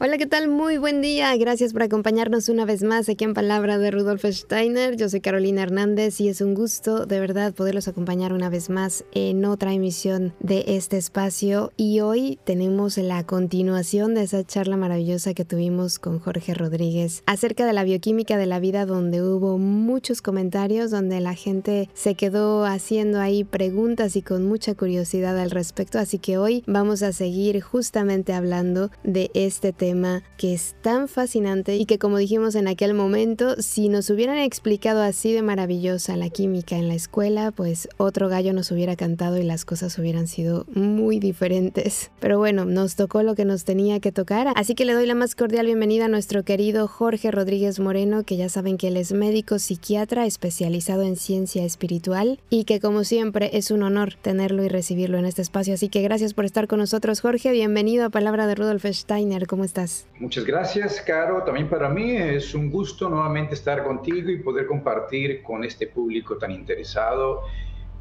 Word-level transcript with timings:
Hola, 0.00 0.16
¿qué 0.16 0.28
tal? 0.28 0.46
Muy 0.46 0.78
buen 0.78 1.02
día. 1.02 1.36
Gracias 1.36 1.72
por 1.72 1.82
acompañarnos 1.82 2.48
una 2.48 2.64
vez 2.64 2.84
más 2.84 3.08
aquí 3.08 3.24
en 3.24 3.34
Palabra 3.34 3.78
de 3.78 3.90
Rudolf 3.90 4.24
Steiner. 4.26 4.94
Yo 4.94 5.08
soy 5.08 5.20
Carolina 5.20 5.64
Hernández 5.64 6.20
y 6.20 6.28
es 6.28 6.40
un 6.40 6.54
gusto 6.54 7.04
de 7.04 7.18
verdad 7.18 7.52
poderlos 7.52 7.88
acompañar 7.88 8.32
una 8.32 8.48
vez 8.48 8.70
más 8.70 9.04
en 9.10 9.44
otra 9.44 9.72
emisión 9.72 10.34
de 10.38 10.62
este 10.68 10.98
espacio. 10.98 11.72
Y 11.76 11.98
hoy 11.98 12.38
tenemos 12.44 12.96
la 12.96 13.26
continuación 13.26 14.14
de 14.14 14.22
esa 14.22 14.44
charla 14.44 14.76
maravillosa 14.76 15.34
que 15.34 15.44
tuvimos 15.44 15.98
con 15.98 16.20
Jorge 16.20 16.54
Rodríguez 16.54 17.24
acerca 17.26 17.66
de 17.66 17.72
la 17.72 17.82
bioquímica 17.82 18.36
de 18.36 18.46
la 18.46 18.60
vida, 18.60 18.86
donde 18.86 19.20
hubo 19.20 19.58
muchos 19.58 20.22
comentarios, 20.22 20.92
donde 20.92 21.18
la 21.18 21.34
gente 21.34 21.90
se 21.94 22.14
quedó 22.14 22.64
haciendo 22.64 23.18
ahí 23.18 23.42
preguntas 23.42 24.14
y 24.14 24.22
con 24.22 24.46
mucha 24.46 24.76
curiosidad 24.76 25.36
al 25.36 25.50
respecto. 25.50 25.98
Así 25.98 26.20
que 26.20 26.38
hoy 26.38 26.62
vamos 26.68 27.02
a 27.02 27.12
seguir 27.12 27.60
justamente 27.62 28.32
hablando 28.32 28.92
de 29.02 29.32
este 29.34 29.72
tema 29.72 29.87
que 30.36 30.54
es 30.54 30.74
tan 30.82 31.08
fascinante 31.08 31.76
y 31.76 31.86
que 31.86 31.98
como 31.98 32.18
dijimos 32.18 32.54
en 32.54 32.68
aquel 32.68 32.94
momento, 32.94 33.56
si 33.60 33.88
nos 33.88 34.10
hubieran 34.10 34.38
explicado 34.38 35.02
así 35.02 35.32
de 35.32 35.42
maravillosa 35.42 36.16
la 36.16 36.28
química 36.28 36.76
en 36.76 36.88
la 36.88 36.94
escuela, 36.94 37.52
pues 37.52 37.88
otro 37.96 38.28
gallo 38.28 38.52
nos 38.52 38.70
hubiera 38.70 38.96
cantado 38.96 39.38
y 39.38 39.44
las 39.44 39.64
cosas 39.64 39.98
hubieran 39.98 40.26
sido 40.26 40.66
muy 40.74 41.18
diferentes. 41.18 42.10
Pero 42.20 42.38
bueno, 42.38 42.64
nos 42.64 42.96
tocó 42.96 43.22
lo 43.22 43.34
que 43.34 43.44
nos 43.44 43.64
tenía 43.64 44.00
que 44.00 44.12
tocar, 44.12 44.52
así 44.56 44.74
que 44.74 44.84
le 44.84 44.92
doy 44.92 45.06
la 45.06 45.14
más 45.14 45.34
cordial 45.34 45.66
bienvenida 45.66 46.04
a 46.04 46.08
nuestro 46.08 46.42
querido 46.42 46.86
Jorge 46.86 47.30
Rodríguez 47.30 47.80
Moreno, 47.80 48.24
que 48.24 48.36
ya 48.36 48.48
saben 48.48 48.76
que 48.76 48.88
él 48.88 48.96
es 48.96 49.12
médico 49.12 49.58
psiquiatra 49.58 50.26
especializado 50.26 51.02
en 51.02 51.16
ciencia 51.16 51.64
espiritual 51.64 52.40
y 52.50 52.64
que 52.64 52.80
como 52.80 53.04
siempre 53.04 53.50
es 53.54 53.70
un 53.70 53.82
honor 53.82 54.14
tenerlo 54.20 54.64
y 54.64 54.68
recibirlo 54.68 55.18
en 55.18 55.24
este 55.24 55.42
espacio. 55.42 55.74
Así 55.74 55.88
que 55.88 56.02
gracias 56.02 56.34
por 56.34 56.44
estar 56.44 56.68
con 56.68 56.78
nosotros, 56.78 57.20
Jorge. 57.20 57.52
Bienvenido 57.52 58.04
a 58.04 58.10
Palabra 58.10 58.46
de 58.46 58.54
Rudolf 58.54 58.84
Steiner. 58.84 59.46
¿Cómo 59.46 59.64
estás? 59.64 59.77
Muchas 60.18 60.44
gracias, 60.44 61.00
Caro. 61.00 61.42
También 61.44 61.68
para 61.68 61.88
mí 61.88 62.16
es 62.16 62.54
un 62.54 62.70
gusto 62.70 63.08
nuevamente 63.08 63.54
estar 63.54 63.84
contigo 63.84 64.30
y 64.30 64.38
poder 64.38 64.66
compartir 64.66 65.42
con 65.42 65.64
este 65.64 65.86
público 65.86 66.36
tan 66.36 66.50
interesado 66.50 67.42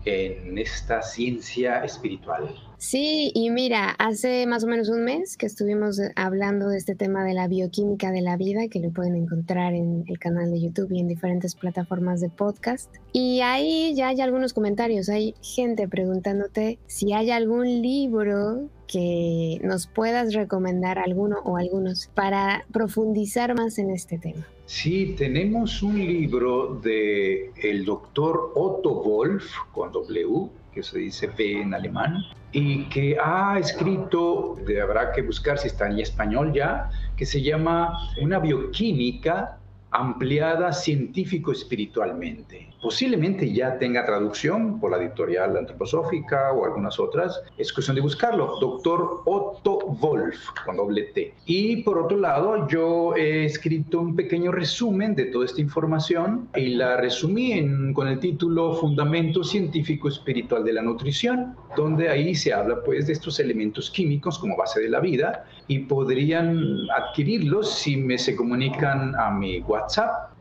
en 0.05 0.57
esta 0.57 1.01
ciencia 1.01 1.83
espiritual. 1.83 2.55
Sí, 2.79 3.31
y 3.33 3.49
mira, 3.49 3.89
hace 3.97 4.45
más 4.45 4.63
o 4.63 4.67
menos 4.67 4.89
un 4.89 5.03
mes 5.03 5.35
que 5.35 5.47
estuvimos 5.47 5.99
hablando 6.15 6.69
de 6.69 6.77
este 6.77 6.93
tema 6.93 7.23
de 7.23 7.33
la 7.33 7.47
bioquímica 7.47 8.11
de 8.11 8.21
la 8.21 8.37
vida, 8.37 8.67
que 8.67 8.79
lo 8.79 8.91
pueden 8.91 9.15
encontrar 9.15 9.73
en 9.73 10.03
el 10.07 10.19
canal 10.19 10.51
de 10.51 10.61
YouTube 10.61 10.91
y 10.91 10.99
en 10.99 11.07
diferentes 11.07 11.55
plataformas 11.55 12.21
de 12.21 12.29
podcast. 12.29 12.93
Y 13.13 13.41
ahí 13.41 13.95
ya 13.95 14.09
hay 14.09 14.21
algunos 14.21 14.53
comentarios, 14.53 15.09
hay 15.09 15.33
gente 15.41 15.87
preguntándote 15.87 16.77
si 16.85 17.13
hay 17.13 17.31
algún 17.31 17.81
libro 17.81 18.69
que 18.87 19.59
nos 19.63 19.87
puedas 19.87 20.33
recomendar 20.33 20.99
alguno 20.99 21.39
o 21.45 21.57
algunos 21.57 22.07
para 22.13 22.65
profundizar 22.71 23.55
más 23.55 23.79
en 23.79 23.89
este 23.89 24.19
tema. 24.19 24.47
Sí, 24.67 25.15
tenemos 25.17 25.81
un 25.81 25.97
libro 25.97 26.79
de 26.83 27.51
el 27.63 27.85
doctor 27.85 28.51
Otto 28.53 29.01
Wolf 29.01 29.45
con 29.73 29.91
W, 29.91 30.49
que 30.77 30.83
se 30.83 30.99
dice 30.99 31.27
V 31.27 31.61
en 31.63 31.73
alemán, 31.73 32.23
y 32.51 32.83
que 32.89 33.17
ha 33.19 33.57
escrito, 33.57 34.55
habrá 34.79 35.11
que 35.11 35.23
buscar 35.23 35.57
si 35.57 35.69
está 35.69 35.87
en 35.87 35.97
español 35.99 36.53
ya, 36.53 36.91
que 37.15 37.25
se 37.25 37.41
llama 37.41 37.97
Una 38.21 38.37
bioquímica 38.37 39.57
ampliada 39.97 40.71
científico-espiritualmente. 40.71 42.69
Posiblemente 42.81 43.51
ya 43.51 43.79
tenga 43.79 44.05
traducción 44.05 44.79
por 44.79 44.91
la 44.91 44.97
editorial 44.97 45.57
antroposófica 45.57 46.53
o 46.53 46.65
algunas 46.65 46.99
otras. 46.99 47.41
Es 47.57 47.73
cuestión 47.73 47.95
de 47.95 48.01
buscarlo. 48.01 48.59
Doctor 48.61 49.23
Otto 49.25 49.79
Wolf, 49.99 50.37
con 50.63 50.77
doble 50.77 51.03
T. 51.05 51.33
Y 51.47 51.77
por 51.77 51.97
otro 51.97 52.17
lado, 52.17 52.67
yo 52.67 53.15
he 53.15 53.45
escrito 53.45 53.99
un 53.99 54.15
pequeño 54.15 54.51
resumen 54.51 55.15
de 55.15 55.25
toda 55.25 55.45
esta 55.45 55.59
información 55.59 56.47
y 56.55 56.75
la 56.75 56.97
resumí 56.97 57.53
en, 57.53 57.93
con 57.93 58.07
el 58.07 58.19
título 58.19 58.75
Fundamento 58.75 59.43
Científico 59.43 60.07
Espiritual 60.07 60.63
de 60.63 60.73
la 60.73 60.83
Nutrición, 60.83 61.55
donde 61.75 62.09
ahí 62.09 62.35
se 62.35 62.53
habla 62.53 62.83
pues 62.85 63.07
de 63.07 63.13
estos 63.13 63.39
elementos 63.39 63.89
químicos 63.89 64.37
como 64.37 64.55
base 64.55 64.79
de 64.79 64.89
la 64.89 64.99
vida 64.99 65.45
y 65.67 65.79
podrían 65.79 66.87
adquirirlos 66.95 67.73
si 67.73 67.97
me 67.97 68.17
se 68.17 68.35
comunican 68.35 69.15
a 69.15 69.31
mi 69.31 69.59
WhatsApp 69.61 69.86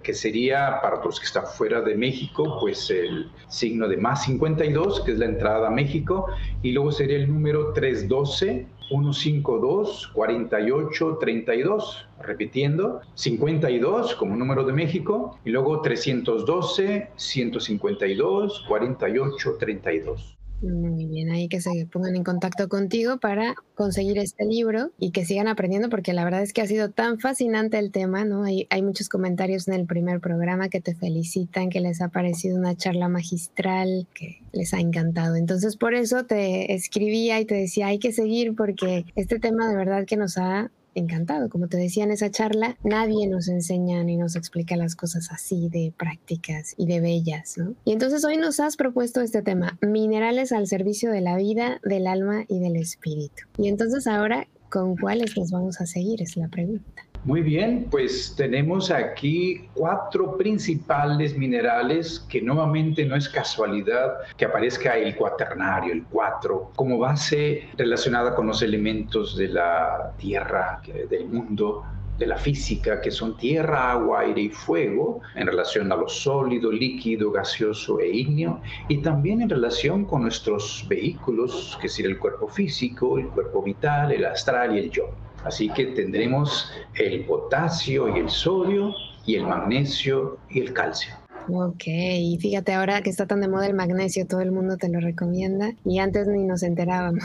que 0.02 0.14
sería 0.14 0.80
para 0.82 1.02
los 1.02 1.18
que 1.18 1.26
están 1.26 1.46
fuera 1.46 1.80
de 1.80 1.96
México, 1.96 2.58
pues 2.60 2.90
el 2.90 3.30
signo 3.48 3.88
de 3.88 3.96
más 3.96 4.24
52, 4.24 5.00
que 5.00 5.12
es 5.12 5.18
la 5.18 5.26
entrada 5.26 5.68
a 5.68 5.70
México, 5.70 6.26
y 6.62 6.72
luego 6.72 6.92
sería 6.92 7.16
el 7.16 7.28
número 7.28 7.72
312 7.72 8.66
152 8.88 10.08
48 10.14 11.18
32, 11.18 12.08
repitiendo, 12.20 13.00
52 13.14 14.14
como 14.14 14.36
número 14.36 14.64
de 14.64 14.72
México, 14.72 15.38
y 15.44 15.50
luego 15.50 15.80
312 15.80 17.10
152 17.16 18.64
48 18.68 19.56
32. 19.58 20.35
Muy 20.62 21.04
bien, 21.04 21.30
ahí 21.30 21.48
que 21.48 21.60
se 21.60 21.86
pongan 21.92 22.16
en 22.16 22.24
contacto 22.24 22.68
contigo 22.68 23.18
para 23.18 23.54
conseguir 23.74 24.18
este 24.18 24.46
libro 24.46 24.90
y 24.98 25.10
que 25.10 25.26
sigan 25.26 25.48
aprendiendo 25.48 25.90
porque 25.90 26.14
la 26.14 26.24
verdad 26.24 26.42
es 26.42 26.54
que 26.54 26.62
ha 26.62 26.66
sido 26.66 26.90
tan 26.90 27.18
fascinante 27.18 27.78
el 27.78 27.92
tema, 27.92 28.24
¿no? 28.24 28.44
Hay, 28.44 28.66
hay 28.70 28.82
muchos 28.82 29.10
comentarios 29.10 29.68
en 29.68 29.74
el 29.74 29.86
primer 29.86 30.20
programa 30.20 30.70
que 30.70 30.80
te 30.80 30.94
felicitan, 30.94 31.68
que 31.68 31.80
les 31.80 32.00
ha 32.00 32.08
parecido 32.08 32.56
una 32.56 32.74
charla 32.74 33.08
magistral, 33.08 34.06
que 34.14 34.40
les 34.52 34.72
ha 34.72 34.80
encantado. 34.80 35.36
Entonces 35.36 35.76
por 35.76 35.94
eso 35.94 36.24
te 36.24 36.72
escribía 36.74 37.38
y 37.38 37.44
te 37.44 37.54
decía, 37.54 37.88
hay 37.88 37.98
que 37.98 38.12
seguir 38.12 38.56
porque 38.56 39.04
este 39.14 39.38
tema 39.38 39.68
de 39.68 39.76
verdad 39.76 40.06
que 40.06 40.16
nos 40.16 40.38
ha 40.38 40.70
encantado. 40.96 41.48
Como 41.48 41.68
te 41.68 41.76
decía 41.76 42.04
en 42.04 42.10
esa 42.10 42.30
charla, 42.30 42.76
nadie 42.82 43.28
nos 43.28 43.48
enseña 43.48 44.02
ni 44.02 44.16
nos 44.16 44.34
explica 44.34 44.76
las 44.76 44.96
cosas 44.96 45.30
así 45.30 45.68
de 45.68 45.92
prácticas 45.96 46.74
y 46.76 46.86
de 46.86 47.00
bellas, 47.00 47.56
¿no? 47.58 47.74
Y 47.84 47.92
entonces 47.92 48.24
hoy 48.24 48.36
nos 48.36 48.58
has 48.58 48.76
propuesto 48.76 49.20
este 49.20 49.42
tema, 49.42 49.78
minerales 49.80 50.52
al 50.52 50.66
servicio 50.66 51.12
de 51.12 51.20
la 51.20 51.36
vida, 51.36 51.80
del 51.84 52.06
alma 52.06 52.44
y 52.48 52.58
del 52.58 52.76
espíritu. 52.76 53.44
Y 53.58 53.68
entonces 53.68 54.06
ahora, 54.06 54.48
¿con 54.70 54.96
cuáles 54.96 55.36
nos 55.36 55.50
vamos 55.50 55.80
a 55.80 55.86
seguir? 55.86 56.22
Es 56.22 56.36
la 56.36 56.48
pregunta. 56.48 57.05
Muy 57.26 57.40
bien, 57.40 57.88
pues 57.90 58.36
tenemos 58.36 58.92
aquí 58.92 59.68
cuatro 59.74 60.36
principales 60.36 61.36
minerales 61.36 62.24
que 62.28 62.40
nuevamente 62.40 63.04
no 63.04 63.16
es 63.16 63.28
casualidad 63.28 64.18
que 64.36 64.44
aparezca 64.44 64.96
el 64.96 65.16
cuaternario, 65.16 65.92
el 65.92 66.04
cuatro, 66.04 66.70
como 66.76 66.98
base 66.98 67.68
relacionada 67.76 68.32
con 68.32 68.46
los 68.46 68.62
elementos 68.62 69.36
de 69.36 69.48
la 69.48 70.12
tierra, 70.16 70.80
del 71.10 71.26
mundo, 71.26 71.82
de 72.16 72.28
la 72.28 72.36
física, 72.36 73.00
que 73.00 73.10
son 73.10 73.36
tierra, 73.36 73.90
agua, 73.90 74.20
aire 74.20 74.42
y 74.42 74.48
fuego, 74.50 75.20
en 75.34 75.48
relación 75.48 75.90
a 75.90 75.96
lo 75.96 76.08
sólido, 76.08 76.70
líquido, 76.70 77.32
gaseoso 77.32 77.98
e 77.98 78.08
ígneo, 78.08 78.60
y 78.86 78.98
también 78.98 79.42
en 79.42 79.50
relación 79.50 80.04
con 80.04 80.22
nuestros 80.22 80.86
vehículos, 80.88 81.76
que 81.82 81.88
sería 81.88 82.12
el 82.12 82.20
cuerpo 82.20 82.46
físico, 82.46 83.18
el 83.18 83.26
cuerpo 83.30 83.64
vital, 83.64 84.12
el 84.12 84.24
astral 84.26 84.76
y 84.76 84.78
el 84.78 84.90
yo. 84.92 85.10
Así 85.46 85.68
que 85.68 85.86
tendremos 85.86 86.72
el 86.94 87.24
potasio 87.24 88.14
y 88.14 88.20
el 88.20 88.28
sodio 88.28 88.92
y 89.24 89.36
el 89.36 89.46
magnesio 89.46 90.38
y 90.50 90.60
el 90.60 90.72
calcio. 90.72 91.14
Ok, 91.48 91.84
y 91.86 92.36
fíjate 92.40 92.74
ahora 92.74 93.00
que 93.02 93.10
está 93.10 93.26
tan 93.26 93.40
de 93.40 93.48
moda 93.48 93.66
el 93.66 93.74
magnesio, 93.74 94.26
todo 94.26 94.40
el 94.40 94.50
mundo 94.50 94.76
te 94.76 94.88
lo 94.88 94.98
recomienda 94.98 95.72
y 95.84 96.00
antes 96.00 96.26
ni 96.26 96.42
nos 96.44 96.62
enterábamos. 96.62 97.24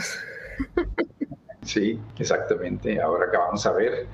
Sí, 1.64 1.96
exactamente. 2.18 3.00
Ahora 3.00 3.26
acabamos 3.26 3.64
a 3.66 3.72
ver 3.72 4.08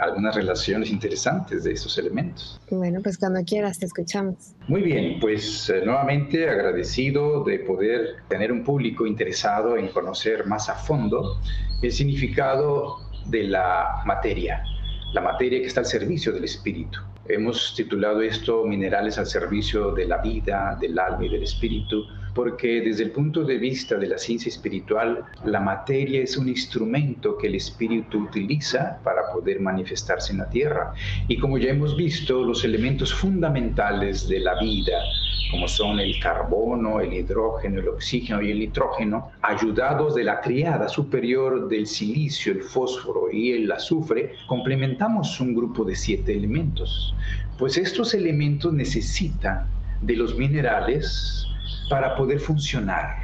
algunas 0.00 0.34
relaciones 0.34 0.90
interesantes 0.90 1.64
de 1.64 1.72
esos 1.72 1.96
elementos. 1.98 2.60
Bueno, 2.70 3.00
pues 3.00 3.16
cuando 3.16 3.42
quieras 3.44 3.78
te 3.78 3.86
escuchamos. 3.86 4.54
Muy 4.66 4.82
bien, 4.82 5.20
pues 5.20 5.70
eh, 5.70 5.82
nuevamente 5.84 6.48
agradecido 6.48 7.44
de 7.44 7.60
poder 7.60 8.16
tener 8.28 8.50
un 8.52 8.64
público 8.64 9.06
interesado 9.06 9.76
en 9.76 9.88
conocer 9.88 10.46
más 10.46 10.68
a 10.68 10.74
fondo 10.74 11.38
el 11.80 11.92
significado 11.92 12.98
de 13.24 13.44
la 13.44 14.00
materia, 14.04 14.62
la 15.12 15.20
materia 15.20 15.60
que 15.60 15.66
está 15.66 15.80
al 15.80 15.86
servicio 15.86 16.32
del 16.32 16.44
espíritu. 16.44 16.98
Hemos 17.24 17.74
titulado 17.76 18.22
esto 18.22 18.64
Minerales 18.64 19.18
al 19.18 19.26
servicio 19.26 19.92
de 19.92 20.06
la 20.06 20.18
vida, 20.18 20.76
del 20.80 20.98
alma 20.98 21.26
y 21.26 21.28
del 21.28 21.42
espíritu, 21.42 22.06
porque 22.34 22.80
desde 22.80 23.04
el 23.04 23.10
punto 23.10 23.44
de 23.44 23.58
vista 23.58 23.96
de 23.96 24.06
la 24.06 24.18
ciencia 24.18 24.48
espiritual, 24.48 25.24
la 25.44 25.60
materia 25.60 26.22
es 26.22 26.36
un 26.36 26.48
instrumento 26.48 27.36
que 27.36 27.48
el 27.48 27.56
espíritu 27.56 28.18
utiliza 28.18 28.98
para 29.02 29.32
poder 29.32 29.60
manifestarse 29.60 30.32
en 30.32 30.38
la 30.38 30.48
tierra. 30.48 30.92
Y 31.28 31.38
como 31.38 31.58
ya 31.58 31.70
hemos 31.70 31.96
visto, 31.96 32.42
los 32.44 32.64
elementos 32.64 33.12
fundamentales 33.12 34.28
de 34.28 34.40
la 34.40 34.58
vida, 34.60 34.98
como 35.50 35.66
son 35.66 35.98
el 35.98 36.18
carbono, 36.20 37.00
el 37.00 37.12
hidrógeno, 37.12 37.80
el 37.80 37.88
oxígeno 37.88 38.40
y 38.40 38.52
el 38.52 38.60
nitrógeno, 38.60 39.32
ayudados 39.42 40.14
de 40.14 40.24
la 40.24 40.40
triada 40.40 40.88
superior 40.88 41.68
del 41.68 41.86
silicio, 41.86 42.52
el 42.52 42.62
fósforo 42.62 43.30
y 43.32 43.52
el 43.52 43.70
azufre, 43.72 44.34
complementamos 44.46 45.40
un 45.40 45.54
grupo 45.54 45.84
de 45.84 45.96
siete 45.96 46.32
elementos. 46.32 47.14
Pues 47.58 47.76
estos 47.76 48.14
elementos 48.14 48.72
necesitan 48.72 49.66
de 50.00 50.16
los 50.16 50.36
minerales 50.36 51.46
para 51.88 52.14
poder 52.16 52.40
funcionar 52.40 53.16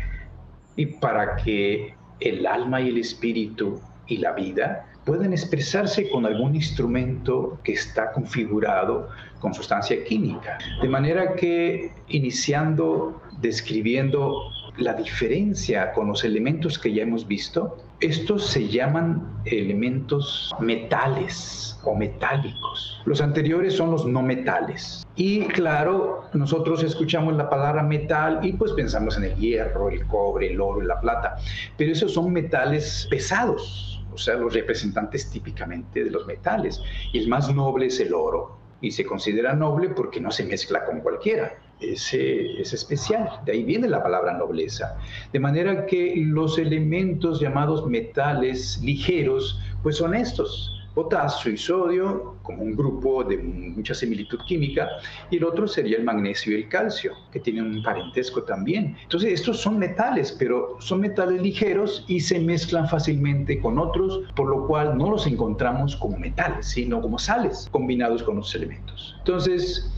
y 0.76 0.86
para 0.86 1.36
que 1.36 1.94
el 2.20 2.46
alma 2.46 2.80
y 2.80 2.88
el 2.88 2.98
espíritu 2.98 3.80
y 4.06 4.18
la 4.18 4.32
vida 4.32 4.86
puedan 5.04 5.32
expresarse 5.32 6.10
con 6.10 6.26
algún 6.26 6.56
instrumento 6.56 7.58
que 7.62 7.72
está 7.72 8.12
configurado 8.12 9.08
con 9.38 9.54
sustancia 9.54 10.02
química. 10.04 10.58
De 10.82 10.88
manera 10.88 11.34
que 11.36 11.92
iniciando 12.08 13.22
describiendo 13.40 14.50
la 14.78 14.94
diferencia 14.94 15.92
con 15.92 16.08
los 16.08 16.24
elementos 16.24 16.78
que 16.78 16.92
ya 16.92 17.02
hemos 17.02 17.26
visto, 17.26 17.78
estos 18.00 18.46
se 18.46 18.68
llaman 18.68 19.40
elementos 19.46 20.54
metales 20.60 21.78
o 21.84 21.94
metálicos. 21.94 23.00
Los 23.06 23.20
anteriores 23.20 23.74
son 23.74 23.90
los 23.90 24.04
no 24.04 24.22
metales. 24.22 25.06
Y 25.14 25.46
claro, 25.46 26.24
nosotros 26.34 26.82
escuchamos 26.82 27.34
la 27.36 27.48
palabra 27.48 27.82
metal 27.82 28.40
y 28.42 28.52
pues 28.52 28.72
pensamos 28.72 29.16
en 29.16 29.24
el 29.24 29.36
hierro, 29.36 29.88
el 29.88 30.06
cobre, 30.06 30.52
el 30.52 30.60
oro 30.60 30.82
y 30.82 30.86
la 30.86 31.00
plata. 31.00 31.36
Pero 31.78 31.92
esos 31.92 32.12
son 32.12 32.32
metales 32.32 33.06
pesados, 33.08 34.04
o 34.12 34.18
sea, 34.18 34.34
los 34.34 34.52
representantes 34.52 35.30
típicamente 35.30 36.04
de 36.04 36.10
los 36.10 36.26
metales. 36.26 36.82
Y 37.12 37.20
el 37.20 37.28
más 37.28 37.54
noble 37.54 37.86
es 37.86 37.98
el 38.00 38.12
oro. 38.12 38.58
Y 38.82 38.90
se 38.90 39.06
considera 39.06 39.54
noble 39.54 39.88
porque 39.88 40.20
no 40.20 40.30
se 40.30 40.44
mezcla 40.44 40.84
con 40.84 41.00
cualquiera 41.00 41.54
es, 41.80 42.12
es, 42.12 42.72
especial. 42.72 43.28
De 43.44 43.52
ahí 43.52 43.64
viene 43.64 43.88
la 43.88 44.02
palabra 44.02 44.32
nobleza. 44.34 44.96
De 45.32 45.40
manera 45.40 45.86
que 45.86 46.14
los 46.16 46.58
elementos 46.58 47.40
llamados 47.40 47.86
metales 47.86 48.80
ligeros, 48.82 49.60
pues 49.82 49.96
son 49.96 50.14
estos. 50.14 50.72
Potasio 50.94 51.52
y 51.52 51.58
sodio, 51.58 52.36
como 52.42 52.62
un 52.62 52.74
grupo 52.74 53.22
de 53.22 53.36
mucha 53.36 53.92
similitud 53.92 54.38
química, 54.48 54.88
y 55.30 55.36
el 55.36 55.44
otro 55.44 55.68
sería 55.68 55.98
el 55.98 56.04
magnesio 56.04 56.52
y 56.56 56.62
el 56.62 56.68
calcio, 56.70 57.12
que 57.30 57.38
tienen 57.38 57.66
un 57.66 57.82
parentesco 57.82 58.44
también. 58.44 58.96
Entonces, 59.02 59.34
estos 59.34 59.60
son 59.60 59.78
metales, 59.78 60.34
pero 60.38 60.78
son 60.80 61.00
metales 61.00 61.42
ligeros 61.42 62.02
y 62.08 62.20
se 62.20 62.40
mezclan 62.40 62.88
fácilmente 62.88 63.60
con 63.60 63.78
otros, 63.78 64.22
por 64.34 64.48
lo 64.48 64.66
cual 64.66 64.96
no 64.96 65.10
los 65.10 65.26
encontramos 65.26 65.96
como 65.96 66.16
metales, 66.16 66.64
sino 66.68 67.02
como 67.02 67.18
sales 67.18 67.68
combinados 67.70 68.22
con 68.22 68.36
los 68.36 68.54
elementos. 68.54 69.16
Entonces, 69.18 69.92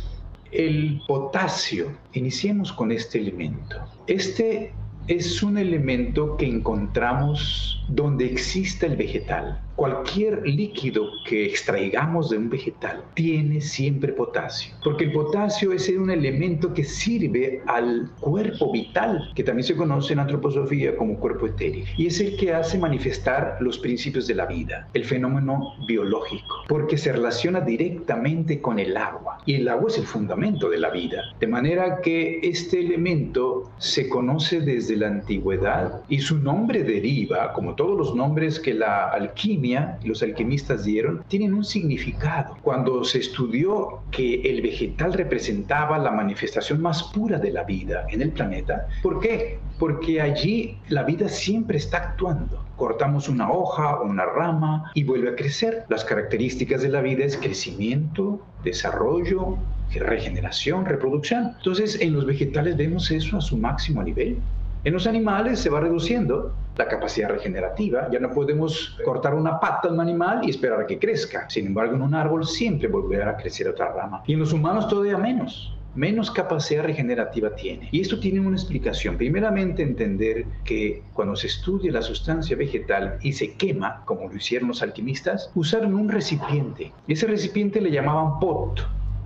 el 0.53 1.01
potasio, 1.07 1.93
iniciemos 2.13 2.73
con 2.73 2.93
este 2.93 3.19
elemento. 3.19 3.77
Este 4.07 4.73
es 5.07 5.43
un 5.43 5.59
elemento 5.59 6.37
que 6.37 6.47
encontramos 6.47 7.85
donde 7.89 8.27
existe 8.27 8.87
el 8.87 8.97
vegetal 8.97 9.61
cualquier 9.79 10.45
líquido 10.45 11.09
que 11.25 11.47
extraigamos 11.47 12.31
de 12.31 12.37
un 12.37 12.51
vegetal 12.51 13.05
tiene 13.15 13.61
siempre 13.61 14.13
potasio, 14.13 14.75
porque 14.83 15.05
el 15.05 15.13
potasio 15.13 15.73
es 15.73 15.89
un 15.89 16.11
elemento 16.11 16.75
que 16.75 16.83
sirve 16.83 17.63
al 17.67 18.11
cuerpo 18.19 18.73
vital, 18.73 19.31
que 19.37 19.45
también 19.45 19.63
se 19.63 19.77
conoce 19.77 20.15
en 20.15 20.19
antroposofía 20.19 20.97
como 20.97 21.17
cuerpo 21.21 21.47
etéreo, 21.47 21.85
y 21.97 22.09
es 22.09 22.19
el 22.19 22.37
que 22.37 22.53
hace 22.53 22.77
manifestar 22.77 23.57
los 23.61 23.79
principios 23.79 24.27
de 24.27 24.35
la 24.35 24.47
vida, 24.47 24.89
el 24.95 25.05
fenómeno 25.05 25.75
biológico, 25.87 26.65
porque 26.67 26.99
se 26.99 27.13
relaciona 27.13 27.61
directamente 27.61 28.61
con 28.61 28.81
el 28.81 28.97
agua, 28.97 29.39
y 29.47 29.55
el 29.55 29.69
agua 29.69 29.91
es 29.91 29.99
el 29.99 30.07
fundamento 30.07 30.69
de 30.71 30.79
la 30.79 30.91
vida, 30.91 31.23
de 31.39 31.47
manera 31.47 32.01
que 32.01 32.41
este 32.43 32.81
elemento 32.81 33.71
se 33.79 34.09
conoce 34.09 34.61
desde 34.61 34.97
la 34.97 35.07
antigüedad 35.07 36.03
y 36.09 36.19
su 36.19 36.37
nombre 36.39 36.83
deriva, 36.83 37.53
como 37.53 37.77
todos 37.77 37.97
los 37.97 38.17
nombres 38.17 38.59
que 38.59 38.75
la 38.75 39.11
alquimia 39.11 39.68
los 40.05 40.23
alquimistas 40.23 40.85
dieron 40.85 41.25
tienen 41.29 41.55
un 41.55 41.65
significado. 41.65 42.57
Cuando 42.63 43.05
se 43.05 43.19
estudió 43.19 44.01
que 44.11 44.41
el 44.43 44.63
vegetal 44.63 45.13
representaba 45.13 45.99
la 45.99 46.11
manifestación 46.11 46.81
más 46.81 47.03
pura 47.05 47.39
de 47.39 47.51
la 47.51 47.65
vida 47.65 48.07
en 48.11 48.23
el 48.23 48.31
planeta, 48.31 48.87
¿por 49.03 49.21
qué? 49.21 49.59
Porque 49.79 50.21
allí 50.21 50.79
la 50.89 51.03
vida 51.03 51.29
siempre 51.29 51.79
está 51.79 51.99
actuando. 51.99 52.65
Cortamos 52.77 53.29
una 53.29 53.51
hoja 53.51 53.97
o 53.97 54.05
una 54.05 54.25
rama 54.25 54.91
y 54.95 55.05
vuelve 55.05 55.31
a 55.31 55.37
crecer. 55.37 55.85
Las 55.89 56.05
características 56.05 56.83
de 56.83 56.89
la 56.89 57.01
vida 57.01 57.25
es 57.25 57.37
crecimiento, 57.37 58.41
desarrollo, 58.65 59.59
regeneración, 59.95 60.85
reproducción. 60.85 61.55
Entonces, 61.59 62.01
en 62.01 62.13
los 62.13 62.27
vegetales 62.27 62.77
vemos 62.77 63.11
eso 63.11 63.39
a 63.39 63.41
su 63.41 63.57
máximo 63.57 64.03
nivel. 64.03 64.39
En 64.85 64.93
los 64.93 65.07
animales 65.07 65.59
se 65.61 65.71
va 65.71 65.81
reduciendo 65.81 66.55
la 66.79 66.87
capacidad 66.87 67.29
regenerativa. 67.29 68.09
Ya 68.11 68.21
no 68.21 68.31
podemos 68.31 68.97
cortar 69.05 69.35
una 69.35 69.61
pata 69.61 69.89
a 69.89 69.93
un 69.93 70.01
animal 70.01 70.41
y 70.45 70.51
esperar 70.51 70.81
a 70.81 70.87
que 70.87 70.99
crezca. 70.99 71.51
Sin 71.51 71.67
embargo, 71.67 71.97
en 71.97 72.03
un 72.03 72.15
árbol 72.15 72.47
siempre 72.47 72.89
volverá 72.89 73.31
a 73.31 73.37
crecer 73.37 73.69
otra 73.69 73.93
rama. 73.93 74.23
Y 74.27 74.35
en 74.35 74.39
los 74.39 74.53
humanos 74.53 74.89
todavía 74.89 75.19
menos 75.19 75.75
menos 75.95 76.31
capacidad 76.31 76.85
regenerativa 76.85 77.57
tiene. 77.57 77.89
Y 77.91 78.01
esto 78.01 78.21
tiene 78.21 78.39
una 78.39 78.57
explicación. 78.57 79.17
Primeramente, 79.17 79.83
entender 79.83 80.47
que 80.65 81.03
cuando 81.13 81.35
se 81.35 81.49
estudia 81.49 81.91
la 81.91 82.03
sustancia 82.03 82.57
vegetal 82.57 83.19
y 83.21 83.33
se 83.33 83.55
quema, 83.55 84.03
como 84.05 84.29
lo 84.29 84.37
hicieron 84.37 84.69
los 84.69 84.81
alquimistas, 84.81 85.51
usaron 85.57 85.95
un 85.95 86.09
recipiente. 86.09 86.93
Y 87.09 87.15
ese 87.15 87.27
recipiente 87.27 87.81
le 87.81 87.91
llamaban 87.91 88.39
pot 88.39 88.81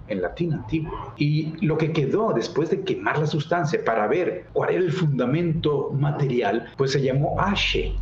en 0.09 0.23
latín 0.23 0.53
antiguo. 0.53 0.93
Y 1.17 1.55
lo 1.65 1.79
que 1.79 1.93
quedó 1.93 2.33
después 2.33 2.71
de 2.71 2.83
quemar 2.83 3.19
la 3.19 3.27
sustancia 3.27 3.81
para 3.85 4.07
ver 4.07 4.47
cuál 4.53 4.71
era 4.71 4.79
el 4.79 4.93
fundamento 4.93 5.91
material, 5.93 6.71
pues 6.77 6.93
se 6.93 7.03
llamó 7.03 7.41
ashe, 7.41 7.95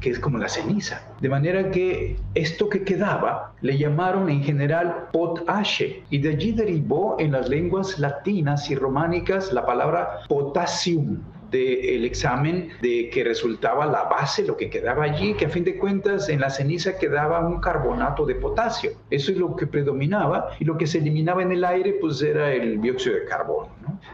que 0.00 0.10
es 0.10 0.18
como 0.18 0.38
la 0.38 0.48
ceniza. 0.48 1.00
De 1.20 1.28
manera 1.28 1.70
que 1.70 2.16
esto 2.34 2.68
que 2.68 2.82
quedaba 2.82 3.52
le 3.60 3.78
llamaron 3.78 4.28
en 4.28 4.42
general 4.42 5.08
potashe 5.12 6.02
y 6.10 6.18
de 6.18 6.30
allí 6.30 6.52
derivó 6.52 7.16
en 7.18 7.32
las 7.32 7.48
lenguas 7.48 7.98
latinas 7.98 8.70
y 8.70 8.74
románicas 8.74 9.52
la 9.52 9.64
palabra 9.64 10.20
potassium 10.28 11.20
del 11.52 12.04
examen 12.04 12.70
de 12.80 13.10
que 13.10 13.22
resultaba 13.22 13.86
la 13.86 14.04
base, 14.04 14.44
lo 14.44 14.56
que 14.56 14.70
quedaba 14.70 15.04
allí, 15.04 15.34
que 15.34 15.46
a 15.46 15.48
fin 15.50 15.64
de 15.64 15.76
cuentas 15.76 16.28
en 16.28 16.40
la 16.40 16.50
ceniza 16.50 16.98
quedaba 16.98 17.46
un 17.46 17.60
carbonato 17.60 18.24
de 18.26 18.34
potasio. 18.34 18.92
Eso 19.10 19.30
es 19.30 19.38
lo 19.38 19.54
que 19.54 19.66
predominaba 19.66 20.48
y 20.58 20.64
lo 20.64 20.76
que 20.78 20.86
se 20.86 20.98
eliminaba 20.98 21.42
en 21.42 21.52
el 21.52 21.64
aire 21.64 21.98
pues 22.00 22.22
era 22.22 22.52
el 22.52 22.80
dióxido 22.80 23.16
de 23.16 23.26
carbono. 23.26 23.68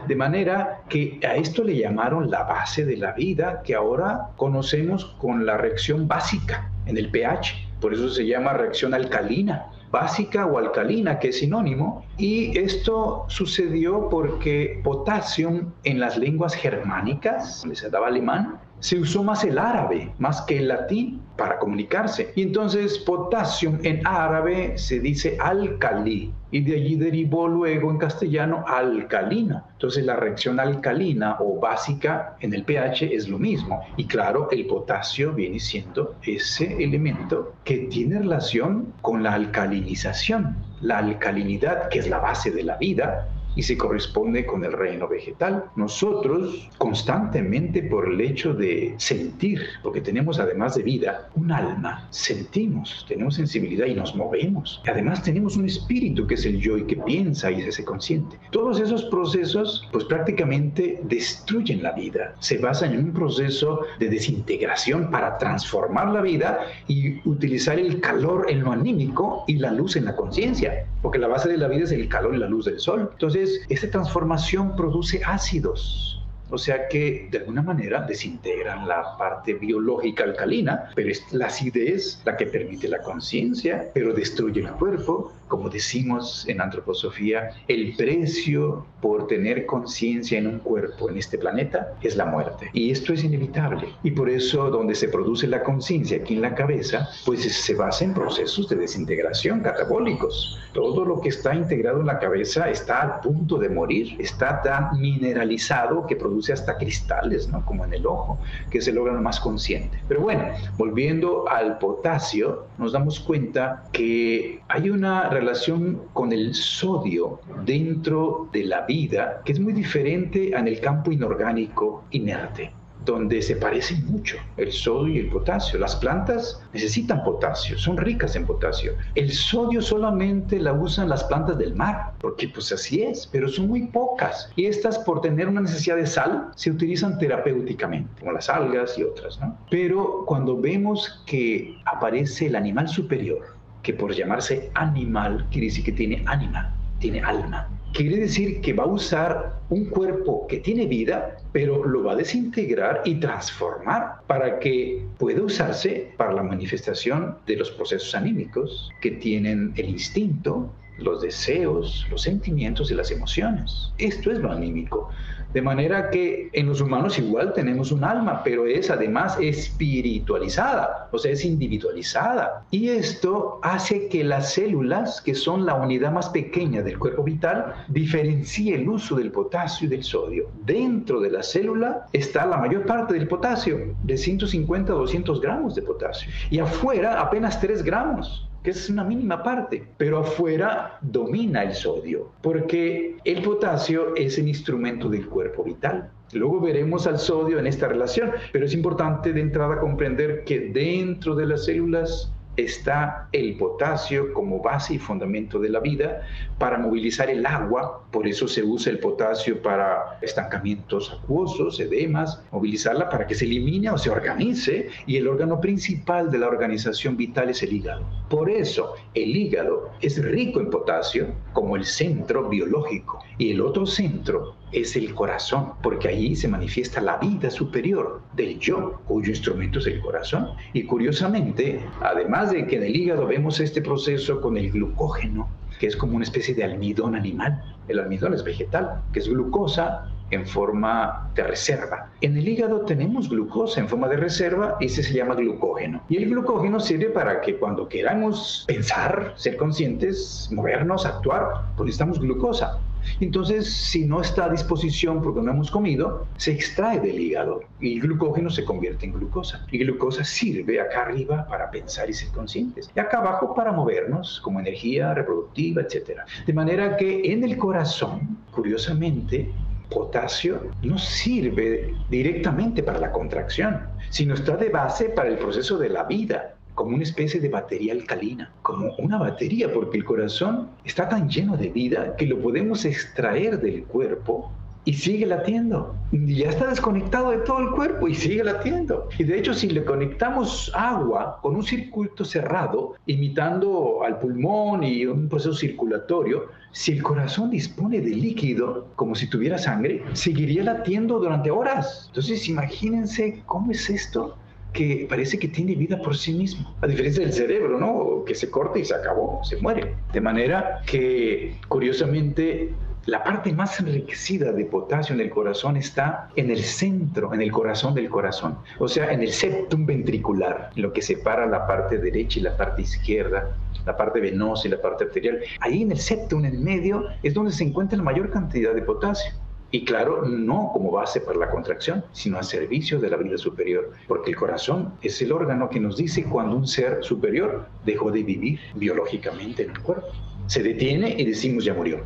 De 0.07 0.15
manera 0.15 0.81
que 0.89 1.19
a 1.27 1.35
esto 1.35 1.63
le 1.63 1.77
llamaron 1.77 2.29
la 2.29 2.43
base 2.43 2.85
de 2.85 2.97
la 2.97 3.13
vida 3.13 3.61
que 3.63 3.73
ahora 3.73 4.29
conocemos 4.35 5.05
con 5.19 5.45
la 5.45 5.57
reacción 5.57 6.07
básica 6.07 6.69
en 6.85 6.97
el 6.97 7.09
pH. 7.09 7.69
Por 7.79 7.93
eso 7.93 8.09
se 8.09 8.27
llama 8.27 8.53
reacción 8.53 8.93
alcalina 8.93 9.67
básica 9.91 10.45
o 10.45 10.57
alcalina, 10.57 11.19
que 11.19 11.29
es 11.29 11.39
sinónimo, 11.39 12.05
y 12.17 12.57
esto 12.57 13.25
sucedió 13.27 14.09
porque 14.09 14.81
potasio 14.83 15.73
en 15.83 15.99
las 15.99 16.17
lenguas 16.17 16.53
germánicas, 16.53 17.61
donde 17.61 17.75
se 17.75 17.89
daba 17.89 18.07
alemán, 18.07 18.59
se 18.79 18.99
usó 18.99 19.23
más 19.23 19.43
el 19.43 19.57
árabe, 19.57 20.11
más 20.17 20.41
que 20.43 20.57
el 20.57 20.67
latín, 20.69 21.21
para 21.37 21.57
comunicarse. 21.57 22.31
Y 22.35 22.43
entonces 22.43 22.99
potasio 22.99 23.77
en 23.83 24.05
árabe 24.05 24.77
se 24.77 24.99
dice 24.99 25.37
alcalí, 25.39 26.33
y 26.51 26.61
de 26.61 26.75
allí 26.75 26.95
derivó 26.95 27.47
luego 27.47 27.91
en 27.91 27.97
castellano 27.97 28.65
alcalina. 28.67 29.65
Entonces 29.73 30.05
la 30.05 30.15
reacción 30.15 30.59
alcalina 30.59 31.37
o 31.39 31.59
básica 31.59 32.35
en 32.41 32.53
el 32.53 32.63
pH 32.63 33.13
es 33.13 33.29
lo 33.29 33.37
mismo. 33.37 33.81
Y 33.97 34.05
claro, 34.05 34.49
el 34.51 34.65
potasio 34.65 35.33
viene 35.33 35.59
siendo 35.59 36.15
ese 36.23 36.83
elemento 36.83 37.53
que 37.63 37.77
tiene 37.89 38.19
relación 38.19 38.93
con 39.01 39.23
la 39.23 39.33
alcalinización. 39.33 40.57
La 40.81 40.99
alcalinidad, 40.99 41.89
que 41.89 41.99
es 41.99 42.09
la 42.09 42.19
base 42.19 42.51
de 42.51 42.63
la 42.63 42.77
vida, 42.77 43.27
y 43.55 43.63
se 43.63 43.77
corresponde 43.77 44.45
con 44.45 44.63
el 44.63 44.73
reino 44.73 45.07
vegetal. 45.07 45.65
Nosotros 45.75 46.69
constantemente 46.77 47.83
por 47.83 48.07
el 48.09 48.21
hecho 48.21 48.53
de 48.53 48.95
sentir, 48.97 49.61
porque 49.83 50.01
tenemos 50.01 50.39
además 50.39 50.75
de 50.75 50.83
vida 50.83 51.29
un 51.35 51.51
alma, 51.51 52.07
sentimos, 52.09 53.05
tenemos 53.07 53.35
sensibilidad 53.35 53.85
y 53.85 53.95
nos 53.95 54.15
movemos. 54.15 54.81
Además 54.87 55.23
tenemos 55.23 55.57
un 55.57 55.65
espíritu 55.65 56.27
que 56.27 56.35
es 56.35 56.45
el 56.45 56.59
yo 56.59 56.77
y 56.77 56.83
que 56.83 56.97
piensa 56.97 57.51
y 57.51 57.69
se 57.71 57.83
consciente. 57.83 58.37
Todos 58.51 58.79
esos 58.79 59.05
procesos 59.05 59.87
pues 59.91 60.05
prácticamente 60.05 60.99
destruyen 61.03 61.83
la 61.83 61.91
vida. 61.91 62.35
Se 62.39 62.57
basan 62.57 62.93
en 62.93 63.05
un 63.05 63.13
proceso 63.13 63.81
de 63.99 64.09
desintegración 64.09 65.11
para 65.11 65.37
transformar 65.37 66.09
la 66.09 66.21
vida 66.21 66.59
y 66.87 67.27
utilizar 67.27 67.79
el 67.79 67.99
calor 67.99 68.45
en 68.49 68.61
lo 68.61 68.71
anímico 68.71 69.43
y 69.47 69.57
la 69.57 69.71
luz 69.71 69.95
en 69.95 70.05
la 70.05 70.15
conciencia, 70.15 70.85
porque 71.01 71.19
la 71.19 71.27
base 71.27 71.49
de 71.49 71.57
la 71.57 71.67
vida 71.67 71.83
es 71.83 71.91
el 71.91 72.07
calor 72.07 72.35
y 72.35 72.37
la 72.37 72.47
luz 72.47 72.65
del 72.65 72.79
sol. 72.79 73.09
Entonces 73.11 73.38
esta 73.69 73.89
transformación 73.89 74.75
produce 74.75 75.21
ácidos 75.25 76.09
O 76.51 76.57
sea 76.57 76.87
que 76.87 77.27
de 77.31 77.37
alguna 77.39 77.61
manera 77.61 78.01
desintegran 78.01 78.87
la 78.87 79.17
parte 79.17 79.53
biológica 79.53 80.23
alcalina, 80.23 80.89
pero 80.95 81.09
es 81.09 81.21
la 81.31 81.45
acidez 81.45 82.21
la 82.25 82.35
que 82.35 82.47
permite 82.47 82.87
la 82.87 83.01
conciencia, 83.03 83.91
pero 83.93 84.13
destruye 84.13 84.61
el 84.61 84.71
cuerpo. 84.71 85.31
Como 85.49 85.69
decimos 85.69 86.45
en 86.47 86.61
antroposofía, 86.61 87.49
el 87.67 87.95
precio 87.97 88.85
por 89.01 89.27
tener 89.27 89.65
conciencia 89.65 90.37
en 90.37 90.47
un 90.47 90.59
cuerpo 90.59 91.09
en 91.09 91.17
este 91.17 91.37
planeta 91.37 91.95
es 92.01 92.15
la 92.15 92.25
muerte. 92.25 92.69
Y 92.73 92.91
esto 92.91 93.13
es 93.13 93.23
inevitable. 93.23 93.89
Y 94.03 94.11
por 94.11 94.29
eso 94.29 94.69
donde 94.69 94.95
se 94.95 95.07
produce 95.09 95.47
la 95.47 95.63
conciencia 95.63 96.17
aquí 96.17 96.35
en 96.35 96.41
la 96.41 96.55
cabeza, 96.55 97.09
pues 97.25 97.41
se 97.41 97.73
basa 97.73 98.05
en 98.05 98.13
procesos 98.13 98.69
de 98.69 98.75
desintegración 98.75 99.61
catabólicos. 99.61 100.59
Todo 100.73 101.03
lo 101.03 101.19
que 101.19 101.29
está 101.29 101.55
integrado 101.55 101.99
en 102.01 102.05
la 102.05 102.19
cabeza 102.19 102.69
está 102.69 103.01
a 103.01 103.21
punto 103.21 103.57
de 103.57 103.69
morir, 103.69 104.15
está 104.19 104.61
tan 104.61 104.99
mineralizado 104.99 106.05
que 106.05 106.15
produce 106.15 106.53
hasta 106.53 106.77
cristales, 106.77 107.47
¿no? 107.47 107.65
Como 107.65 107.85
en 107.85 107.93
el 107.93 108.05
ojo, 108.05 108.37
que 108.69 108.77
es 108.77 108.87
el 108.87 108.99
órgano 108.99 109.21
más 109.21 109.39
consciente. 109.39 109.99
Pero 110.07 110.21
bueno, 110.21 110.43
volviendo 110.77 111.49
al 111.49 111.79
potasio, 111.79 112.67
nos 112.77 112.91
damos 112.91 113.19
cuenta 113.19 113.85
que 113.91 114.61
hay 114.67 114.89
una 114.89 115.29
relación 115.39 116.01
con 116.13 116.31
el 116.31 116.53
sodio 116.53 117.39
dentro 117.65 118.49
de 118.51 118.63
la 118.65 118.85
vida 118.85 119.41
que 119.45 119.53
es 119.53 119.59
muy 119.59 119.73
diferente 119.73 120.55
en 120.55 120.67
el 120.67 120.79
campo 120.79 121.11
inorgánico 121.11 122.03
inerte 122.11 122.71
donde 123.05 123.41
se 123.41 123.55
parecen 123.55 124.05
mucho 124.05 124.37
el 124.57 124.71
sodio 124.71 125.15
y 125.15 125.19
el 125.19 125.29
potasio. 125.29 125.79
Las 125.79 125.95
plantas 125.95 126.61
necesitan 126.73 127.23
potasio, 127.23 127.77
son 127.77 127.97
ricas 127.97 128.35
en 128.35 128.45
potasio. 128.45 128.93
El 129.15 129.31
sodio 129.31 129.81
solamente 129.81 130.59
la 130.59 130.73
usan 130.73 131.09
las 131.09 131.23
plantas 131.23 131.57
del 131.57 131.75
mar, 131.75 132.13
porque 132.19 132.47
pues 132.49 132.71
así 132.71 133.01
es, 133.01 133.27
pero 133.27 133.49
son 133.49 133.67
muy 133.67 133.87
pocas. 133.87 134.51
Y 134.55 134.65
estas 134.65 134.99
por 134.99 135.21
tener 135.21 135.47
una 135.47 135.61
necesidad 135.61 135.95
de 135.95 136.05
sal 136.05 136.51
se 136.55 136.71
utilizan 136.71 137.17
terapéuticamente, 137.17 138.09
como 138.19 138.33
las 138.33 138.49
algas 138.49 138.97
y 138.97 139.03
otras. 139.03 139.39
Pero 139.69 140.23
cuando 140.25 140.59
vemos 140.59 141.23
que 141.25 141.77
aparece 141.85 142.47
el 142.47 142.55
animal 142.55 142.87
superior, 142.87 143.58
que 143.89 143.95
por 143.95 144.13
llamarse 144.13 144.69
animal 144.75 145.47
quiere 145.49 145.65
decir 145.65 145.83
que 145.83 145.91
tiene 145.93 146.21
ánima, 146.27 146.71
tiene 146.99 147.21
alma, 147.21 147.67
quiere 147.91 148.17
decir 148.17 148.61
que 148.61 148.71
va 148.71 148.83
a 148.83 148.85
usar 148.85 149.61
un 149.71 149.85
cuerpo 149.85 150.45
que 150.45 150.57
tiene 150.57 150.85
vida, 150.85 151.37
pero 151.53 151.83
lo 151.83 152.03
va 152.03 152.11
a 152.11 152.15
desintegrar 152.15 153.01
y 153.03 153.15
transformar 153.15 154.17
para 154.27 154.59
que 154.59 155.03
pueda 155.17 155.41
usarse 155.41 156.13
para 156.17 156.33
la 156.33 156.43
manifestación 156.43 157.35
de 157.47 157.55
los 157.55 157.71
procesos 157.71 158.13
anímicos 158.13 158.91
que 159.01 159.09
tienen 159.09 159.73
el 159.75 159.89
instinto, 159.89 160.71
los 161.01 161.21
deseos, 161.21 162.05
los 162.09 162.21
sentimientos 162.21 162.91
y 162.91 162.95
las 162.95 163.11
emociones. 163.11 163.91
Esto 163.97 164.31
es 164.31 164.39
lo 164.39 164.51
anímico. 164.51 165.09
De 165.53 165.63
manera 165.63 166.11
que 166.11 166.51
en 166.53 166.67
los 166.67 166.79
humanos 166.79 167.17
igual 167.17 167.53
tenemos 167.53 167.91
un 167.91 168.03
alma, 168.03 168.43
pero 168.43 168.67
es 168.67 168.91
además 168.91 169.35
espiritualizada, 169.41 171.09
o 171.11 171.17
sea, 171.17 171.31
es 171.31 171.43
individualizada. 171.43 172.65
Y 172.69 172.89
esto 172.89 173.59
hace 173.63 174.09
que 174.09 174.23
las 174.23 174.53
células, 174.53 175.21
que 175.21 175.33
son 175.33 175.65
la 175.65 175.73
unidad 175.73 176.11
más 176.11 176.29
pequeña 176.29 176.83
del 176.83 176.99
cuerpo 176.99 177.23
vital, 177.23 177.73
diferencie 177.87 178.75
el 178.75 178.87
uso 178.87 179.15
del 179.15 179.31
potasio 179.31 179.87
y 179.87 179.89
del 179.89 180.03
sodio. 180.03 180.51
Dentro 180.65 181.19
de 181.19 181.31
la 181.31 181.41
célula 181.41 182.05
está 182.13 182.45
la 182.45 182.57
mayor 182.57 182.85
parte 182.85 183.15
del 183.15 183.27
potasio, 183.27 183.95
de 184.03 184.17
150 184.17 184.93
a 184.93 184.95
200 184.95 185.41
gramos 185.41 185.73
de 185.73 185.81
potasio. 185.81 186.31
Y 186.51 186.59
afuera 186.59 187.19
apenas 187.19 187.59
3 187.59 187.81
gramos 187.81 188.48
que 188.63 188.71
es 188.71 188.89
una 188.89 189.03
mínima 189.03 189.43
parte, 189.43 189.85
pero 189.97 190.19
afuera 190.19 190.97
domina 191.01 191.63
el 191.63 191.73
sodio, 191.73 192.31
porque 192.41 193.17
el 193.23 193.41
potasio 193.41 194.15
es 194.15 194.37
el 194.37 194.47
instrumento 194.47 195.09
del 195.09 195.27
cuerpo 195.27 195.63
vital. 195.63 196.11
Luego 196.33 196.59
veremos 196.59 197.07
al 197.07 197.17
sodio 197.17 197.57
en 197.57 197.67
esta 197.67 197.87
relación, 197.87 198.31
pero 198.51 198.65
es 198.65 198.73
importante 198.73 199.33
de 199.33 199.41
entrada 199.41 199.79
comprender 199.79 200.43
que 200.43 200.59
dentro 200.59 201.35
de 201.35 201.47
las 201.47 201.65
células 201.65 202.31
está 202.63 203.27
el 203.31 203.57
potasio 203.57 204.33
como 204.33 204.61
base 204.61 204.95
y 204.95 204.99
fundamento 204.99 205.59
de 205.59 205.69
la 205.69 205.79
vida 205.79 206.21
para 206.57 206.77
movilizar 206.77 207.29
el 207.29 207.45
agua, 207.45 208.03
por 208.11 208.27
eso 208.27 208.47
se 208.47 208.63
usa 208.63 208.91
el 208.91 208.99
potasio 208.99 209.61
para 209.61 210.17
estancamientos 210.21 211.11
acuosos, 211.11 211.79
edemas, 211.79 212.41
movilizarla 212.51 213.09
para 213.09 213.27
que 213.27 213.35
se 213.35 213.45
elimine 213.45 213.89
o 213.89 213.97
se 213.97 214.09
organice. 214.09 214.89
Y 215.05 215.17
el 215.17 215.27
órgano 215.27 215.61
principal 215.61 216.31
de 216.31 216.39
la 216.39 216.47
organización 216.47 217.17
vital 217.17 217.49
es 217.49 217.63
el 217.63 217.73
hígado. 217.73 218.03
Por 218.29 218.49
eso 218.49 218.95
el 219.13 219.35
hígado 219.35 219.91
es 220.01 220.23
rico 220.23 220.59
en 220.59 220.69
potasio 220.69 221.27
como 221.53 221.75
el 221.75 221.85
centro 221.85 222.49
biológico. 222.49 223.23
Y 223.37 223.51
el 223.51 223.61
otro 223.61 223.85
centro 223.85 224.55
es 224.71 224.95
el 224.95 225.13
corazón, 225.13 225.73
porque 225.81 226.07
allí 226.07 226.35
se 226.35 226.47
manifiesta 226.47 227.01
la 227.01 227.17
vida 227.17 227.49
superior 227.49 228.21
del 228.35 228.59
yo, 228.59 229.01
cuyo 229.05 229.29
instrumento 229.29 229.79
es 229.79 229.87
el 229.87 230.01
corazón. 230.01 230.49
Y 230.73 230.83
curiosamente, 230.83 231.81
además 232.01 232.51
de 232.51 232.67
que 232.67 232.77
en 232.77 232.83
el 232.83 232.95
hígado 232.95 233.27
vemos 233.27 233.59
este 233.59 233.81
proceso 233.81 234.41
con 234.41 234.57
el 234.57 234.71
glucógeno, 234.71 235.47
que 235.79 235.87
es 235.87 235.95
como 235.95 236.15
una 236.15 236.25
especie 236.25 236.53
de 236.53 236.63
almidón 236.63 237.15
animal. 237.15 237.63
El 237.87 237.99
almidón 237.99 238.33
es 238.33 238.43
vegetal, 238.43 239.01
que 239.13 239.19
es 239.19 239.27
glucosa 239.27 240.09
en 240.31 240.45
forma 240.45 241.31
de 241.35 241.43
reserva. 241.43 242.11
En 242.21 242.37
el 242.37 242.47
hígado 242.47 242.81
tenemos 242.81 243.29
glucosa 243.29 243.79
en 243.79 243.89
forma 243.89 244.07
de 244.07 244.17
reserva 244.17 244.77
y 244.79 244.85
ese 244.85 245.03
se 245.03 245.13
llama 245.13 245.35
glucógeno. 245.35 246.03
Y 246.09 246.17
el 246.17 246.29
glucógeno 246.29 246.79
sirve 246.79 247.07
para 247.07 247.41
que 247.41 247.57
cuando 247.57 247.87
queramos 247.87 248.65
pensar, 248.67 249.33
ser 249.35 249.57
conscientes, 249.57 250.49
movernos, 250.51 251.05
actuar, 251.05 251.65
pues 251.75 251.85
necesitamos 251.85 252.19
glucosa. 252.19 252.79
Entonces, 253.19 253.71
si 253.71 254.05
no 254.05 254.21
está 254.21 254.45
a 254.45 254.49
disposición 254.49 255.21
porque 255.21 255.41
no 255.41 255.51
hemos 255.51 255.71
comido, 255.71 256.27
se 256.37 256.51
extrae 256.51 256.99
del 256.99 257.19
hígado 257.19 257.61
y 257.79 257.95
el 257.95 258.01
glucógeno 258.01 258.49
se 258.49 258.63
convierte 258.63 259.05
en 259.05 259.13
glucosa. 259.13 259.65
Y 259.71 259.79
glucosa 259.79 260.23
sirve 260.23 260.79
acá 260.79 261.03
arriba 261.03 261.47
para 261.47 261.69
pensar 261.71 262.09
y 262.09 262.13
ser 262.13 262.29
conscientes. 262.29 262.89
Y 262.95 262.99
acá 262.99 263.19
abajo 263.19 263.53
para 263.53 263.71
movernos 263.71 264.39
como 264.43 264.59
energía 264.59 265.13
reproductiva, 265.13 265.81
etc. 265.81 266.21
De 266.45 266.53
manera 266.53 266.97
que 266.97 267.31
en 267.31 267.43
el 267.43 267.57
corazón, 267.57 268.37
curiosamente, 268.51 269.51
potasio 269.89 270.67
no 270.83 270.97
sirve 270.97 271.93
directamente 272.09 272.83
para 272.83 272.99
la 272.99 273.11
contracción, 273.11 273.87
sino 274.09 274.35
está 274.35 274.55
de 274.55 274.69
base 274.69 275.09
para 275.09 275.29
el 275.29 275.37
proceso 275.37 275.77
de 275.77 275.89
la 275.89 276.03
vida 276.03 276.55
como 276.79 276.95
una 276.95 277.03
especie 277.03 277.41
de 277.41 277.49
batería 277.49 277.91
alcalina, 277.91 278.53
como 278.61 278.95
una 278.99 279.17
batería, 279.17 279.69
porque 279.73 279.97
el 279.97 280.05
corazón 280.05 280.69
está 280.85 281.09
tan 281.09 281.27
lleno 281.27 281.57
de 281.57 281.67
vida 281.67 282.15
que 282.15 282.25
lo 282.25 282.39
podemos 282.39 282.85
extraer 282.85 283.59
del 283.59 283.83
cuerpo 283.83 284.49
y 284.85 284.93
sigue 284.93 285.25
latiendo. 285.25 285.93
Ya 286.13 286.47
está 286.47 286.67
desconectado 286.67 287.31
de 287.31 287.39
todo 287.39 287.59
el 287.59 287.71
cuerpo 287.71 288.07
y 288.07 288.15
sigue 288.15 288.45
latiendo. 288.45 289.09
Y 289.17 289.25
de 289.25 289.39
hecho, 289.39 289.53
si 289.53 289.67
le 289.69 289.83
conectamos 289.83 290.71
agua 290.73 291.39
con 291.41 291.57
un 291.57 291.63
circuito 291.63 292.23
cerrado, 292.23 292.93
imitando 293.05 294.01
al 294.01 294.17
pulmón 294.17 294.81
y 294.81 295.05
un 295.05 295.27
proceso 295.27 295.55
circulatorio, 295.55 296.45
si 296.71 296.93
el 296.93 297.03
corazón 297.03 297.49
dispone 297.49 297.99
de 297.99 298.11
líquido, 298.11 298.87
como 298.95 299.15
si 299.15 299.29
tuviera 299.29 299.57
sangre, 299.57 300.01
seguiría 300.13 300.63
latiendo 300.63 301.19
durante 301.19 301.51
horas. 301.51 302.05
Entonces, 302.07 302.47
imagínense 302.47 303.43
cómo 303.47 303.71
es 303.71 303.89
esto 303.89 304.37
que 304.73 305.07
parece 305.09 305.39
que 305.39 305.47
tiene 305.47 305.75
vida 305.75 305.99
por 306.01 306.15
sí 306.15 306.33
mismo, 306.33 306.75
a 306.81 306.87
diferencia 306.87 307.23
del 307.23 307.33
cerebro, 307.33 307.79
¿no? 307.79 308.23
Que 308.25 308.35
se 308.35 308.49
corta 308.49 308.79
y 308.79 308.85
se 308.85 308.95
acabó, 308.95 309.41
se 309.43 309.57
muere. 309.57 309.95
De 310.13 310.21
manera 310.21 310.81
que, 310.85 311.55
curiosamente, 311.67 312.71
la 313.05 313.23
parte 313.23 313.51
más 313.53 313.79
enriquecida 313.79 314.51
de 314.51 314.65
potasio 314.65 315.15
en 315.15 315.21
el 315.21 315.29
corazón 315.29 315.77
está 315.77 316.29
en 316.35 316.51
el 316.51 316.63
centro, 316.63 317.33
en 317.33 317.41
el 317.41 317.51
corazón 317.51 317.95
del 317.95 318.09
corazón, 318.09 318.57
o 318.77 318.87
sea, 318.87 319.11
en 319.11 319.21
el 319.21 319.31
septum 319.31 319.85
ventricular, 319.85 320.69
lo 320.75 320.93
que 320.93 321.01
separa 321.01 321.45
la 321.47 321.65
parte 321.65 321.97
derecha 321.97 322.39
y 322.39 322.43
la 322.43 322.55
parte 322.55 322.83
izquierda, 322.83 323.55
la 323.85 323.97
parte 323.97 324.19
venosa 324.19 324.67
y 324.67 324.71
la 324.71 324.81
parte 324.81 325.05
arterial. 325.05 325.39
Ahí 325.61 325.81
en 325.81 325.91
el 325.91 325.99
septum, 325.99 326.45
en 326.45 326.53
el 326.53 326.59
medio, 326.59 327.05
es 327.23 327.33
donde 327.33 327.51
se 327.51 327.63
encuentra 327.63 327.97
la 327.97 328.03
mayor 328.03 328.29
cantidad 328.29 328.75
de 328.75 328.81
potasio. 328.81 329.31
Y 329.71 329.85
claro, 329.85 330.25
no 330.25 330.71
como 330.73 330.91
base 330.91 331.21
para 331.21 331.37
la 331.37 331.49
contracción, 331.49 332.03
sino 332.11 332.39
a 332.39 332.43
servicio 332.43 332.99
de 332.99 333.09
la 333.09 333.17
vida 333.17 333.37
superior, 333.37 333.91
porque 334.07 334.31
el 334.31 334.35
corazón 334.35 334.93
es 335.01 335.21
el 335.21 335.31
órgano 335.31 335.69
que 335.69 335.79
nos 335.79 335.95
dice 335.97 336.23
cuando 336.23 336.55
un 336.55 336.67
ser 336.67 337.03
superior 337.03 337.65
dejó 337.85 338.11
de 338.11 338.23
vivir 338.23 338.59
biológicamente 338.75 339.63
en 339.63 339.71
el 339.71 339.79
cuerpo. 339.79 340.07
Se 340.47 340.63
detiene 340.63 341.13
y 341.17 341.25
decimos 341.25 341.65
ya 341.65 341.73
murió. 341.73 341.99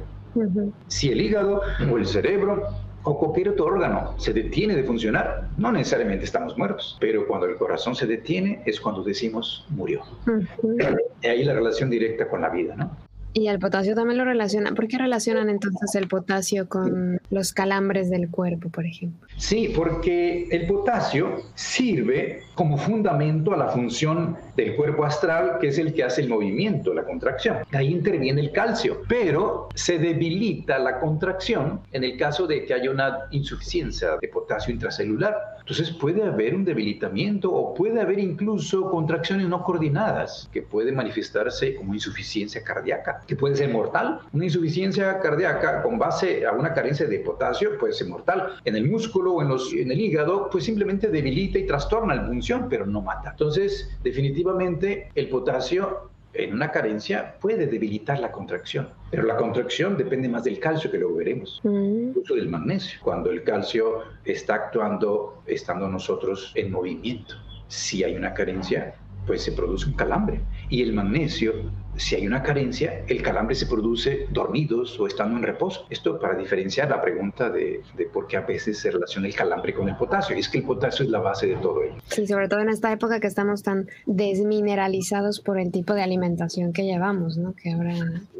Si 0.87 1.09
el 1.09 1.21
hígado 1.21 1.61
o 1.89 1.97
el 1.97 2.05
cerebro 2.05 2.67
o 3.03 3.17
cualquier 3.17 3.49
otro 3.49 3.65
órgano 3.65 4.15
se 4.17 4.33
detiene 4.33 4.75
de 4.75 4.83
funcionar, 4.83 5.49
no 5.57 5.71
necesariamente 5.71 6.25
estamos 6.25 6.57
muertos, 6.57 6.97
pero 6.99 7.27
cuando 7.27 7.45
el 7.45 7.55
corazón 7.55 7.95
se 7.95 8.07
detiene 8.07 8.61
es 8.65 8.81
cuando 8.81 9.03
decimos 9.03 9.65
murió. 9.69 10.01
Y 11.21 11.27
ahí 11.27 11.43
la 11.45 11.53
relación 11.53 11.89
directa 11.89 12.27
con 12.27 12.41
la 12.41 12.49
vida, 12.49 12.75
¿no? 12.75 12.91
Y 13.35 13.47
el 13.47 13.57
potasio 13.57 13.95
también 13.95 14.19
lo 14.19 14.25
relaciona. 14.25 14.73
¿Por 14.73 14.87
qué 14.87 14.99
relacionan 14.99 15.49
entonces 15.49 15.95
el 15.95 16.07
potasio 16.07 16.69
con 16.69 17.19
los 17.31 17.51
calambres 17.51 18.11
del 18.11 18.29
cuerpo, 18.29 18.69
por 18.69 18.85
ejemplo? 18.85 19.27
Sí, 19.37 19.73
porque 19.75 20.47
el 20.51 20.67
potasio 20.67 21.41
sirve 21.55 22.43
como 22.53 22.77
fundamento 22.77 23.53
a 23.53 23.57
la 23.57 23.69
función 23.69 24.37
del 24.55 24.75
cuerpo 24.75 25.03
astral, 25.03 25.57
que 25.59 25.69
es 25.69 25.79
el 25.79 25.93
que 25.93 26.03
hace 26.03 26.21
el 26.21 26.29
movimiento, 26.29 26.93
la 26.93 27.03
contracción. 27.03 27.57
Ahí 27.71 27.87
interviene 27.87 28.39
el 28.39 28.51
calcio, 28.51 29.01
pero 29.09 29.69
se 29.73 29.97
debilita 29.97 30.77
la 30.77 30.99
contracción 30.99 31.81
en 31.91 32.03
el 32.03 32.17
caso 32.17 32.45
de 32.45 32.65
que 32.65 32.75
haya 32.75 32.91
una 32.91 33.21
insuficiencia 33.31 34.17
de 34.21 34.27
potasio 34.27 34.71
intracelular. 34.71 35.35
Entonces 35.59 35.89
puede 35.91 36.21
haber 36.23 36.53
un 36.53 36.65
debilitamiento 36.65 37.51
o 37.51 37.73
puede 37.73 37.99
haber 37.99 38.19
incluso 38.19 38.91
contracciones 38.91 39.47
no 39.47 39.63
coordinadas 39.63 40.49
que 40.51 40.61
pueden 40.61 40.95
manifestarse 40.95 41.73
como 41.75 41.95
insuficiencia 41.95 42.63
cardíaca 42.63 43.22
que 43.27 43.35
puede 43.35 43.55
ser 43.55 43.69
mortal. 43.69 44.19
Una 44.33 44.45
insuficiencia 44.45 45.19
cardíaca 45.19 45.81
con 45.81 45.97
base 45.97 46.45
a 46.45 46.51
una 46.51 46.73
carencia 46.73 47.07
de 47.07 47.19
potasio 47.19 47.77
puede 47.77 47.93
ser 47.93 48.07
mortal. 48.07 48.55
En 48.65 48.75
el 48.75 48.89
músculo 48.89 49.33
o 49.33 49.41
en, 49.41 49.49
los, 49.49 49.73
en 49.73 49.91
el 49.91 49.99
hígado, 49.99 50.49
pues 50.51 50.65
simplemente 50.65 51.07
debilita 51.07 51.59
y 51.59 51.65
trastorna 51.65 52.15
la 52.15 52.25
función, 52.25 52.67
pero 52.69 52.85
no 52.85 53.01
mata. 53.01 53.31
Entonces, 53.31 53.89
definitivamente, 54.03 55.11
el 55.15 55.29
potasio 55.29 56.09
en 56.33 56.53
una 56.53 56.71
carencia 56.71 57.35
puede 57.39 57.67
debilitar 57.67 58.19
la 58.19 58.31
contracción, 58.31 58.89
pero 59.11 59.23
la 59.23 59.37
contracción 59.37 59.97
depende 59.97 60.27
más 60.27 60.43
del 60.43 60.59
calcio 60.59 60.89
que 60.89 60.97
luego 60.97 61.15
veremos, 61.15 61.61
mm. 61.63 62.07
incluso 62.09 62.35
del 62.35 62.49
magnesio, 62.49 62.99
cuando 63.03 63.29
el 63.29 63.43
calcio 63.43 63.99
está 64.25 64.55
actuando 64.55 65.43
estando 65.45 65.87
nosotros 65.87 66.51
en 66.55 66.71
movimiento. 66.71 67.35
Si 67.67 68.03
hay 68.03 68.15
una 68.15 68.33
carencia, 68.33 68.95
pues 69.25 69.43
se 69.43 69.51
produce 69.51 69.87
un 69.87 69.93
calambre 69.93 70.41
y 70.69 70.81
el 70.81 70.93
magnesio 70.93 71.53
si 71.95 72.15
hay 72.15 72.27
una 72.27 72.41
carencia, 72.43 73.03
el 73.07 73.21
calambre 73.21 73.55
se 73.55 73.65
produce 73.65 74.27
dormidos 74.31 74.99
o 74.99 75.07
estando 75.07 75.37
en 75.37 75.43
reposo. 75.43 75.85
Esto 75.89 76.19
para 76.19 76.35
diferenciar 76.35 76.89
la 76.89 77.01
pregunta 77.01 77.49
de, 77.49 77.81
por 78.11 78.27
qué 78.27 78.37
a 78.37 78.41
veces 78.41 78.79
se 78.79 78.91
relaciona 78.91 79.27
el 79.27 79.35
calambre 79.35 79.73
con 79.73 79.87
el 79.89 79.95
potasio. 79.95 80.35
Y 80.35 80.39
es 80.39 80.49
que 80.49 80.59
el 80.59 80.65
potasio 80.65 81.05
es 81.05 81.11
la 81.11 81.19
base 81.19 81.47
de 81.47 81.55
todo 81.55 81.83
ello. 81.83 81.95
Sí, 82.07 82.27
sobre 82.27 82.47
todo 82.47 82.59
en 82.59 82.69
esta 82.69 82.91
época 82.91 83.19
que 83.19 83.27
estamos 83.27 83.63
tan 83.63 83.87
desmineralizados 84.05 85.39
por 85.39 85.59
el 85.59 85.71
tipo 85.71 85.93
de 85.93 86.01
alimentación 86.01 86.73
que 86.73 86.83
llevamos, 86.83 87.37
¿no? 87.37 87.53
Que 87.53 87.71
ahora 87.71 87.93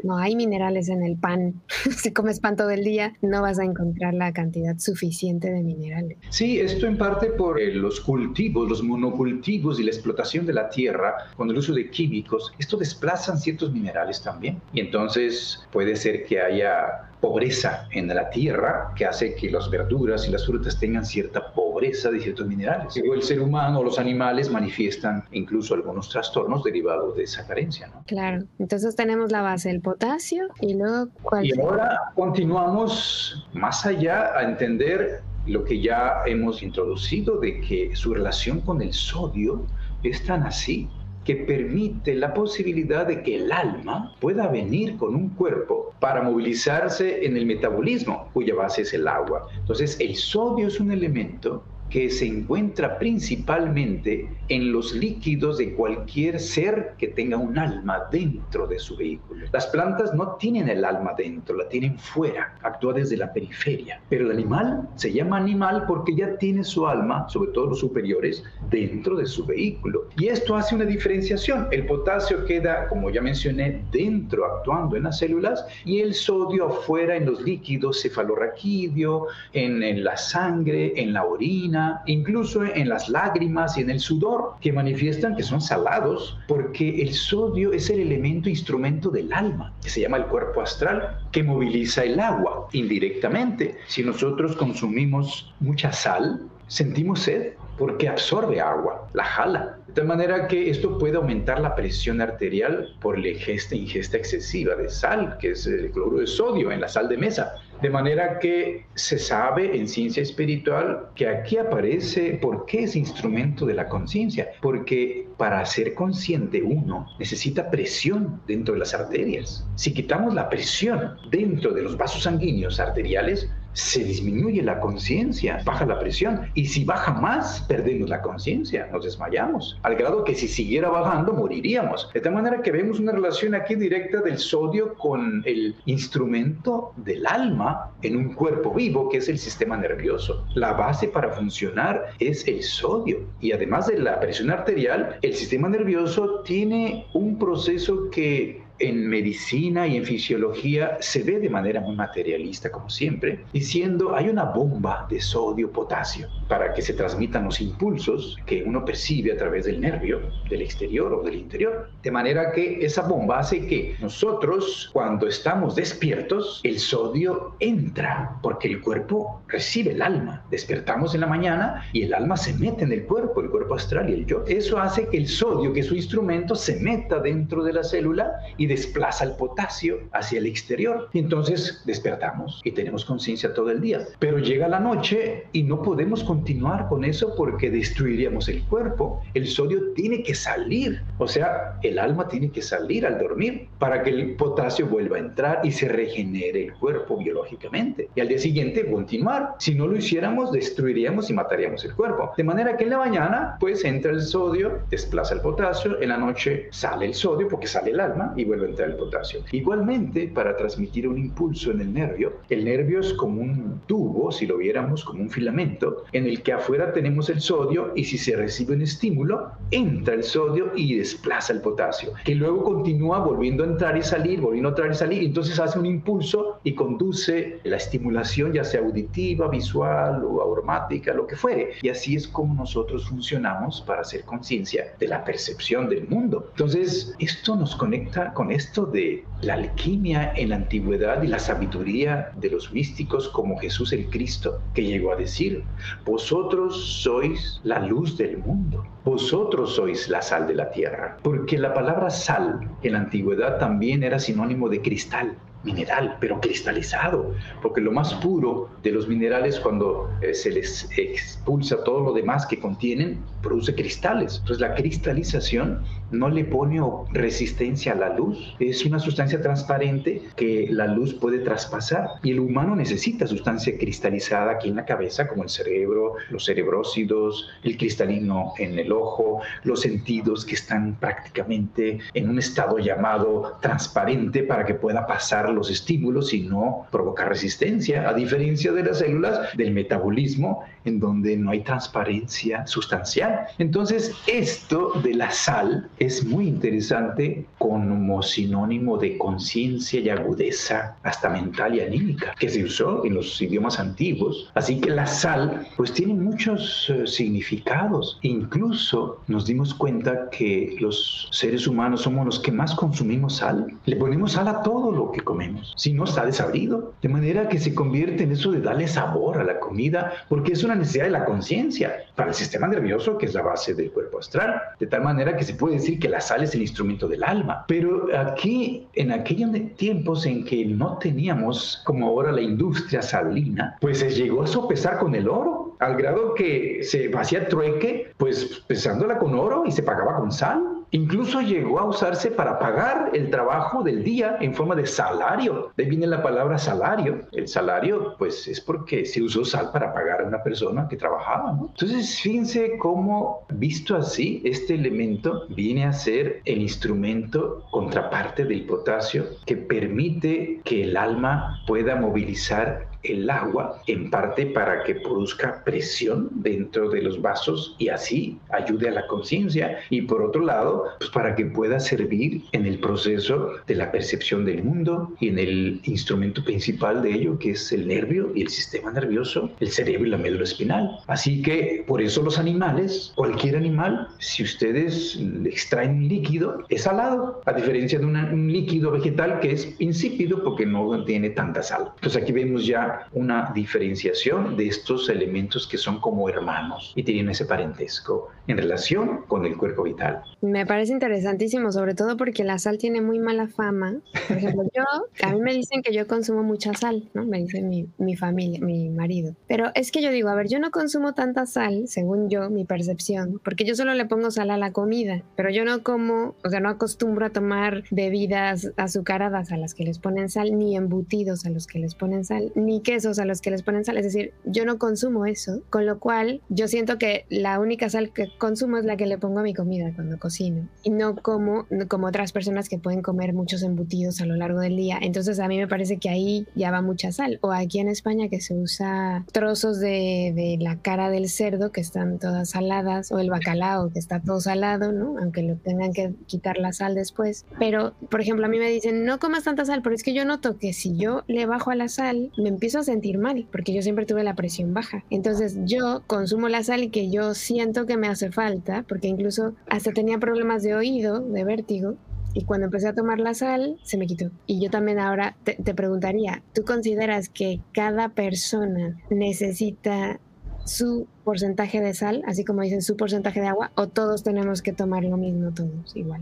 no 0.04 0.18
hay 0.18 0.36
minerales 0.36 0.90
en 0.90 1.04
el 1.04 1.18
pan. 1.18 1.62
si 1.98 2.12
comes 2.12 2.40
pan 2.40 2.56
todo 2.56 2.72
el 2.72 2.84
día, 2.84 3.14
no 3.22 3.42
vas 3.42 3.60
a 3.60 3.64
encontrar 3.64 4.14
la 4.14 4.34
cantidad 4.34 4.78
suficiente 4.78 5.52
de 5.52 5.62
minerales. 5.62 6.18
Sí, 6.30 6.60
esto 6.60 6.88
en 6.88 6.98
parte 6.98 7.28
por 7.28 7.60
eh, 7.60 7.74
los 7.74 8.00
cultivos, 8.02 8.70
los 8.70 8.84
monocultivos 8.84 9.80
y 9.80 9.84
la 9.84 9.92
explotación 9.92 10.46
de 10.46 10.54
la 10.54 10.70
tierra 10.70 11.16
con 11.36 11.50
el 11.50 11.58
uso 11.58 11.74
de 11.74 11.90
químicos. 11.90 12.54
Esto 12.58 12.78
desplazan 12.78 13.38
ciertos 13.44 13.72
minerales 13.72 14.22
también. 14.22 14.62
Y 14.74 14.80
entonces 14.80 15.64
puede 15.72 15.96
ser 15.96 16.26
que 16.26 16.42
haya 16.42 17.10
pobreza 17.24 17.88
en 17.92 18.10
la 18.10 18.30
tierra 18.30 18.92
que 18.98 19.06
hace 19.06 19.34
que 19.36 19.50
las 19.50 19.70
verduras 19.70 20.28
y 20.28 20.32
las 20.32 20.46
frutas 20.46 20.78
tengan 20.78 21.06
cierta 21.06 21.54
pobreza 21.54 22.12
de 22.12 22.20
ciertos 22.20 22.46
minerales. 22.48 22.98
Luego 22.98 23.14
el 23.14 23.24
ser 23.24 23.40
humano 23.40 23.80
o 23.80 23.84
los 23.86 23.98
animales 23.98 24.52
manifiestan 24.52 25.24
incluso 25.32 25.74
algunos 25.74 26.10
trastornos 26.10 26.66
derivados 26.66 27.16
de 27.16 27.24
esa 27.24 27.48
carencia. 27.48 27.88
¿no? 27.88 28.04
Claro, 28.08 28.44
entonces 28.60 28.98
tenemos 28.98 29.32
la 29.32 29.42
base 29.42 29.70
del 29.70 29.80
potasio 29.80 30.48
y 30.60 30.74
luego... 30.74 31.08
¿cuál 31.22 31.46
y 31.46 31.58
ahora 31.58 31.98
continuamos 32.14 33.48
más 33.54 33.86
allá 33.86 34.38
a 34.38 34.44
entender 34.44 35.22
lo 35.46 35.64
que 35.64 35.80
ya 35.82 36.24
hemos 36.26 36.62
introducido 36.62 37.40
de 37.40 37.62
que 37.62 37.96
su 37.96 38.14
relación 38.14 38.60
con 38.60 38.82
el 38.82 38.92
sodio 38.92 39.66
es 40.04 40.26
tan 40.26 40.44
así 40.44 40.90
que 41.24 41.36
permite 41.36 42.16
la 42.16 42.34
posibilidad 42.34 43.06
de 43.06 43.24
que 43.24 43.36
el 43.36 43.52
alma 43.52 44.16
pueda 44.20 44.48
venir 44.48 44.98
con 44.98 45.16
un 45.16 45.30
cuerpo 45.30 45.94
para 46.00 46.22
movilizarse 46.22 47.26
en 47.26 47.38
el 47.38 47.46
metabolismo, 47.46 48.30
cuya 48.34 48.56
base 48.56 48.82
es 48.82 48.94
el 48.94 49.08
agua. 49.08 49.48
Entonces, 49.58 49.98
el 50.00 50.16
sodio 50.16 50.68
es 50.68 50.80
un 50.80 50.92
elemento 50.92 51.64
que 51.94 52.10
se 52.10 52.26
encuentra 52.26 52.98
principalmente 52.98 54.28
en 54.50 54.72
los 54.72 54.96
líquidos 54.96 55.60
de 55.60 55.76
cualquier 55.76 56.40
ser 56.40 56.96
que 56.98 57.10
tenga 57.10 57.38
un 57.38 57.56
alma 57.60 58.08
dentro 58.12 58.66
de 58.66 58.80
su 58.80 58.98
vehículo. 58.98 59.46
Las 59.54 59.68
plantas 59.68 60.12
no 60.16 60.34
tienen 60.38 60.70
el 60.70 60.86
alma 60.86 61.14
dentro, 61.16 61.56
la 61.56 61.70
tienen 61.70 62.00
fuera, 62.00 62.56
actúa 62.64 62.94
desde 62.94 63.16
la 63.16 63.32
periferia. 63.32 64.02
Pero 64.10 64.26
el 64.26 64.32
animal 64.32 64.90
se 64.96 65.14
llama 65.14 65.38
animal 65.38 65.86
porque 65.88 66.16
ya 66.16 66.36
tiene 66.40 66.64
su 66.64 66.88
alma, 66.88 67.30
sobre 67.30 67.52
todo 67.52 67.68
los 67.68 67.80
superiores, 67.82 68.44
dentro 68.72 69.16
de 69.16 69.28
su 69.28 69.46
vehículo. 69.46 70.10
Y 70.18 70.30
esto 70.30 70.56
hace 70.56 70.74
una 70.74 70.86
diferenciación. 70.86 71.68
El 71.70 71.86
potasio 71.86 72.44
queda, 72.46 72.88
como 72.88 73.12
ya 73.12 73.22
mencioné, 73.22 73.84
dentro, 73.92 74.46
actuando 74.46 74.96
en 74.96 75.04
las 75.04 75.20
células, 75.20 75.64
y 75.86 76.00
el 76.00 76.16
sodio 76.16 76.70
afuera 76.70 77.16
en 77.16 77.28
los 77.28 77.40
líquidos 77.44 78.02
cefalorraquídeo, 78.02 79.28
en, 79.54 79.84
en 79.84 80.04
la 80.04 80.18
sangre, 80.18 81.00
en 81.00 81.14
la 81.14 81.24
orina 81.24 81.83
incluso 82.06 82.64
en 82.64 82.90
las 82.90 83.10
lágrimas 83.10 83.78
y 83.78 83.82
en 83.82 83.90
el 83.90 84.00
sudor, 84.00 84.56
que 84.62 84.72
manifiestan 84.72 85.36
que 85.36 85.44
son 85.44 85.62
salados, 85.62 86.38
porque 86.48 87.02
el 87.02 87.14
sodio 87.14 87.74
es 87.74 87.90
el 87.90 88.00
elemento 88.00 88.50
instrumento 88.50 89.10
del 89.10 89.32
alma, 89.34 89.74
que 89.82 89.90
se 89.90 90.02
llama 90.02 90.18
el 90.18 90.26
cuerpo 90.26 90.62
astral, 90.62 91.20
que 91.32 91.44
moviliza 91.44 92.04
el 92.04 92.20
agua 92.20 92.68
indirectamente. 92.72 93.78
Si 93.88 94.04
nosotros 94.04 94.56
consumimos 94.56 95.54
mucha 95.60 95.92
sal, 95.92 96.50
sentimos 96.74 97.20
sed 97.20 97.54
porque 97.78 98.08
absorbe 98.08 98.60
agua, 98.60 99.10
la 99.14 99.24
jala. 99.24 99.78
De 99.88 99.94
tal 99.94 100.06
manera 100.06 100.48
que 100.48 100.70
esto 100.70 100.98
puede 100.98 101.18
aumentar 101.18 101.60
la 101.60 101.76
presión 101.76 102.20
arterial 102.20 102.96
por 103.00 103.20
la 103.20 103.30
ingesta, 103.30 103.76
ingesta 103.76 104.18
excesiva 104.18 104.76
de 104.76 104.90
sal, 104.90 105.38
que 105.40 105.52
es 105.52 105.68
el 105.68 105.92
cloruro 105.92 106.20
de 106.20 106.28
sodio 106.28 106.72
en 106.72 106.82
la 106.82 106.88
sal 106.88 107.10
de 107.10 107.18
mesa. 107.18 107.56
De 107.82 107.90
manera 107.90 108.40
que 108.40 108.86
se 108.96 109.20
sabe 109.20 109.78
en 109.78 109.88
ciencia 109.88 110.24
espiritual 110.24 111.10
que 111.16 111.28
aquí 111.28 111.58
aparece 111.58 112.40
por 112.42 112.66
qué 112.66 112.84
es 112.84 112.96
instrumento 112.96 113.66
de 113.66 113.74
la 113.74 113.88
conciencia. 113.88 114.50
Porque 114.62 115.28
para 115.38 115.64
ser 115.66 115.94
consciente 115.94 116.64
uno 116.64 117.08
necesita 117.20 117.70
presión 117.70 118.42
dentro 118.48 118.74
de 118.74 118.80
las 118.80 118.94
arterias. 118.94 119.68
Si 119.76 119.94
quitamos 119.94 120.34
la 120.34 120.50
presión 120.50 121.18
dentro 121.30 121.72
de 121.72 121.82
los 121.84 121.98
vasos 121.98 122.24
sanguíneos 122.24 122.80
arteriales, 122.80 123.50
se 123.74 124.04
disminuye 124.04 124.62
la 124.62 124.80
conciencia, 124.80 125.62
baja 125.66 125.86
la 125.86 126.00
presión. 126.00 126.42
Y 126.54 126.66
si 126.66 126.86
baja 126.86 127.14
más, 127.14 127.62
perdemos 127.68 128.10
la 128.10 128.22
conciencia, 128.22 128.88
nos 128.92 129.06
desmayamos. 129.06 129.80
Al 129.84 129.96
grado 129.96 130.24
que 130.24 130.36
si 130.36 130.48
siguiera 130.48 130.90
bajando, 130.90 131.34
moriríamos. 131.34 132.10
De 132.14 132.22
tal 132.22 132.34
manera 132.34 132.62
que 132.62 132.72
vemos 132.72 133.00
una 133.00 133.12
relación 133.12 133.56
aquí 133.56 133.76
directa 133.76 134.22
del 134.22 134.38
sodio 134.38 134.94
con 134.96 135.44
el 135.46 135.76
instrumento 135.86 136.94
del 136.98 137.26
alma 137.26 137.92
en 138.02 138.16
un 138.16 138.34
cuerpo 138.34 138.74
vivo, 138.74 139.10
que 139.10 139.18
es 139.18 139.30
el 139.30 139.38
sistema 139.38 139.78
nervioso. 139.78 140.46
La 140.56 140.74
base 140.74 141.08
para 141.08 141.32
funcionar 141.32 142.08
es 142.20 142.48
el 142.48 142.64
sodio. 142.64 143.22
Y 143.40 143.52
además 143.52 143.88
de 143.88 144.00
la 144.00 144.20
presión 144.20 144.50
arterial, 144.52 145.18
el 145.22 145.34
sistema 145.34 145.70
nervioso 145.70 146.42
tiene 146.42 147.06
un 147.14 147.38
proceso 147.38 148.10
que 148.10 148.63
en 148.84 149.08
medicina 149.08 149.88
y 149.88 149.98
en 149.98 150.06
fisiología 150.06 150.98
se 151.00 151.24
ve 151.24 151.40
de 151.40 151.50
manera 151.50 151.82
muy 151.82 151.96
materialista, 151.96 152.72
como 152.72 152.90
siempre, 152.90 153.46
diciendo 153.54 154.16
hay 154.16 154.30
una 154.30 154.46
bomba 154.46 155.08
de 155.10 155.22
sodio-potasio 155.22 156.28
para 156.48 156.74
que 156.74 156.82
se 156.82 156.94
transmitan 156.94 157.46
los 157.46 157.62
impulsos 157.62 158.38
que 158.46 158.64
uno 158.64 158.84
percibe 158.86 159.32
a 159.32 159.38
través 159.38 159.66
del 159.66 159.80
nervio, 159.80 160.22
del 160.50 160.62
exterior 160.62 161.14
o 161.14 161.24
del 161.24 161.36
interior. 161.36 161.90
De 162.02 162.12
manera 162.12 162.52
que 162.52 162.86
esa 162.86 163.04
bomba 163.04 163.40
hace 163.40 163.66
que 163.66 163.96
nosotros, 164.02 164.90
cuando 164.94 165.28
estamos 165.28 165.76
despiertos, 165.76 166.62
el 166.64 166.80
sodio 166.80 167.56
entra, 167.60 168.38
porque 168.42 168.68
el 168.68 168.82
cuerpo 168.82 169.42
recibe 169.48 169.92
el 169.92 170.02
alma. 170.02 170.46
Despertamos 170.52 171.16
en 171.16 171.22
la 171.22 171.28
mañana 171.28 171.86
y 171.94 172.04
el 172.04 172.14
alma 172.14 172.38
se 172.38 172.54
mete 172.54 172.84
en 172.84 172.92
el 172.92 173.06
cuerpo, 173.06 173.42
el 173.42 173.50
cuerpo 173.50 173.76
astral 173.76 174.10
y 174.10 174.14
el 174.14 174.26
yo. 174.26 174.44
Eso 174.48 174.80
hace 174.80 175.08
que 175.08 175.18
el 175.18 175.28
sodio, 175.28 175.74
que 175.74 175.80
es 175.80 175.88
su 175.88 175.96
instrumento, 175.96 176.56
se 176.56 176.80
meta 176.80 177.20
dentro 177.20 177.64
de 177.64 177.74
la 177.74 177.84
célula 177.84 178.32
y 178.58 178.66
desplaza 178.74 179.24
el 179.24 179.34
potasio 179.34 180.00
hacia 180.12 180.40
el 180.40 180.48
exterior. 180.48 181.10
Y 181.14 181.20
entonces 181.20 181.82
despertamos 181.86 182.62
y 182.64 182.72
tenemos 182.72 183.06
conciencia 183.06 183.54
todo 183.54 183.70
el 183.70 183.82
día. 183.82 184.00
Pero 184.20 184.40
llega 184.40 184.68
la 184.68 184.80
noche 184.80 185.48
y 185.52 185.64
no 185.64 185.82
podemos 185.82 186.24
continuar 186.24 186.88
con 186.88 187.04
eso 187.04 187.34
porque 187.36 187.70
destruiríamos 187.70 188.50
el 188.50 188.64
cuerpo. 188.64 189.22
El 189.34 189.48
sodio 189.48 189.94
tiene 189.94 190.24
que 190.24 190.36
salir. 190.36 191.02
O 191.18 191.28
sea, 191.28 191.78
el 191.84 192.00
alma 192.00 192.28
tiene 192.28 192.50
que 192.50 192.62
salir 192.62 193.06
al 193.06 193.20
dormir 193.20 193.68
para 193.80 194.04
que 194.04 194.10
el 194.10 194.36
potasio 194.36 194.88
vuelva 194.88 195.18
a 195.18 195.20
entrar 195.20 195.62
y 195.64 195.72
se 195.72 195.88
regenere 195.88 196.66
el 196.66 196.74
cuerpo 196.74 197.18
biológicamente. 197.18 198.10
Y 198.16 198.22
al 198.22 198.28
día 198.28 198.40
siguiente 198.40 198.90
continuar. 198.90 199.56
Si 199.60 199.76
no 199.76 199.88
lo 199.88 199.96
hiciéramos, 199.98 200.52
destruiríamos 200.52 201.30
y 201.30 201.34
mataríamos 201.34 201.86
el 201.86 201.94
cuerpo. 201.94 202.32
De 202.36 202.44
manera 202.44 202.76
que 202.76 202.84
en 202.86 202.90
la 202.90 202.98
mañana, 202.98 203.58
pues 203.60 203.86
entra 203.86 204.12
el 204.12 204.22
sodio, 204.22 204.80
desplaza 204.90 205.36
el 205.36 205.42
potasio. 205.42 206.02
En 206.02 206.10
la 206.10 206.18
noche 206.18 206.68
sale 206.72 207.06
el 207.06 207.14
sodio 207.14 207.48
porque 207.48 207.68
sale 207.68 207.92
el 207.92 208.00
alma 208.00 208.34
y 208.36 208.46
vuelve 208.54 208.68
a 208.68 208.70
entrar 208.70 208.90
el 208.90 208.96
potasio. 208.96 209.42
Igualmente, 209.52 210.28
para 210.28 210.56
transmitir 210.56 211.08
un 211.08 211.18
impulso 211.18 211.72
en 211.72 211.82
el 211.82 211.94
nervio, 211.94 212.34
el 212.50 212.66
nervio 212.66 213.00
es 213.00 213.14
como 213.14 213.42
un 213.42 213.82
tubo, 213.88 214.32
si 214.32 214.46
lo 214.46 214.58
viéramos 214.58 215.04
como 215.04 215.22
un 215.22 215.30
filamento, 215.30 216.04
en 216.12 216.26
el 216.26 216.44
que 216.44 216.54
afuera 216.54 216.94
tenemos 216.94 217.30
el 217.30 217.42
sodio 217.42 217.92
y 217.96 218.04
si 218.04 218.18
se 218.18 218.36
recibe 218.36 218.76
un 218.76 218.82
estímulo, 218.82 219.52
entra 219.72 220.14
el 220.14 220.24
sodio 220.24 220.72
y 220.76 220.96
desplaza 220.98 221.54
el 221.54 221.62
potasio, 221.62 222.14
que 222.24 222.36
luego 222.36 222.64
continúa 222.64 223.20
volviendo 223.20 223.64
a 223.64 223.68
entrar 223.68 223.98
y 223.98 224.04
salir, 224.04 224.42
volviendo 224.42 224.70
a 224.70 224.72
entrar 224.72 224.92
y 224.92 224.96
salir, 224.96 225.24
y 225.24 225.26
entonces 225.28 225.60
hace 225.60 225.80
un 225.80 225.86
impulso 225.86 226.60
y 226.64 226.74
conduce 226.74 227.60
la 227.64 227.78
estimulación, 227.78 228.54
ya 228.54 228.64
sea 228.64 228.82
auditiva, 228.82 229.48
visual 229.48 230.24
o 230.24 230.42
aromática, 230.42 231.14
lo 231.14 231.28
que 231.28 231.36
fuere. 231.36 231.72
Y 231.82 231.90
así 231.90 232.16
es 232.16 232.28
como 232.28 232.54
nosotros 232.54 233.08
funcionamos 233.08 233.82
para 233.82 234.02
hacer 234.02 234.24
conciencia 234.24 234.94
de 235.00 235.08
la 235.08 235.24
percepción 235.24 235.90
del 235.90 236.08
mundo. 236.08 236.48
Entonces, 236.52 237.14
esto 237.20 237.56
nos 237.56 237.76
conecta 237.76 238.34
con 238.34 238.43
esto 238.52 238.86
de 238.86 239.26
la 239.42 239.56
alquimia 239.56 240.34
en 240.36 240.50
la 240.50 240.56
antigüedad 240.56 241.22
y 241.24 241.28
la 241.28 241.40
sabiduría 241.40 242.32
de 242.36 242.50
los 242.50 242.72
místicos 242.72 243.30
como 243.30 243.58
Jesús 243.58 243.94
el 243.94 244.10
Cristo, 244.10 244.60
que 244.74 244.84
llegó 244.84 245.12
a 245.12 245.18
decir, 245.18 245.64
vosotros 246.06 247.02
sois 247.02 247.60
la 247.64 247.80
luz 247.80 248.18
del 248.18 248.38
mundo, 248.38 248.84
vosotros 249.04 249.76
sois 249.76 250.10
la 250.10 250.22
sal 250.22 250.48
de 250.48 250.56
la 250.56 250.72
tierra, 250.72 251.18
porque 251.22 251.58
la 251.58 251.74
palabra 251.74 252.10
sal 252.10 252.60
en 252.82 252.94
la 252.94 253.00
antigüedad 253.00 253.60
también 253.60 254.04
era 254.04 254.20
sinónimo 254.20 254.70
de 254.70 254.82
cristal 254.82 255.38
mineral, 255.64 256.18
pero 256.20 256.40
cristalizado, 256.40 257.34
porque 257.62 257.82
lo 257.82 257.92
más 257.92 258.14
puro 258.16 258.70
de 258.84 258.92
los 258.92 259.08
minerales 259.08 259.60
cuando 259.60 260.10
eh, 260.22 260.34
se 260.34 260.52
les 260.52 260.90
expulsa 260.98 261.84
todo 261.84 262.02
lo 262.02 262.14
demás 262.14 262.46
que 262.46 262.60
contienen, 262.60 263.20
produce 263.42 263.74
cristales. 263.76 264.38
Entonces 264.40 264.60
la 264.62 264.76
cristalización 264.76 265.84
no 266.12 266.30
le 266.30 266.46
pone 266.46 266.74
resistencia 267.12 267.94
a 267.94 267.96
la 267.96 268.16
luz, 268.16 268.56
es 268.60 268.86
una 268.86 269.00
sustancia 269.00 269.42
transparente 269.42 270.24
que 270.36 270.68
la 270.70 270.88
luz 270.88 271.14
puede 271.14 271.40
traspasar. 271.40 272.08
Y 272.24 272.32
el 272.32 272.40
humano 272.40 272.76
necesita 272.76 273.28
sustancia 273.28 273.78
cristalizada 273.78 274.52
aquí 274.52 274.70
en 274.70 274.76
la 274.76 274.86
cabeza, 274.86 275.28
como 275.28 275.44
el 275.44 275.50
cerebro, 275.50 276.16
los 276.30 276.46
cerebrócidos, 276.46 277.50
el 277.64 277.78
cristalino 277.78 278.54
en 278.58 278.80
el 278.80 278.92
ojo, 278.92 279.42
los 279.64 279.82
sentidos 279.82 280.46
que 280.46 280.56
están 280.56 280.96
prácticamente 281.00 282.00
en 282.14 282.30
un 282.30 282.40
estado 282.40 282.80
llamado 282.80 283.58
transparente 283.62 284.44
para 284.44 284.66
que 284.66 284.76
pueda 284.76 285.06
pasar 285.08 285.53
los 285.54 285.70
estímulos 285.70 286.34
y 286.34 286.42
no 286.42 286.88
provocar 286.92 287.30
resistencia, 287.30 288.10
a 288.10 288.14
diferencia 288.14 288.72
de 288.72 288.84
las 288.84 289.00
células 289.00 289.56
del 289.56 289.72
metabolismo 289.72 290.64
en 290.86 291.00
donde 291.00 291.38
no 291.38 291.52
hay 291.52 291.62
transparencia 291.62 292.66
sustancial. 292.68 293.48
Entonces, 293.58 294.14
esto 294.28 294.92
de 295.04 295.14
la 295.14 295.32
sal 295.32 295.90
es 296.00 296.26
muy 296.26 296.48
interesante 296.48 297.46
como 297.58 298.22
sinónimo 298.22 298.98
de 298.98 299.18
conciencia 299.18 300.00
y 300.00 300.10
agudeza, 300.10 300.98
hasta 301.04 301.30
mental 301.30 301.76
y 301.76 301.82
anímica, 301.82 302.36
que 302.40 302.50
se 302.50 302.64
usó 302.64 303.06
en 303.06 303.16
los 303.16 303.42
idiomas 303.42 303.80
antiguos. 303.80 304.52
Así 304.56 304.80
que 304.80 304.90
la 304.90 305.08
sal, 305.08 305.68
pues 305.78 305.94
tiene 305.94 306.14
muchos 306.14 306.90
eh, 306.90 307.08
significados. 307.08 308.20
Incluso 308.22 309.22
nos 309.28 309.46
dimos 309.46 309.74
cuenta 309.74 310.30
que 310.30 310.76
los 310.80 311.30
seres 311.32 311.68
humanos 311.68 312.02
somos 312.02 312.26
los 312.26 312.40
que 312.40 312.52
más 312.52 312.76
consumimos 312.76 313.38
sal. 313.38 313.68
Le 313.86 313.96
ponemos 313.96 314.34
sal 314.34 314.48
a 314.48 314.62
todo 314.62 314.92
lo 314.92 315.12
que 315.12 315.22
comemos, 315.22 315.43
si 315.76 315.94
no 315.94 316.06
está 316.06 316.26
desabrido. 316.26 316.94
De 317.02 317.10
manera 317.10 317.48
que 317.48 317.60
se 317.60 317.74
convierte 317.74 318.24
en 318.24 318.32
eso 318.32 318.52
de 318.52 318.62
darle 318.62 318.88
sabor 318.88 319.38
a 319.38 319.44
la 319.44 319.60
comida, 319.60 320.14
porque 320.30 320.54
es 320.54 320.64
una 320.64 320.76
necesidad 320.76 321.06
de 321.06 321.12
la 321.12 321.26
conciencia 321.26 322.04
para 322.16 322.30
el 322.30 322.36
sistema 322.36 322.68
nervioso, 322.68 323.18
que 323.18 323.26
es 323.26 323.34
la 323.34 323.42
base 323.42 323.74
del 323.74 323.92
cuerpo 323.92 324.20
astral. 324.20 324.62
De 324.80 324.88
tal 324.88 325.04
manera 325.04 325.36
que 325.36 325.44
se 325.44 325.54
puede 325.54 325.76
decir 325.76 326.00
que 326.00 326.10
la 326.10 326.22
sal 326.22 326.44
es 326.44 326.54
el 326.54 326.62
instrumento 326.62 327.08
del 327.08 327.24
alma. 327.24 327.66
Pero 327.68 328.08
aquí, 328.18 328.88
en 328.94 329.12
aquellos 329.12 329.44
tiempos 329.78 330.26
en 330.26 330.46
que 330.46 330.66
no 330.66 330.98
teníamos 331.00 331.82
como 331.86 332.08
ahora 332.08 332.32
la 332.32 332.42
industria 332.42 333.02
salina, 333.02 333.78
pues 333.82 334.00
se 334.00 334.10
llegó 334.10 334.44
a 334.44 334.48
sopesar 334.48 335.00
con 335.00 335.16
el 335.16 335.28
oro, 335.28 335.76
al 335.80 335.98
grado 335.98 336.34
que 336.34 336.80
se 336.84 337.12
hacía 337.16 337.48
trueque, 337.48 338.12
pues 338.18 338.64
pesándola 338.68 339.18
con 339.18 339.36
oro 339.36 339.64
y 339.66 339.72
se 339.72 339.84
pagaba 339.84 340.18
con 340.18 340.32
sal. 340.32 340.73
Incluso 340.94 341.42
llegó 341.42 341.80
a 341.80 341.86
usarse 341.86 342.30
para 342.30 342.60
pagar 342.60 343.10
el 343.14 343.32
trabajo 343.32 343.82
del 343.82 344.04
día 344.04 344.38
en 344.40 344.54
forma 344.54 344.76
de 344.76 344.86
salario. 344.86 345.72
De 345.76 345.84
ahí 345.84 345.90
viene 345.90 346.06
la 346.06 346.22
palabra 346.22 346.60
salario. 346.60 347.22
El 347.32 347.48
salario, 347.48 348.16
pues, 348.20 348.48
es 348.48 348.62
porque 348.62 349.04
se 349.04 349.24
usó 349.24 349.44
sal 349.44 349.72
para 349.72 349.92
pagar 349.92 350.22
a 350.22 350.28
una 350.28 350.44
persona 350.44 350.88
que 350.88 350.96
trabajaba, 350.96 351.52
¿no? 351.54 351.70
Entonces, 351.70 352.20
fíjense 352.22 352.78
cómo, 352.78 353.48
visto 353.50 353.96
así, 353.96 354.44
este 354.46 354.76
elemento 354.76 355.48
viene 355.50 355.86
a 355.86 355.94
ser 355.94 356.44
el 356.46 356.62
instrumento 356.62 357.66
contraparte 357.72 358.46
del 358.46 358.68
potasio 358.68 359.26
que 359.48 359.58
permite 359.58 360.62
que 360.64 360.84
el 360.84 360.96
alma 360.96 361.60
pueda 361.66 361.96
movilizar 361.96 362.93
el 363.04 363.30
agua 363.30 363.82
en 363.88 364.10
parte 364.10 364.46
para 364.48 364.84
que 364.84 364.96
produzca 364.96 365.64
presión 365.64 366.30
dentro 366.32 366.90
de 366.90 367.02
los 367.02 367.22
vasos 367.22 367.76
y 367.78 367.90
así 367.90 368.40
ayude 368.50 368.90
a 368.90 368.94
la 368.94 369.08
conciencia 369.08 369.80
y 369.90 370.02
por 370.04 370.22
otro 370.22 370.44
lado 370.44 370.86
pues 371.00 371.10
para 371.12 371.36
que 371.36 371.46
pueda 371.46 371.80
servir 371.80 372.44
en 372.52 372.66
el 372.66 372.80
proceso 372.80 373.52
de 373.68 373.76
la 373.76 373.92
percepción 373.92 374.46
del 374.46 374.64
mundo 374.64 375.14
y 375.20 375.30
en 375.30 375.40
el 375.40 375.82
instrumento 375.84 376.44
principal 376.44 377.02
de 377.02 377.14
ello 377.14 377.38
que 377.38 377.52
es 377.52 377.72
el 377.72 377.88
nervio 377.88 378.32
y 378.36 378.44
el 378.44 378.50
sistema 378.50 378.92
nervioso, 378.92 379.50
el 379.60 379.70
cerebro 379.70 380.08
y 380.08 380.10
la 380.10 380.18
médula 380.18 380.44
espinal. 380.44 380.98
Así 381.08 381.42
que 381.42 381.84
por 381.88 382.02
eso 382.02 382.22
los 382.22 382.38
animales, 382.38 383.12
cualquier 383.16 383.56
animal, 383.56 384.08
si 384.20 384.44
ustedes 384.44 385.20
extraen 385.46 386.08
líquido, 386.08 386.64
es 386.70 386.84
salado, 386.84 387.42
a 387.46 387.54
diferencia 387.54 388.00
de 388.00 388.06
un 388.06 388.52
líquido 388.52 388.92
vegetal 388.92 389.40
que 389.40 389.52
es 389.52 389.76
insípido 389.80 390.44
porque 390.44 390.66
no 390.66 391.04
tiene 391.06 391.30
tanta 391.32 391.64
sal. 391.64 391.92
Entonces 391.96 392.22
aquí 392.22 392.32
vemos 392.32 392.66
ya 392.66 392.93
una 393.12 393.52
diferenciación 393.54 394.56
de 394.58 394.68
estos 394.68 395.10
elementos 395.10 395.68
que 395.68 395.78
son 395.78 396.00
como 396.00 396.30
hermanos 396.30 396.94
y 396.96 397.04
tienen 397.04 397.30
ese 397.30 397.46
parentesco 397.46 398.30
en 398.48 398.58
relación 398.58 399.24
con 399.28 399.46
el 399.46 399.58
cuerpo 399.58 399.84
vital. 399.84 400.22
Me 400.42 400.66
parece 400.66 400.92
interesantísimo, 400.92 401.72
sobre 401.72 401.96
todo 401.96 402.18
porque 402.18 402.44
la 402.44 402.60
sal 402.60 402.78
tiene 402.78 403.02
muy 403.02 403.20
mala 403.20 403.48
fama. 403.48 403.96
Por 404.28 404.38
ejemplo, 404.38 404.64
yo, 404.76 404.84
a 405.24 405.32
mí 405.32 405.42
me 405.42 405.54
dicen 405.54 405.82
que 405.82 405.94
yo 405.94 406.08
consumo 406.08 406.44
mucha 406.44 406.74
sal, 406.74 407.10
¿no? 407.14 407.26
Me 407.26 407.40
dice 407.40 407.62
mi, 407.62 407.88
mi 407.98 408.16
familia, 408.16 408.60
mi 408.60 408.90
marido. 408.90 409.36
Pero 409.48 409.72
es 409.76 409.92
que 409.92 410.02
yo 410.02 410.12
digo, 410.12 410.30
a 410.30 410.36
ver, 410.36 410.48
yo 410.48 410.60
no 410.60 410.72
consumo 410.72 411.14
tanta 411.14 411.46
sal, 411.46 411.88
según 411.88 412.30
yo, 412.30 412.50
mi 412.50 412.66
percepción, 412.66 413.40
porque 413.44 413.66
yo 413.66 413.76
solo 413.76 413.94
le 413.94 414.06
pongo 414.06 414.32
sal 414.32 414.52
a 414.52 414.58
la 414.58 414.72
comida, 414.72 415.24
pero 415.36 415.50
yo 415.50 415.64
no 415.64 415.84
como, 415.84 416.36
o 416.44 416.50
sea, 416.50 416.60
no 416.60 416.70
acostumbro 416.70 417.26
a 417.26 417.30
tomar 417.30 417.84
bebidas 417.92 418.72
azucaradas 418.78 419.52
a 419.52 419.58
las 419.58 419.74
que 419.74 419.84
les 419.84 420.00
ponen 420.00 420.30
sal, 420.30 420.58
ni 420.58 420.76
embutidos 420.76 421.46
a 421.46 421.50
los 421.50 421.68
que 421.68 421.80
les 421.80 421.96
ponen 421.96 422.26
sal, 422.26 422.52
ni 422.56 422.82
quesos 422.84 423.20
a 423.20 423.26
los 423.26 423.42
que 423.42 423.52
les 423.52 423.64
ponen 423.64 423.86
sal. 423.86 423.98
Es 423.98 424.06
decir, 424.06 424.34
yo 424.46 424.66
no 424.66 424.78
consumo 424.78 425.26
eso, 425.26 425.62
con 425.70 425.86
lo 425.86 426.00
cual 426.00 426.42
yo 426.50 426.68
siento 426.68 426.98
que 426.98 427.26
la 427.30 427.60
única 427.60 427.90
sal 427.90 428.14
que 428.14 428.28
consumo 428.38 428.78
es 428.78 428.86
la 428.86 428.98
que 428.98 429.08
le 429.08 429.18
pongo 429.18 429.40
a 429.40 429.44
mi 429.44 429.54
comida 429.54 429.92
cuando 429.96 430.20
cocino. 430.20 430.68
Y 430.84 430.90
no 430.90 431.16
como, 431.16 431.66
como 431.88 432.08
otras 432.08 432.32
personas 432.32 432.70
que 432.70 432.78
pueden 432.78 433.02
comer 433.02 433.34
muchos 433.34 433.64
embutidos 433.64 434.22
a 434.22 434.26
lo 434.26 434.36
largo 434.36 434.60
del 434.60 434.76
día. 434.76 435.00
Entonces 435.02 435.40
a 435.40 435.48
mí 435.48 435.58
me 435.58 435.68
parece 435.68 435.98
que 435.98 436.10
ahí 436.10 436.48
ya 436.56 436.72
va 436.72 436.82
mucha 436.82 437.12
sal. 437.12 437.40
O 437.42 437.52
aquí 437.52 437.80
en 437.80 437.88
España 437.88 438.30
que 438.30 438.42
se 438.42 438.54
usa 438.56 439.26
trozos 439.32 439.80
de, 439.80 440.34
de 440.36 440.58
la 440.60 440.78
cara 440.78 441.10
del 441.10 441.30
cerdo 441.30 441.72
que 441.72 441.82
están 441.82 442.20
todas 442.20 442.50
saladas, 442.52 443.12
o 443.12 443.20
el 443.20 443.30
bacalao 443.30 443.92
que 443.92 444.00
está 444.00 444.22
todo 444.22 444.42
salado, 444.42 444.92
¿no? 444.92 445.18
Aunque 445.20 445.44
lo 445.44 445.56
tengan 445.56 445.94
que 445.94 446.14
quitar 446.28 446.58
la 446.58 446.74
sal 446.74 446.96
después. 446.96 447.46
Pero, 447.60 447.94
por 448.10 448.22
ejemplo, 448.22 448.46
a 448.46 448.50
mí 448.50 448.60
me 448.60 448.70
dicen, 448.70 449.06
no 449.06 449.20
comas 449.20 449.44
tanta 449.44 449.66
sal, 449.66 449.82
pero 449.82 449.96
es 449.96 450.04
que 450.04 450.14
yo 450.14 450.26
noto 450.26 450.58
que 450.58 450.74
si 450.74 450.96
yo 450.96 451.24
le 451.28 451.46
bajo 451.46 451.72
a 451.72 451.76
la 451.76 451.88
sal, 451.88 452.32
me 452.38 452.50
empiezo 452.50 452.73
a 452.80 452.84
sentir 452.84 453.18
mal, 453.18 453.48
porque 453.52 453.74
yo 453.74 453.82
siempre 453.82 454.06
tuve 454.06 454.24
la 454.24 454.36
presión 454.36 454.74
baja. 454.74 455.04
Entonces 455.10 455.58
yo 455.66 456.04
consumo 456.08 456.50
la 456.50 456.64
sal 456.64 456.84
y 456.84 456.90
que 456.90 457.10
yo 457.10 457.34
siento 457.34 457.86
que 457.86 457.98
me 457.98 458.08
hace 458.08 458.32
falta, 458.32 458.86
porque 458.88 459.08
incluso 459.08 459.56
hasta 459.70 459.92
tenía 459.92 460.18
problemas 460.18 460.64
de 460.64 460.76
oído, 460.76 461.20
de 461.20 461.44
vértigo, 461.44 461.96
y 462.34 462.46
cuando 462.46 462.66
empecé 462.66 462.88
a 462.88 462.96
tomar 462.96 463.20
la 463.20 463.34
sal, 463.34 463.78
se 463.84 463.98
me 463.98 464.08
quitó. 464.08 464.32
Y 464.48 464.60
yo 464.60 464.70
también 464.70 465.00
ahora 465.00 465.38
te, 465.44 465.54
te, 465.56 465.76
preguntaría, 465.76 466.42
¿tú 466.54 466.64
consideras 466.64 467.30
que 467.30 467.62
cada 467.74 468.10
persona 468.10 468.98
necesita 469.12 470.20
su 470.66 471.08
porcentaje 471.24 471.82
de 471.82 471.94
sal, 471.94 472.22
así 472.26 472.44
como 472.46 472.62
dicen 472.62 472.82
su 472.82 472.96
porcentaje 472.96 473.42
de 473.42 473.48
agua, 473.48 473.72
o 473.76 473.88
todos 473.88 474.24
tenemos 474.24 474.62
que 474.62 474.74
tomar 474.74 475.04
lo 475.04 475.18
mismo, 475.18 475.52
todos 475.54 475.96
igual? 475.96 476.22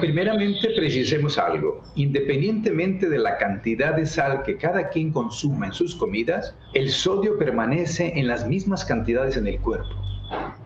primeramente, 0.00 0.68
precisemos 0.76 1.38
algo. 1.38 1.82
Independientemente 1.94 3.08
de 3.08 3.18
la 3.18 3.38
cantidad 3.38 3.94
de 3.94 4.06
sal 4.06 4.42
que 4.42 4.56
cada 4.56 4.88
quien 4.88 5.12
consuma 5.12 5.66
en 5.66 5.72
sus 5.72 5.94
comidas, 5.94 6.54
el 6.74 6.90
sodio 6.90 7.38
permanece 7.38 8.12
en 8.16 8.26
las 8.28 8.46
mismas 8.46 8.84
cantidades 8.84 9.36
en 9.36 9.46
el 9.46 9.60
cuerpo 9.60 10.04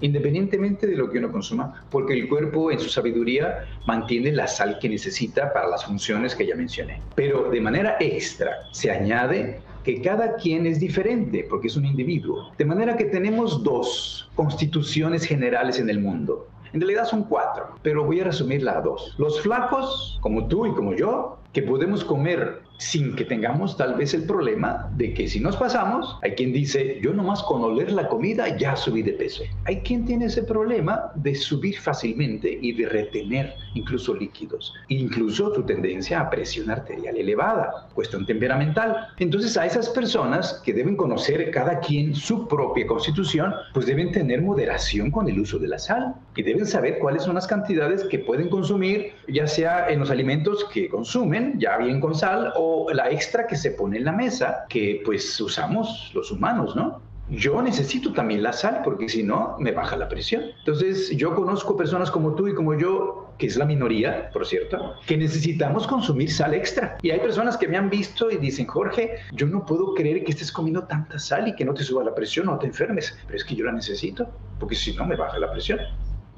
independientemente 0.01 0.87
de 0.87 0.97
lo 0.97 1.11
que 1.11 1.19
uno 1.19 1.33
consuma, 1.33 1.85
porque 1.91 2.15
el 2.15 2.29
cuerpo 2.29 2.71
en 2.71 2.79
su 2.79 2.89
sabiduría 2.89 3.65
mantiene 3.87 4.33
la 4.33 4.47
sal 4.47 4.79
que 4.81 4.89
necesita 4.89 5.53
para 5.53 5.69
las 5.69 5.85
funciones 5.85 6.35
que 6.35 6.47
ya 6.47 6.55
mencioné. 6.55 7.01
Pero 7.15 7.51
de 7.51 7.61
manera 7.61 7.97
extra 8.01 8.53
se 8.73 8.91
añade 8.91 9.61
que 9.89 10.03
cada 10.03 10.37
quien 10.37 10.67
es 10.67 10.81
diferente 10.81 11.47
porque 11.49 11.69
es 11.69 11.77
un 11.79 11.87
individuo. 11.87 12.53
De 12.59 12.67
manera 12.67 12.95
que 12.95 13.07
tenemos 13.07 13.65
dos 13.65 14.29
constituciones 14.35 15.25
generales 15.25 15.81
en 15.81 15.89
el 15.89 15.99
mundo. 15.99 16.47
En 16.75 16.81
realidad 16.83 17.07
son 17.07 17.25
cuatro, 17.25 17.71
pero 17.81 18.05
voy 18.05 18.21
a 18.21 18.25
resumirla 18.25 18.77
a 18.77 18.81
dos. 18.83 19.15
Los 19.17 19.41
flacos, 19.41 20.19
como 20.21 20.47
tú 20.47 20.67
y 20.67 20.73
como 20.73 20.93
yo, 20.95 21.39
que 21.55 21.63
podemos 21.63 22.05
comer 22.05 22.61
sin 22.79 23.17
que 23.17 23.25
tengamos 23.25 23.77
tal 23.77 23.95
vez 23.95 24.15
el 24.15 24.25
problema 24.25 24.89
de 24.97 25.13
que 25.13 25.29
si 25.29 25.41
nos 25.41 25.57
pasamos, 25.57 26.19
hay 26.23 26.33
quien 26.33 26.53
dice, 26.53 27.01
yo 27.03 27.13
nomás 27.13 27.43
con 27.43 27.63
oler 27.63 27.93
la 27.93 28.09
comida 28.09 28.57
ya 28.57 28.77
subí 28.77 29.03
de 29.03 29.13
peso. 29.13 29.43
Hay 29.65 29.81
quien 29.81 30.05
tiene 30.07 30.27
ese 30.27 30.45
problema 30.45 31.11
de 31.17 31.35
subir 31.35 31.79
fácilmente 31.79 32.59
y 32.61 32.73
de 32.73 32.89
retener 32.89 33.55
incluso 33.75 34.15
líquidos, 34.15 34.73
incluso 34.89 35.53
tu 35.53 35.65
tendencia 35.65 36.21
a 36.21 36.31
presión 36.31 36.71
arterial 36.71 37.17
elevada, 37.17 37.89
cuestión 37.95 38.25
temperamental. 38.25 39.09
Entonces 39.19 39.57
a 39.57 39.67
esas 39.67 39.89
personas 39.89 40.63
que 40.65 40.73
deben 40.73 40.97
conocer 40.97 41.51
cada 41.51 41.81
quien 41.81 42.15
su 42.15 42.47
propia 42.47 42.87
constitución, 42.87 43.55
pues 43.75 43.87
deben 43.87 44.13
tener 44.13 44.41
moderación 44.41 45.11
con 45.11 45.29
el 45.29 45.41
uso 45.41 45.59
de 45.59 45.69
la 45.69 45.79
sal 45.79 46.15
y 46.37 46.43
deben 46.43 46.67
saber 46.67 46.99
cuáles 47.01 47.25
son 47.25 47.35
las 47.35 47.47
cantidades 47.47 48.05
que 48.05 48.21
pueden 48.21 48.49
consumir, 48.49 49.13
ya 49.27 49.47
sea 49.47 49.89
en 49.89 49.99
los 49.99 50.11
alimentos 50.11 50.65
que 50.73 50.89
consumen, 50.89 51.59
ya 51.59 51.77
bien 51.79 52.01
con 52.01 52.15
sal, 52.15 52.53
o 52.69 52.93
la 52.93 53.11
extra 53.11 53.47
que 53.47 53.57
se 53.57 53.71
pone 53.71 53.97
en 53.99 54.05
la 54.05 54.13
mesa, 54.13 54.67
que 54.69 55.01
pues 55.05 55.41
usamos 55.41 56.11
los 56.15 56.31
humanos, 56.31 56.77
¿no? 56.77 57.01
Yo 57.31 57.61
necesito 57.61 58.13
también 58.15 58.43
la 58.43 58.55
sal 58.55 58.81
porque 58.83 59.09
si 59.09 59.23
no 59.23 59.57
me 59.59 59.73
baja 59.73 59.97
la 59.97 60.09
presión. 60.09 60.45
Entonces 60.61 61.11
yo 61.11 61.35
conozco 61.35 61.77
personas 61.77 62.11
como 62.11 62.35
tú 62.35 62.49
y 62.49 62.55
como 62.55 62.75
yo, 62.75 63.35
que 63.37 63.47
es 63.47 63.57
la 63.57 63.67
minoría, 63.67 64.31
por 64.33 64.47
cierto, 64.47 64.95
que 65.07 65.17
necesitamos 65.17 65.87
consumir 65.87 66.33
sal 66.33 66.55
extra. 66.55 66.97
Y 67.03 67.11
hay 67.11 67.21
personas 67.21 67.59
que 67.59 67.69
me 67.69 67.77
han 67.77 67.91
visto 67.91 68.31
y 68.31 68.39
dicen, 68.39 68.67
Jorge, 68.67 69.17
yo 69.33 69.47
no 69.47 69.67
puedo 69.67 69.95
creer 69.95 70.25
que 70.25 70.33
estés 70.33 70.51
comiendo 70.51 70.85
tanta 70.85 71.19
sal 71.19 71.49
y 71.49 71.55
que 71.55 71.67
no 71.67 71.75
te 71.75 71.85
suba 71.85 72.03
la 72.03 72.15
presión 72.15 72.49
o 72.49 72.59
te 72.59 72.67
enfermes, 72.67 73.19
pero 73.27 73.37
es 73.37 73.45
que 73.45 73.55
yo 73.55 73.67
la 73.67 73.73
necesito 73.73 74.27
porque 74.59 74.75
si 74.75 74.95
no 74.95 75.05
me 75.05 75.17
baja 75.17 75.39
la 75.39 75.51
presión 75.53 75.79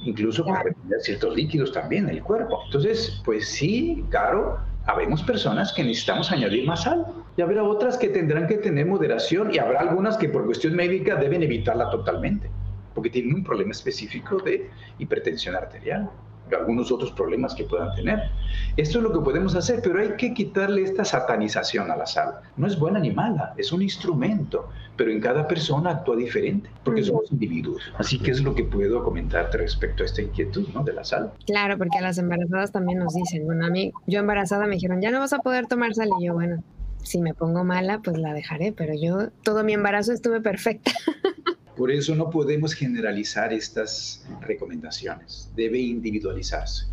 incluso 0.02 0.44
para 0.44 0.64
ciertos 1.00 1.36
líquidos 1.36 1.72
también 1.72 2.08
en 2.08 2.16
el 2.16 2.22
cuerpo. 2.22 2.62
Entonces, 2.66 3.20
pues 3.24 3.48
sí, 3.48 4.04
claro, 4.10 4.58
habemos 4.90 5.22
personas 5.22 5.72
que 5.72 5.84
necesitamos 5.84 6.32
añadir 6.32 6.66
más 6.66 6.82
sal 6.82 7.06
y 7.36 7.42
habrá 7.42 7.62
otras 7.62 7.96
que 7.96 8.08
tendrán 8.08 8.46
que 8.48 8.56
tener 8.56 8.86
moderación 8.86 9.54
y 9.54 9.58
habrá 9.58 9.80
algunas 9.80 10.16
que 10.16 10.28
por 10.28 10.44
cuestión 10.44 10.74
médica 10.74 11.14
deben 11.14 11.42
evitarla 11.42 11.88
totalmente 11.90 12.50
porque 12.92 13.10
tienen 13.10 13.34
un 13.34 13.44
problema 13.44 13.70
específico 13.70 14.38
de 14.38 14.68
hipertensión 14.98 15.54
arterial 15.54 16.10
algunos 16.56 16.90
otros 16.92 17.12
problemas 17.12 17.54
que 17.54 17.64
puedan 17.64 17.94
tener. 17.94 18.30
Esto 18.76 18.98
es 18.98 19.04
lo 19.04 19.12
que 19.12 19.20
podemos 19.20 19.54
hacer, 19.54 19.80
pero 19.82 20.00
hay 20.00 20.16
que 20.16 20.34
quitarle 20.34 20.82
esta 20.82 21.04
satanización 21.04 21.90
a 21.90 21.96
la 21.96 22.06
sal. 22.06 22.40
No 22.56 22.66
es 22.66 22.78
buena 22.78 22.98
ni 22.98 23.10
mala, 23.10 23.54
es 23.56 23.72
un 23.72 23.82
instrumento, 23.82 24.68
pero 24.96 25.10
en 25.10 25.20
cada 25.20 25.46
persona 25.48 25.90
actúa 25.90 26.16
diferente, 26.16 26.70
porque 26.84 27.02
somos 27.02 27.30
individuos. 27.32 27.82
Así 27.98 28.18
que 28.18 28.30
es 28.30 28.42
lo 28.42 28.54
que 28.54 28.64
puedo 28.64 29.02
comentarte 29.02 29.58
respecto 29.58 30.02
a 30.02 30.06
esta 30.06 30.22
inquietud 30.22 30.68
¿no? 30.74 30.82
de 30.82 30.92
la 30.92 31.04
sal. 31.04 31.32
Claro, 31.46 31.78
porque 31.78 31.98
a 31.98 32.02
las 32.02 32.18
embarazadas 32.18 32.72
también 32.72 32.98
nos 32.98 33.14
dicen, 33.14 33.44
bueno, 33.44 33.66
a 33.66 33.70
mí, 33.70 33.92
yo 34.06 34.20
embarazada 34.20 34.66
me 34.66 34.74
dijeron, 34.74 35.00
ya 35.00 35.10
no 35.10 35.20
vas 35.20 35.32
a 35.32 35.38
poder 35.38 35.66
tomar 35.66 35.94
sal, 35.94 36.10
y 36.18 36.26
yo, 36.26 36.34
bueno, 36.34 36.62
si 37.02 37.20
me 37.20 37.34
pongo 37.34 37.64
mala, 37.64 38.00
pues 38.00 38.18
la 38.18 38.32
dejaré, 38.32 38.72
pero 38.72 38.94
yo 38.94 39.30
todo 39.42 39.64
mi 39.64 39.72
embarazo 39.72 40.12
estuve 40.12 40.40
perfecta. 40.40 40.92
Por 41.76 41.90
eso 41.90 42.14
no 42.14 42.30
podemos 42.30 42.74
generalizar 42.74 43.52
estas 43.52 44.26
recomendaciones, 44.40 45.50
debe 45.54 45.78
individualizarse. 45.78 46.86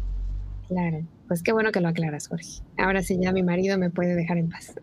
Claro, 0.67 1.01
pues 1.27 1.43
qué 1.43 1.51
bueno 1.51 1.71
que 1.71 1.81
lo 1.81 1.87
aclaras, 1.87 2.27
Jorge. 2.27 2.61
Ahora 2.77 3.01
sí 3.01 3.17
ya 3.21 3.31
mi 3.31 3.43
marido 3.43 3.77
me 3.77 3.89
puede 3.89 4.15
dejar 4.15 4.37
en 4.37 4.49
paz. 4.49 4.73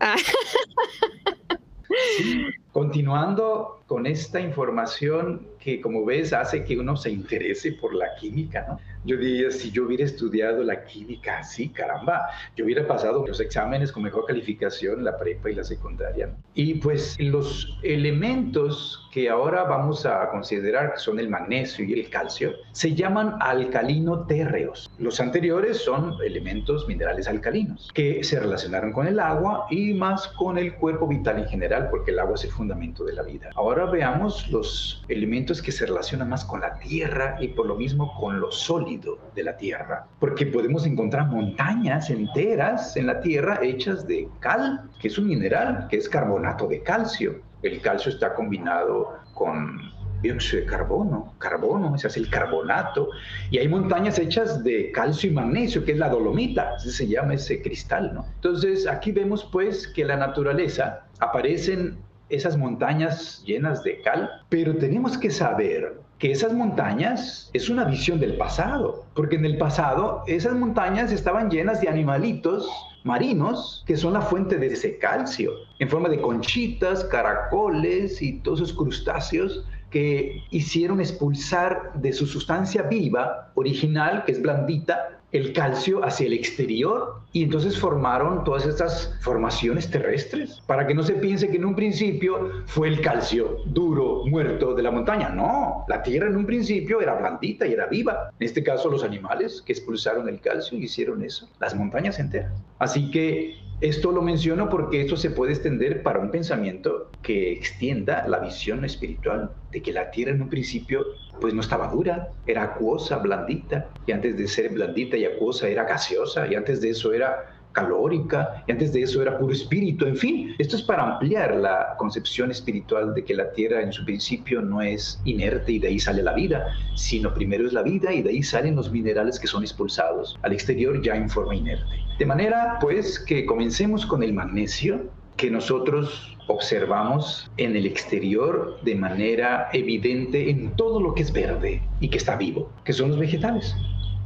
continuando 2.71 3.83
con 3.87 4.05
esta 4.05 4.41
información 4.41 5.47
que, 5.65 5.81
como 5.81 6.05
ves, 6.05 6.31
hace 6.31 6.63
que 6.63 6.77
uno 6.77 6.95
se 6.95 7.09
interese 7.09 7.71
por 7.71 7.95
la 7.95 8.13
química, 8.19 8.67
¿no? 8.69 8.79
Yo 9.03 9.17
diría, 9.17 9.49
si 9.49 9.71
yo 9.71 9.85
hubiera 9.85 10.03
estudiado 10.03 10.63
la 10.63 10.83
química 10.85 11.39
así, 11.39 11.69
caramba, 11.69 12.27
yo 12.55 12.65
hubiera 12.65 12.87
pasado 12.87 13.25
los 13.25 13.39
exámenes 13.39 13.91
con 13.91 14.03
mejor 14.03 14.25
calificación, 14.25 15.03
la 15.03 15.17
prepa 15.17 15.49
y 15.49 15.55
la 15.55 15.63
secundaria. 15.63 16.29
Y 16.53 16.75
pues 16.75 17.15
los 17.19 17.77
elementos 17.81 19.07
que 19.11 19.29
ahora 19.29 19.63
vamos 19.63 20.05
a 20.05 20.29
considerar, 20.29 20.93
que 20.93 20.99
son 20.99 21.19
el 21.19 21.29
magnesio 21.29 21.85
y 21.85 21.93
el 21.93 22.09
calcio, 22.09 22.53
se 22.73 22.93
llaman 22.93 23.35
alcalino 23.39 24.25
térreos. 24.25 24.91
Los 24.97 25.19
anteriores 25.19 25.77
son 25.77 26.15
elementos 26.21 26.85
minerales 26.87 27.27
alcalinos, 27.27 27.89
que 27.93 28.23
se 28.23 28.39
relacionaron 28.39 28.91
con 28.91 29.07
el 29.07 29.19
agua 29.19 29.67
y 29.69 29.93
más 29.93 30.27
con 30.29 30.57
el 30.57 30.75
cuerpo 30.75 31.07
vital 31.07 31.39
en 31.39 31.47
general, 31.47 31.87
porque 31.89 32.11
el 32.11 32.19
agua 32.19 32.35
es 32.35 32.43
el 32.43 32.51
fundamento 32.51 33.05
de 33.05 33.13
la 33.13 33.23
vida. 33.23 33.51
Ahora 33.55 33.85
veamos 33.85 34.49
los 34.49 35.01
elementos 35.07 35.54
que 35.61 35.71
se 35.71 35.85
relacionan 35.85 36.29
más 36.29 36.45
con 36.45 36.61
la 36.61 36.77
tierra 36.79 37.37
y 37.39 37.49
por 37.49 37.65
lo 37.65 37.75
mismo 37.75 38.13
con 38.19 38.39
lo 38.39 38.51
sólido 38.51 39.17
de 39.35 39.43
la 39.43 39.57
tierra, 39.57 40.07
porque 40.19 40.45
podemos 40.45 40.85
encontrar 40.85 41.27
montañas 41.27 42.09
enteras 42.09 42.95
en 42.97 43.07
la 43.07 43.21
tierra 43.21 43.59
hechas 43.61 44.07
de 44.07 44.27
cal, 44.39 44.89
que 44.99 45.07
es 45.07 45.17
un 45.17 45.27
mineral, 45.27 45.87
que 45.89 45.97
es 45.97 46.09
carbonato 46.09 46.67
de 46.67 46.81
calcio. 46.81 47.41
El 47.61 47.81
calcio 47.81 48.11
está 48.11 48.33
combinado 48.33 49.17
con 49.33 49.79
dióxido 50.21 50.61
de 50.61 50.67
carbono, 50.67 51.33
carbono, 51.37 51.95
ese 51.95 52.07
es 52.07 52.17
el 52.17 52.29
carbonato, 52.29 53.09
y 53.51 53.57
hay 53.57 53.67
montañas 53.67 54.17
hechas 54.17 54.63
de 54.63 54.91
calcio 54.91 55.29
y 55.29 55.33
magnesio, 55.33 55.83
que 55.85 55.93
es 55.93 55.97
la 55.97 56.09
dolomita, 56.09 56.77
se 56.79 57.07
llama 57.07 57.35
ese 57.35 57.61
cristal, 57.61 58.13
¿no? 58.13 58.25
Entonces 58.35 58.87
aquí 58.87 59.11
vemos 59.11 59.47
pues 59.51 59.87
que 59.87 60.05
la 60.05 60.17
naturaleza 60.17 61.05
aparecen 61.19 61.97
esas 62.29 62.57
montañas 62.57 63.43
llenas 63.45 63.83
de 63.83 64.01
cal, 64.01 64.29
pero 64.49 64.75
tenemos 64.77 65.17
que 65.17 65.29
saber 65.29 65.99
que 66.19 66.31
esas 66.31 66.53
montañas 66.53 67.49
es 67.53 67.69
una 67.69 67.83
visión 67.83 68.19
del 68.19 68.37
pasado, 68.37 69.05
porque 69.13 69.35
en 69.35 69.45
el 69.45 69.57
pasado 69.57 70.23
esas 70.27 70.53
montañas 70.55 71.11
estaban 71.11 71.49
llenas 71.49 71.81
de 71.81 71.89
animalitos 71.89 72.69
marinos 73.03 73.83
que 73.85 73.97
son 73.97 74.13
la 74.13 74.21
fuente 74.21 74.57
de 74.57 74.67
ese 74.67 74.97
calcio, 74.97 75.51
en 75.79 75.89
forma 75.89 76.09
de 76.09 76.19
conchitas, 76.19 77.03
caracoles 77.05 78.21
y 78.21 78.39
todos 78.39 78.61
esos 78.61 78.73
crustáceos 78.73 79.63
que 79.95 80.43
hicieron 80.51 80.99
expulsar 80.99 81.93
de 81.93 82.11
su 82.11 82.27
sustancia 82.27 82.81
viva 82.81 83.53
original, 83.55 84.25
que 84.25 84.33
es 84.33 84.41
blandita, 84.41 85.21
el 85.31 85.53
calcio 85.53 86.03
hacia 86.03 86.27
el 86.27 86.33
exterior 86.33 87.21
y 87.31 87.43
entonces 87.43 87.79
formaron 87.79 88.43
todas 88.43 88.65
estas 88.65 89.17
formaciones 89.21 89.89
terrestres 89.89 90.61
para 90.67 90.85
que 90.85 90.93
no 90.93 91.01
se 91.01 91.13
piense 91.13 91.47
que 91.47 91.55
en 91.55 91.63
un 91.63 91.75
principio 91.75 92.63
fue 92.65 92.89
el 92.89 92.99
calcio 92.99 93.59
duro, 93.67 94.25
muerto 94.25 94.73
de 94.73 94.83
la 94.83 94.91
montaña. 94.91 95.29
No, 95.29 95.85
la 95.87 96.03
tierra 96.03 96.27
en 96.27 96.35
un 96.35 96.45
principio 96.45 96.99
era 96.99 97.15
blandita 97.15 97.65
y 97.65 97.71
era 97.71 97.85
viva. 97.85 98.31
En 98.37 98.45
este 98.45 98.63
caso 98.63 98.89
los 98.89 99.01
animales 99.01 99.61
que 99.65 99.71
expulsaron 99.71 100.27
el 100.27 100.41
calcio 100.41 100.77
hicieron 100.77 101.23
eso, 101.23 101.47
las 101.61 101.73
montañas 101.73 102.19
enteras. 102.19 102.51
Así 102.79 103.09
que 103.11 103.64
esto 103.81 104.11
lo 104.11 104.21
menciono 104.21 104.69
porque 104.69 105.01
esto 105.01 105.17
se 105.17 105.31
puede 105.31 105.53
extender 105.53 106.01
para 106.01 106.19
un 106.19 106.31
pensamiento 106.31 107.11
que 107.21 107.51
extienda 107.51 108.27
la 108.27 108.39
visión 108.39 108.85
espiritual 108.85 109.51
de 109.71 109.81
que 109.81 109.91
la 109.91 110.11
tierra 110.11 110.31
en 110.31 110.41
un 110.41 110.49
principio 110.49 111.05
pues 111.41 111.53
no 111.53 111.61
estaba 111.61 111.89
dura, 111.89 112.29
era 112.45 112.63
acuosa, 112.63 113.17
blandita, 113.17 113.89
y 114.07 114.13
antes 114.13 114.37
de 114.37 114.47
ser 114.47 114.69
blandita 114.73 115.17
y 115.17 115.25
acuosa 115.25 115.67
era 115.67 115.83
gaseosa, 115.83 116.47
y 116.47 116.55
antes 116.55 116.79
de 116.81 116.91
eso 116.91 117.11
era 117.11 117.35
calórica, 117.73 118.63
y 118.65 118.71
antes 118.71 118.93
de 118.93 119.01
eso 119.01 119.21
era 119.21 119.37
puro 119.37 119.51
espíritu, 119.51 120.05
en 120.05 120.15
fin, 120.15 120.55
esto 120.57 120.77
es 120.77 120.81
para 120.83 121.03
ampliar 121.03 121.55
la 121.57 121.95
concepción 121.97 122.49
espiritual 122.49 123.13
de 123.13 123.25
que 123.25 123.35
la 123.35 123.51
tierra 123.51 123.81
en 123.81 123.91
su 123.91 124.05
principio 124.05 124.61
no 124.61 124.81
es 124.81 125.21
inerte 125.25 125.73
y 125.73 125.79
de 125.79 125.89
ahí 125.89 125.99
sale 125.99 126.23
la 126.23 126.33
vida, 126.33 126.65
sino 126.95 127.33
primero 127.33 127.67
es 127.67 127.73
la 127.73 127.83
vida 127.83 128.13
y 128.13 128.21
de 128.21 128.29
ahí 128.29 128.41
salen 128.41 128.77
los 128.77 128.89
minerales 128.91 129.37
que 129.37 129.47
son 129.47 129.63
expulsados 129.63 130.39
al 130.41 130.53
exterior 130.53 131.01
ya 131.01 131.17
en 131.17 131.29
forma 131.29 131.53
inerte. 131.53 132.04
De 132.17 132.25
manera 132.25 132.77
pues 132.79 133.19
que 133.19 133.45
comencemos 133.45 134.05
con 134.05 134.23
el 134.23 134.31
magnesio, 134.31 135.09
que 135.35 135.51
nosotros 135.51 136.37
observamos 136.47 137.51
en 137.57 137.75
el 137.75 137.85
exterior 137.85 138.79
de 138.83 138.95
manera 138.95 139.67
evidente 139.73 140.49
en 140.49 140.71
todo 140.77 141.01
lo 141.01 141.13
que 141.13 141.23
es 141.23 141.33
verde 141.33 141.81
y 141.99 142.07
que 142.07 142.17
está 142.17 142.37
vivo, 142.37 142.71
que 142.85 142.93
son 142.93 143.09
los 143.09 143.19
vegetales. 143.19 143.75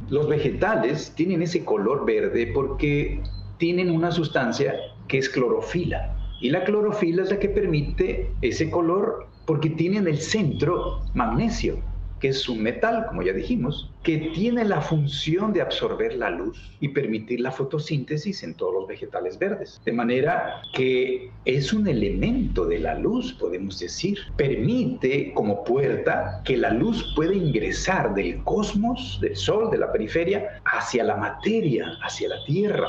Los 0.08 0.28
vegetales 0.28 1.12
tienen 1.16 1.42
ese 1.42 1.64
color 1.64 2.06
verde 2.06 2.52
porque 2.54 3.20
tienen 3.58 3.90
una 3.90 4.12
sustancia 4.12 4.74
que 5.08 5.18
es 5.18 5.28
clorofila. 5.28 6.16
Y 6.40 6.50
la 6.50 6.62
clorofila 6.62 7.24
es 7.24 7.30
la 7.30 7.40
que 7.40 7.48
permite 7.48 8.30
ese 8.40 8.70
color 8.70 9.26
porque 9.46 9.70
tiene 9.70 9.96
en 9.96 10.06
el 10.06 10.18
centro 10.18 11.00
magnesio 11.14 11.78
que 12.20 12.28
es 12.28 12.48
un 12.48 12.62
metal, 12.62 13.06
como 13.08 13.22
ya 13.22 13.32
dijimos, 13.32 13.90
que 14.02 14.18
tiene 14.34 14.64
la 14.64 14.80
función 14.80 15.52
de 15.52 15.62
absorber 15.62 16.14
la 16.14 16.30
luz 16.30 16.70
y 16.80 16.88
permitir 16.88 17.40
la 17.40 17.50
fotosíntesis 17.50 18.42
en 18.42 18.54
todos 18.54 18.74
los 18.74 18.86
vegetales 18.86 19.38
verdes. 19.38 19.80
De 19.84 19.92
manera 19.92 20.62
que 20.74 21.30
es 21.44 21.72
un 21.72 21.88
elemento 21.88 22.66
de 22.66 22.78
la 22.78 22.94
luz, 22.94 23.32
podemos 23.34 23.78
decir. 23.78 24.18
Permite 24.36 25.32
como 25.34 25.64
puerta 25.64 26.42
que 26.44 26.56
la 26.56 26.70
luz 26.70 27.12
pueda 27.14 27.34
ingresar 27.34 28.14
del 28.14 28.42
cosmos, 28.44 29.18
del 29.20 29.36
sol, 29.36 29.70
de 29.70 29.78
la 29.78 29.92
periferia, 29.92 30.60
hacia 30.64 31.04
la 31.04 31.16
materia, 31.16 31.98
hacia 32.02 32.28
la 32.28 32.44
tierra 32.44 32.88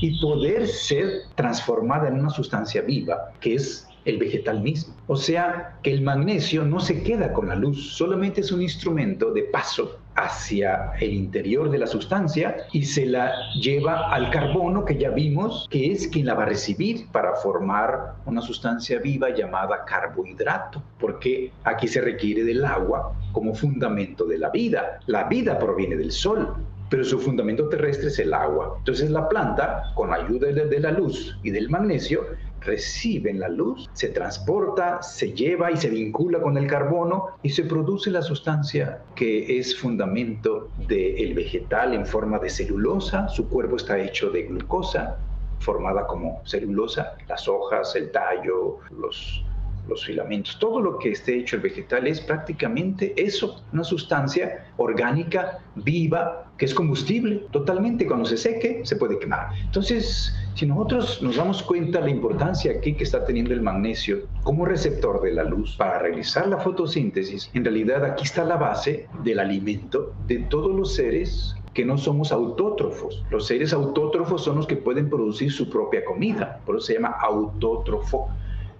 y 0.00 0.20
poder 0.20 0.66
ser 0.66 1.22
transformada 1.34 2.08
en 2.08 2.20
una 2.20 2.30
sustancia 2.30 2.82
viva, 2.82 3.32
que 3.40 3.54
es 3.54 3.86
el 4.04 4.18
vegetal 4.18 4.60
mismo. 4.60 4.94
O 5.06 5.16
sea 5.16 5.78
que 5.82 5.92
el 5.92 6.02
magnesio 6.02 6.64
no 6.64 6.80
se 6.80 7.02
queda 7.02 7.32
con 7.32 7.48
la 7.48 7.54
luz, 7.54 7.92
solamente 7.94 8.40
es 8.40 8.52
un 8.52 8.62
instrumento 8.62 9.32
de 9.32 9.42
paso 9.42 9.98
hacia 10.16 10.92
el 11.00 11.14
interior 11.14 11.70
de 11.70 11.78
la 11.78 11.86
sustancia 11.86 12.56
y 12.72 12.84
se 12.84 13.06
la 13.06 13.32
lleva 13.54 14.12
al 14.12 14.30
carbono 14.30 14.84
que 14.84 14.98
ya 14.98 15.10
vimos 15.10 15.66
que 15.70 15.92
es 15.92 16.08
quien 16.08 16.26
la 16.26 16.34
va 16.34 16.42
a 16.42 16.46
recibir 16.46 17.06
para 17.12 17.34
formar 17.36 18.14
una 18.26 18.42
sustancia 18.42 18.98
viva 18.98 19.30
llamada 19.30 19.84
carbohidrato, 19.84 20.82
porque 20.98 21.52
aquí 21.64 21.88
se 21.88 22.00
requiere 22.00 22.44
del 22.44 22.64
agua 22.64 23.14
como 23.32 23.54
fundamento 23.54 24.24
de 24.24 24.38
la 24.38 24.50
vida. 24.50 25.00
La 25.06 25.24
vida 25.24 25.58
proviene 25.58 25.96
del 25.96 26.12
sol, 26.12 26.54
pero 26.90 27.04
su 27.04 27.18
fundamento 27.18 27.68
terrestre 27.68 28.08
es 28.08 28.18
el 28.18 28.34
agua. 28.34 28.74
Entonces 28.78 29.10
la 29.10 29.28
planta, 29.28 29.92
con 29.94 30.12
ayuda 30.12 30.48
de, 30.48 30.80
la 30.80 30.90
luz 30.90 31.38
y 31.42 31.50
del 31.50 31.70
magnesio, 31.70 32.26
reciben 32.60 33.40
la 33.40 33.48
luz, 33.48 33.88
se 33.94 34.08
transporta, 34.08 35.00
se 35.00 35.32
lleva 35.32 35.70
y 35.70 35.76
se 35.76 35.88
vincula 35.88 36.42
con 36.42 36.58
el 36.58 36.66
carbono 36.66 37.28
y 37.42 37.50
se 37.50 37.64
produce 37.64 38.10
la 38.10 38.20
sustancia 38.20 39.02
que 39.14 39.58
es 39.58 39.78
fundamento 39.78 40.68
del 40.88 41.32
vegetal 41.32 41.94
en 41.94 42.04
forma 42.04 42.38
de 42.38 42.50
celulosa. 42.50 43.28
Su 43.28 43.48
cuerpo 43.48 43.76
está 43.76 43.98
hecho 43.98 44.30
de 44.30 44.42
glucosa, 44.42 45.16
formada 45.60 46.06
como 46.06 46.42
celulosa, 46.44 47.14
las 47.28 47.46
hojas, 47.48 47.94
el 47.94 48.10
tallo, 48.10 48.78
los 48.90 49.44
los 49.90 50.06
filamentos, 50.06 50.58
todo 50.58 50.80
lo 50.80 50.98
que 50.98 51.10
esté 51.10 51.38
hecho 51.38 51.56
el 51.56 51.62
vegetal 51.62 52.06
es 52.06 52.20
prácticamente 52.20 53.12
eso, 53.16 53.62
una 53.72 53.84
sustancia 53.84 54.66
orgánica, 54.78 55.58
viva, 55.74 56.50
que 56.56 56.64
es 56.64 56.74
combustible 56.74 57.46
totalmente. 57.50 58.06
Cuando 58.06 58.24
se 58.24 58.36
seque, 58.36 58.80
se 58.84 58.96
puede 58.96 59.18
quemar. 59.18 59.48
Entonces, 59.64 60.34
si 60.54 60.66
nosotros 60.66 61.20
nos 61.22 61.36
damos 61.36 61.62
cuenta 61.62 61.98
de 61.98 62.06
la 62.06 62.10
importancia 62.10 62.72
aquí 62.72 62.94
que 62.94 63.04
está 63.04 63.24
teniendo 63.24 63.52
el 63.52 63.62
magnesio 63.62 64.28
como 64.42 64.64
receptor 64.64 65.20
de 65.22 65.32
la 65.32 65.44
luz 65.44 65.76
para 65.76 65.98
realizar 65.98 66.46
la 66.46 66.58
fotosíntesis, 66.58 67.50
en 67.54 67.64
realidad 67.64 68.04
aquí 68.04 68.24
está 68.24 68.44
la 68.44 68.56
base 68.56 69.08
del 69.24 69.40
alimento 69.40 70.14
de 70.26 70.38
todos 70.50 70.74
los 70.74 70.94
seres 70.94 71.56
que 71.74 71.84
no 71.84 71.96
somos 71.96 72.32
autótrofos. 72.32 73.24
Los 73.30 73.46
seres 73.46 73.72
autótrofos 73.72 74.42
son 74.42 74.56
los 74.56 74.66
que 74.66 74.76
pueden 74.76 75.08
producir 75.08 75.52
su 75.52 75.70
propia 75.70 76.04
comida, 76.04 76.60
por 76.66 76.76
eso 76.76 76.86
se 76.86 76.94
llama 76.94 77.16
autótrofo. 77.20 78.28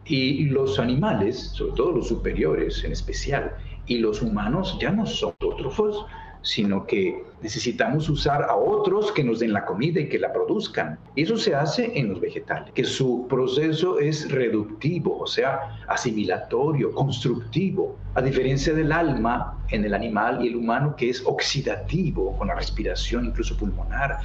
Y 0.04 0.46
los 0.46 0.78
animales, 0.78 1.52
sobre 1.54 1.72
todo 1.74 1.92
los 1.92 2.08
superiores 2.08 2.82
en 2.84 2.92
especial, 2.92 3.54
y 3.86 3.98
los 3.98 4.22
humanos 4.22 4.78
ya 4.80 4.90
no 4.90 5.06
son 5.06 5.34
autótrofos, 5.40 6.06
sino 6.42 6.86
que 6.86 7.22
necesitamos 7.42 8.08
usar 8.08 8.44
a 8.44 8.54
otros 8.56 9.12
que 9.12 9.24
nos 9.24 9.40
den 9.40 9.52
la 9.52 9.64
comida 9.64 10.00
y 10.00 10.08
que 10.08 10.18
la 10.18 10.32
produzcan. 10.32 10.98
Eso 11.16 11.36
se 11.36 11.54
hace 11.54 11.98
en 11.98 12.10
los 12.10 12.20
vegetales, 12.20 12.72
que 12.72 12.84
su 12.84 13.26
proceso 13.28 13.98
es 13.98 14.30
reductivo, 14.30 15.18
o 15.18 15.26
sea, 15.26 15.78
asimilatorio, 15.88 16.92
constructivo, 16.92 17.96
a 18.14 18.22
diferencia 18.22 18.72
del 18.72 18.92
alma 18.92 19.58
en 19.70 19.84
el 19.84 19.94
animal 19.94 20.44
y 20.44 20.48
el 20.48 20.56
humano 20.56 20.94
que 20.96 21.10
es 21.10 21.22
oxidativo, 21.26 22.36
con 22.38 22.48
la 22.48 22.54
respiración 22.54 23.26
incluso 23.26 23.56
pulmonar, 23.56 24.18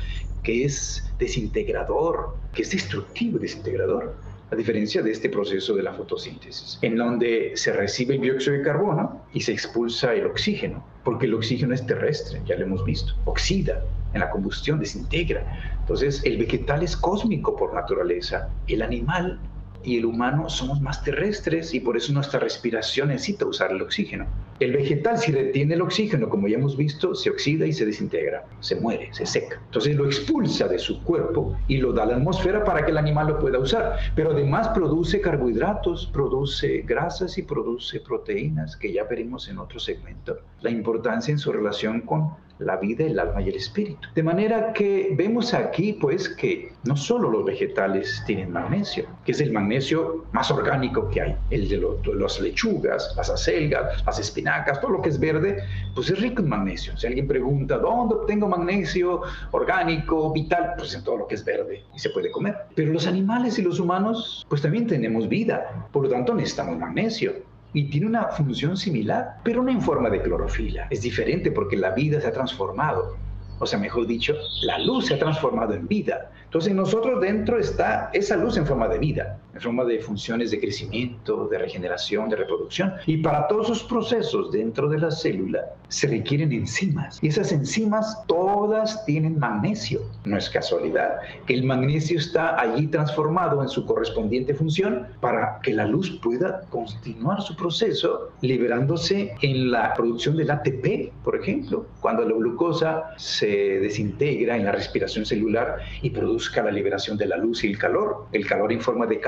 que 0.44 0.66
es 0.66 1.12
desintegrador, 1.18 2.38
que 2.54 2.62
es 2.62 2.72
destructivo, 2.72 3.40
desintegrador 3.40 4.16
a 4.56 4.58
diferencia 4.58 5.02
de 5.02 5.12
este 5.12 5.30
proceso 5.30 5.76
de 5.76 5.84
la 5.84 5.94
fotosíntesis, 5.94 6.80
en 6.82 6.96
donde 6.96 7.52
se 7.56 7.74
recibe 7.74 8.16
el 8.16 8.22
dióxido 8.22 8.56
de 8.56 8.64
carbono 8.64 9.22
y 9.34 9.42
se 9.42 9.52
expulsa 9.52 10.14
el 10.14 10.26
oxígeno, 10.26 10.84
porque 11.04 11.26
el 11.26 11.34
oxígeno 11.34 11.74
es 11.74 11.86
terrestre, 11.86 12.42
ya 12.46 12.56
lo 12.56 12.64
hemos 12.64 12.86
visto, 12.86 13.14
oxida 13.26 13.84
en 14.14 14.22
la 14.22 14.30
combustión, 14.30 14.80
desintegra. 14.80 15.46
Entonces, 15.82 16.24
el 16.24 16.38
vegetal 16.38 16.84
es 16.84 16.96
cósmico 16.96 17.58
por 17.58 17.74
naturaleza, 17.74 18.50
el 18.68 18.82
animal 18.82 19.40
y 19.86 19.98
el 19.98 20.06
humano 20.06 20.50
somos 20.50 20.82
más 20.82 21.04
terrestres 21.04 21.74
y 21.74 21.80
por 21.80 21.96
eso 21.96 22.12
nuestra 22.12 22.40
respiración 22.40 23.10
necesita 23.10 23.46
usar 23.46 23.72
el 23.72 23.82
oxígeno. 23.82 24.26
El 24.60 24.72
vegetal, 24.72 25.18
si 25.18 25.32
retiene 25.32 25.74
el 25.74 25.82
oxígeno, 25.82 26.30
como 26.30 26.48
ya 26.48 26.58
hemos 26.58 26.78
visto, 26.78 27.14
se 27.14 27.30
oxida 27.30 27.66
y 27.66 27.74
se 27.74 27.86
desintegra, 27.86 28.46
se 28.62 28.76
muere, 28.78 29.10
se 29.14 29.26
seca. 29.26 29.62
Entonces 29.66 29.96
lo 29.96 30.06
expulsa 30.06 30.68
de 30.68 30.80
su 30.80 31.04
cuerpo 31.04 31.58
y 31.68 31.78
lo 31.78 31.92
da 31.92 32.04
a 32.04 32.06
la 32.06 32.16
atmósfera 32.16 32.64
para 32.64 32.86
que 32.86 32.92
el 32.92 32.98
animal 32.98 33.28
lo 33.28 33.40
pueda 33.40 33.60
usar. 33.60 33.98
Pero 34.16 34.32
además 34.32 34.70
produce 34.70 35.20
carbohidratos, 35.20 36.08
produce 36.08 36.84
grasas 36.86 37.38
y 37.38 37.42
produce 37.42 38.00
proteínas, 38.00 38.78
que 38.78 38.94
ya 38.94 39.04
veremos 39.04 39.50
en 39.50 39.60
otro 39.60 39.80
segmento. 39.80 40.38
La 40.62 40.70
importancia 40.70 41.32
en 41.32 41.38
su 41.38 41.52
relación 41.52 42.02
con 42.02 42.32
la 42.60 42.78
vida, 42.78 43.06
el 43.06 43.20
alma 43.20 43.42
y 43.42 43.50
el 43.50 43.56
espíritu. 43.56 44.08
De 44.14 44.24
manera 44.24 44.74
que 44.74 45.14
vemos 45.18 45.54
aquí 45.54 45.94
pues 45.94 46.30
que 46.30 46.72
no 46.84 46.96
solo 46.96 47.30
los 47.30 47.46
vegetales 47.46 48.24
tienen 48.26 48.52
magnesio, 48.52 49.06
que 49.26 49.32
es 49.32 49.42
el 49.42 49.52
magnesio 49.52 50.26
más 50.32 50.52
orgánico 50.52 51.10
que 51.10 51.22
hay, 51.22 51.36
el 51.50 51.68
de 51.68 51.82
las 52.16 52.40
lechugas, 52.40 53.14
las 53.18 53.30
acelgas, 53.30 54.04
las 54.06 54.20
espinacas, 54.20 54.80
todo 54.82 54.92
lo 54.92 55.02
que 55.02 55.10
es 55.10 55.20
verde, 55.20 55.58
pues 55.94 56.10
es 56.10 56.20
rico 56.20 56.42
en 56.42 56.50
magnesio. 56.50 56.96
Si 56.98 57.08
alguien 57.08 57.28
pregunta, 57.28 57.78
¿dónde 57.78 58.16
obtengo 58.16 58.48
magnesio 58.48 59.22
orgánico, 59.52 60.32
vital? 60.32 60.74
Pues 60.78 60.94
en 60.96 61.04
todo 61.04 61.18
lo 61.18 61.28
que 61.28 61.36
es 61.36 61.44
verde 61.44 61.84
y 61.94 62.00
se 62.00 62.10
puede 62.12 62.32
comer. 62.32 62.56
Pero 62.76 62.92
los 62.92 63.08
animales 63.08 63.60
y 63.60 63.62
los 63.62 63.80
humanos 63.80 64.46
pues 64.50 64.62
también 64.62 64.88
tenemos 64.88 65.28
vida, 65.28 65.88
por 65.92 66.04
lo 66.04 66.10
tanto 66.10 66.34
necesitamos 66.34 66.78
magnesio 66.78 67.34
y 67.76 67.90
tiene 67.90 68.08
una 68.08 68.30
función 68.30 68.78
similar, 68.78 69.36
pero 69.44 69.62
no 69.62 69.70
en 69.70 69.82
forma 69.82 70.10
de 70.10 70.22
clorofila. 70.22 70.88
Es 70.90 71.02
diferente 71.02 71.52
porque 71.52 71.76
la 71.76 71.92
vida 71.92 72.22
se 72.22 72.28
ha 72.28 72.32
transformado. 72.32 73.18
O 73.60 73.66
sea, 73.66 73.78
mejor 73.78 74.08
dicho, 74.08 74.34
la 74.62 74.80
luz 74.80 75.08
se 75.08 75.16
ha 75.16 75.20
transformado 75.20 75.74
en 75.74 75.86
vida. 75.86 76.32
Entonces, 76.46 76.74
nosotros 76.74 77.20
dentro 77.20 77.60
está 77.60 78.10
esa 78.14 78.38
luz 78.38 78.56
en 78.56 78.66
forma 78.66 78.88
de 78.88 78.98
vida, 78.98 79.40
en 79.56 79.62
forma 79.62 79.86
de 79.86 80.00
funciones 80.00 80.52
de 80.52 80.60
crecimiento, 80.60 81.48
de 81.48 81.58
regeneración, 81.58 82.30
de 82.30 82.36
reproducción. 82.36 82.94
Y 83.06 83.18
para 83.18 83.48
todos 83.48 83.68
esos 83.68 83.84
procesos 83.84 84.52
dentro 84.52 84.90
de 84.90 85.00
la 85.00 85.12
célula 85.12 85.62
se 85.88 86.08
requieren 86.08 86.52
enzimas. 86.52 87.20
Y 87.22 87.28
esas 87.28 87.52
enzimas 87.52 88.24
todas 88.28 89.06
tienen 89.06 89.40
magnesio. 89.40 90.02
No 90.26 90.38
es 90.38 90.50
casualidad 90.50 91.20
que 91.48 91.54
el 91.54 91.64
magnesio 91.64 92.20
está 92.20 92.60
allí 92.60 92.88
transformado 92.88 93.62
en 93.62 93.70
su 93.70 93.86
correspondiente 93.86 94.54
función 94.54 95.08
para 95.22 95.60
que 95.62 95.74
la 95.74 95.86
luz 95.86 96.20
pueda 96.22 96.62
continuar 96.70 97.42
su 97.42 97.56
proceso 97.56 98.32
liberándose 98.42 99.34
en 99.42 99.72
la 99.72 99.94
producción 99.94 100.36
del 100.36 100.52
ATP, 100.52 101.12
por 101.24 101.36
ejemplo, 101.36 101.86
cuando 102.02 102.24
la 102.28 102.36
glucosa 102.36 103.14
se 103.18 103.80
desintegra 103.80 104.58
en 104.58 104.66
la 104.66 104.72
respiración 104.72 105.26
celular 105.26 105.78
y 106.02 106.10
produce 106.10 106.36
la 106.62 106.72
liberación 106.72 107.18
de 107.18 107.28
la 107.28 107.38
luz 107.38 107.64
y 107.64 107.68
el 107.68 107.78
calor, 107.78 108.28
el 108.32 108.46
calor 108.46 108.72
en 108.72 108.82
forma 108.82 109.06
de 109.06 109.20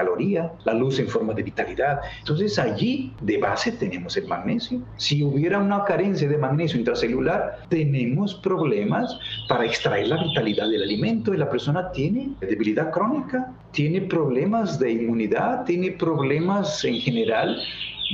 la 0.66 0.74
luz 0.74 1.00
en 1.00 1.08
forma 1.08 1.34
de 1.34 1.44
vitalidad. 1.44 2.00
Entonces 2.20 2.58
allí 2.60 3.14
de 3.22 3.38
base 3.38 3.72
tenemos 3.72 4.18
el 4.18 4.28
magnesio. 4.28 4.82
Si 4.98 5.24
hubiera 5.24 5.60
una 5.60 5.84
carencia 5.84 6.28
de 6.28 6.38
magnesio 6.38 6.80
intracelular, 6.80 7.60
tenemos 7.70 8.36
problemas 8.36 9.18
para 9.48 9.66
extraer 9.66 10.08
la 10.08 10.24
vitalidad 10.24 10.70
del 10.70 10.84
alimento 10.84 11.34
y 11.34 11.38
la 11.38 11.50
persona 11.50 11.92
tiene 11.92 12.32
debilidad 12.40 12.92
crónica, 12.92 13.54
tiene 13.72 14.02
problemas 14.02 14.80
de 14.80 14.92
inmunidad, 14.92 15.66
tiene 15.66 15.92
problemas 15.92 16.84
en 16.86 16.96
general 16.96 17.58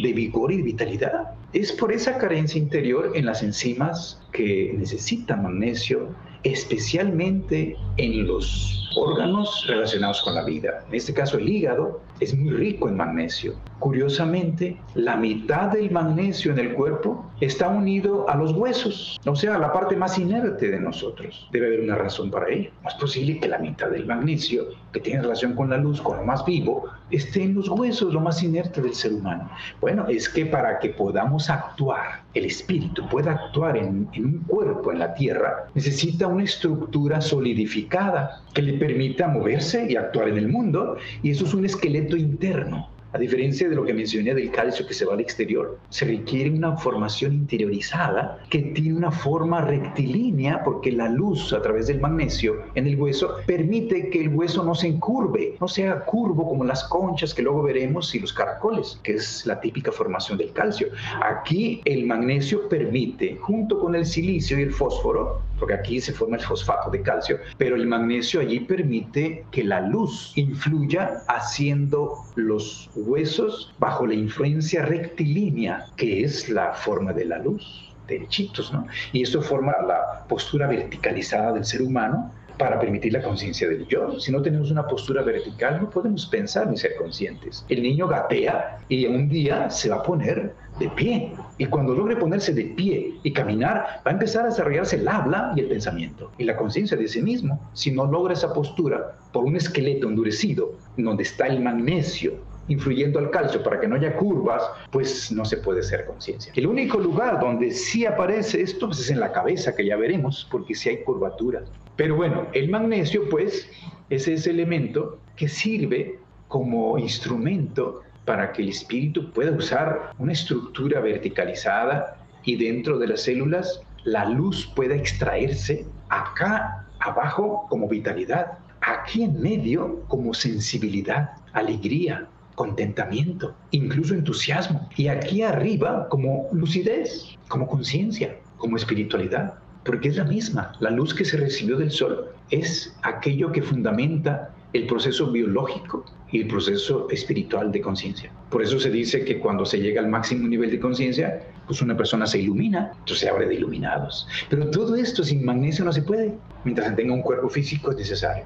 de 0.02 0.14
vigor 0.14 0.52
y 0.52 0.58
de 0.58 0.64
vitalidad. 0.64 1.32
Es 1.54 1.72
por 1.72 1.92
esa 1.92 2.18
carencia 2.18 2.58
interior 2.58 3.12
en 3.14 3.26
las 3.26 3.44
enzimas 3.44 4.20
que 4.32 4.74
necesitan 4.78 5.44
magnesio, 5.44 6.10
especialmente 6.44 7.78
en 7.98 8.28
los 8.28 8.83
órganos 8.98 9.66
relacionados 9.68 10.22
con 10.22 10.36
la 10.36 10.44
vida. 10.44 10.84
En 10.88 10.96
este 10.96 11.14
caso, 11.14 11.38
el 11.38 11.50
hígado 11.50 12.02
es 12.20 12.36
muy 12.36 12.52
rico 12.52 12.88
en 12.88 12.96
magnesio. 12.96 13.56
Curiosamente, 13.80 14.78
la 14.96 15.16
mitad 15.16 15.72
del 15.72 15.92
magnesio 15.92 16.52
en 16.52 16.60
el 16.60 16.74
cuerpo 16.74 17.26
está 17.42 17.68
unido 17.68 18.30
a 18.30 18.36
los 18.36 18.54
huesos, 18.54 19.20
o 19.26 19.36
sea, 19.36 19.56
a 19.56 19.60
la 19.60 19.74
parte 19.74 19.96
más 19.96 20.18
inerte 20.18 20.70
de 20.70 20.80
nosotros. 20.80 21.50
Debe 21.52 21.68
haber 21.68 21.82
una 21.82 21.96
razón 21.96 22.32
para 22.32 22.50
ello. 22.50 22.72
No 22.82 22.90
es 22.90 22.96
posible 22.96 23.40
que 23.40 23.48
la 23.48 23.58
mitad 23.58 23.90
del 23.90 24.06
magnesio, 24.06 24.68
que 24.92 25.00
tiene 25.00 25.22
relación 25.22 25.54
con 25.54 25.70
la 25.70 25.78
luz, 25.78 26.02
con 26.02 26.18
lo 26.18 26.24
más 26.24 26.46
vivo, 26.46 26.86
esté 27.12 27.44
en 27.44 27.56
los 27.56 27.70
huesos, 27.70 28.14
lo 28.14 28.22
más 28.22 28.42
inerte 28.42 28.82
del 28.82 28.94
ser 28.94 29.14
humano. 29.14 29.50
Bueno, 29.82 30.08
es 30.08 30.30
que 30.30 30.46
para 30.46 30.80
que 30.80 30.90
podamos 30.90 31.50
actuar, 31.50 32.24
el 32.34 32.46
espíritu 32.46 33.08
pueda 33.10 33.32
actuar 33.32 33.78
en, 33.78 34.08
en 34.14 34.26
un 34.26 34.40
cuerpo 34.48 34.92
en 34.92 35.00
la 35.00 35.14
tierra, 35.14 35.68
necesita 35.76 36.28
una 36.28 36.44
estructura 36.44 37.22
solidificada 37.22 38.42
que 38.54 38.62
le 38.62 38.74
permita 38.84 39.30
moverse 39.30 39.88
y 39.90 39.96
actuar 39.96 40.28
en 40.28 40.38
el 40.38 40.50
mundo, 40.50 40.98
y 41.22 41.32
eso 41.32 41.46
es 41.46 41.54
un 41.54 41.64
esqueleto 41.64 42.18
interno. 42.18 42.90
A 43.14 43.20
diferencia 43.20 43.70
de 43.70 43.76
lo 43.76 43.86
que 43.86 43.94
mencioné 43.94 44.34
del 44.34 44.50
calcio 44.50 44.88
que 44.88 44.94
se 44.96 45.06
va 45.06 45.14
al 45.14 45.20
exterior, 45.20 45.78
se 45.90 46.04
requiere 46.04 46.50
una 46.50 46.76
formación 46.78 47.34
interiorizada 47.34 48.40
que 48.50 48.60
tiene 48.60 48.96
una 48.96 49.12
forma 49.12 49.62
rectilínea 49.62 50.64
porque 50.64 50.92
la 50.92 51.08
luz 51.10 51.54
a 51.54 51.62
través 51.62 51.86
del 51.88 52.02
magnesio 52.02 52.56
en 52.74 52.88
el 52.88 53.00
hueso 53.00 53.36
permite 53.46 54.10
que 54.10 54.22
el 54.22 54.30
hueso 54.30 54.66
no 54.66 54.74
se 54.74 54.88
encurve, 54.88 55.56
no 55.62 55.68
sea 55.68 56.00
curvo 56.06 56.50
como 56.50 56.66
las 56.66 56.84
conchas 56.86 57.36
que 57.36 57.44
luego 57.44 57.62
veremos 57.62 58.16
y 58.16 58.20
los 58.20 58.34
caracoles, 58.34 59.00
que 59.04 59.14
es 59.14 59.46
la 59.46 59.62
típica 59.62 59.92
formación 59.92 60.40
del 60.40 60.52
calcio. 60.52 60.88
Aquí 61.22 61.82
el 61.86 62.08
magnesio 62.08 62.68
permite, 62.68 63.38
junto 63.40 63.80
con 63.80 63.94
el 63.94 64.08
silicio 64.08 64.58
y 64.58 64.64
el 64.64 64.74
fósforo, 64.74 65.40
porque 65.64 65.76
aquí 65.76 66.02
se 66.02 66.12
forma 66.12 66.36
el 66.36 66.44
fosfato 66.44 66.92
de 66.92 67.02
calcio, 67.02 67.40
pero 67.58 67.78
el 67.78 67.88
magnesio 67.88 68.42
allí 68.42 68.60
permite 68.60 69.46
que 69.50 69.64
la 69.64 69.80
luz 69.80 70.34
influya 70.36 71.22
haciendo 71.30 72.18
los 72.36 72.90
huesos 72.98 73.74
bajo 73.80 74.06
la 74.06 74.14
influencia 74.14 74.84
rectilínea, 74.84 75.86
que 75.96 76.26
es 76.26 76.50
la 76.50 76.74
forma 76.74 77.14
de 77.14 77.24
la 77.24 77.38
luz 77.38 77.96
derechitos, 78.10 78.74
¿no? 78.74 78.86
Y 79.14 79.22
esto 79.24 79.42
forma 79.42 79.72
la 79.88 80.26
postura 80.28 80.68
verticalizada 80.68 81.54
del 81.54 81.64
ser 81.64 81.82
humano 81.82 82.30
para 82.58 82.80
permitir 82.80 83.14
la 83.14 83.22
conciencia 83.22 83.68
del 83.68 83.88
yo. 83.88 84.20
Si 84.20 84.32
no 84.32 84.42
tenemos 84.42 84.72
una 84.72 84.88
postura 84.88 85.22
vertical, 85.22 85.80
no 85.82 85.90
podemos 85.90 86.26
pensar 86.28 86.68
ni 86.68 86.78
ser 86.78 86.96
conscientes. 86.96 87.66
El 87.70 87.84
niño 87.84 88.08
gatea 88.08 88.80
y 88.90 89.06
un 89.06 89.30
día 89.30 89.70
se 89.70 89.90
va 89.90 89.98
a 89.98 90.04
poner 90.04 90.54
de 90.80 90.90
pie. 90.90 91.34
Y 91.58 91.66
cuando 91.66 91.94
logre 91.94 92.16
ponerse 92.16 92.54
de 92.54 92.66
pie 92.66 93.16
y 93.24 93.34
caminar, 93.34 94.02
va 94.06 94.12
a 94.12 94.14
empezar 94.14 94.44
a 94.44 94.50
desarrollarse 94.50 94.98
el 94.98 95.08
habla 95.08 95.54
y 95.56 95.62
el 95.62 95.68
pensamiento 95.68 96.32
y 96.38 96.44
la 96.44 96.56
conciencia 96.56 96.98
de 96.98 97.08
sí 97.08 97.22
mismo. 97.22 97.60
Si 97.74 97.92
no 97.92 98.06
logra 98.06 98.34
esa 98.34 98.54
postura 98.54 99.18
por 99.32 99.44
un 99.44 99.56
esqueleto 99.56 100.08
endurecido, 100.08 100.74
donde 100.98 101.24
está 101.24 101.48
el 101.48 101.62
magnesio, 101.62 102.34
influyendo 102.68 103.20
al 103.20 103.30
calcio 103.30 103.62
para 103.62 103.80
que 103.80 103.88
no 103.88 103.96
haya 103.96 104.16
curvas, 104.16 104.64
pues 104.92 105.32
no 105.32 105.46
se 105.46 105.58
puede 105.58 105.84
ser 105.84 106.06
conciencia. 106.06 106.52
El 106.56 106.68
único 106.68 106.98
lugar 106.98 107.40
donde 107.40 107.72
sí 107.72 108.06
aparece 108.06 108.62
esto 108.62 108.88
pues 108.88 109.00
es 109.00 109.10
en 109.10 109.20
la 109.20 109.32
cabeza, 109.32 109.76
que 109.76 109.86
ya 109.86 109.98
veremos, 109.98 110.48
porque 110.50 110.76
sí 110.76 110.90
hay 110.90 111.04
curvatura. 111.04 111.64
Pero 111.96 112.16
bueno, 112.16 112.48
el 112.54 112.70
magnesio 112.70 113.30
pues 113.30 113.70
es 114.10 114.28
ese 114.28 114.50
elemento 114.50 115.20
que 115.36 115.48
sirve 115.48 116.20
como 116.48 116.98
instrumento 116.98 118.02
para 118.26 118.52
que 118.52 118.62
el 118.62 118.70
espíritu 118.70 119.32
pueda 119.32 119.52
usar 119.52 120.12
una 120.18 120.32
estructura 120.32 121.00
verticalizada 121.02 122.18
y 122.44 122.56
dentro 122.56 122.98
de 122.98 123.08
las 123.08 123.22
células 123.24 123.82
la 124.04 124.26
luz 124.26 124.72
pueda 124.76 124.96
extraerse 124.96 125.86
acá 126.10 126.88
abajo 127.00 127.66
como 127.70 127.88
vitalidad, 127.88 128.60
aquí 128.82 129.24
en 129.24 129.42
medio 129.42 130.02
como 130.08 130.34
sensibilidad, 130.34 131.32
alegría, 131.54 132.28
contentamiento, 132.56 133.56
incluso 133.72 134.14
entusiasmo. 134.14 134.90
Y 134.96 135.08
aquí 135.08 135.42
arriba 135.42 136.08
como 136.10 136.50
lucidez, 136.52 137.38
como 137.48 137.68
conciencia, 137.68 138.38
como 138.58 138.78
espiritualidad. 138.78 139.56
Porque 139.84 140.10
es 140.10 140.18
la 140.18 140.24
misma. 140.24 140.74
La 140.80 140.90
luz 140.90 141.14
que 141.14 141.26
se 141.26 141.38
recibió 141.38 141.78
del 141.78 141.92
sol 141.92 142.30
es 142.50 142.96
aquello 143.02 143.52
que 143.52 143.62
fundamenta 143.62 144.54
el 144.74 144.88
proceso 144.88 145.32
biológico 145.32 146.06
y 146.32 146.42
el 146.42 146.48
proceso 146.48 147.08
espiritual 147.12 147.72
de 147.72 147.82
conciencia. 147.82 148.32
Por 148.50 148.64
eso 148.64 148.80
se 148.80 148.90
dice 148.90 149.24
que 149.24 149.40
cuando 149.40 149.66
se 149.66 149.80
llega 149.80 150.02
al 150.02 150.10
máximo 150.10 150.48
nivel 150.48 150.72
de 150.72 150.80
conciencia, 150.80 151.44
pues 151.68 151.82
una 151.82 151.96
persona 151.96 152.26
se 152.26 152.40
ilumina, 152.40 152.92
entonces 152.92 153.20
se 153.20 153.30
abre 153.30 153.48
de 153.48 153.56
iluminados. 153.56 154.28
Pero 154.50 154.70
todo 154.72 154.96
esto 154.96 155.24
sin 155.24 155.46
magnesio 155.46 155.86
no 155.86 155.94
se 155.94 156.02
puede. 156.02 156.34
Mientras 156.64 156.96
tenga 156.96 157.14
un 157.14 157.22
cuerpo 157.22 157.50
físico 157.50 157.92
es 157.92 157.98
necesario. 157.98 158.46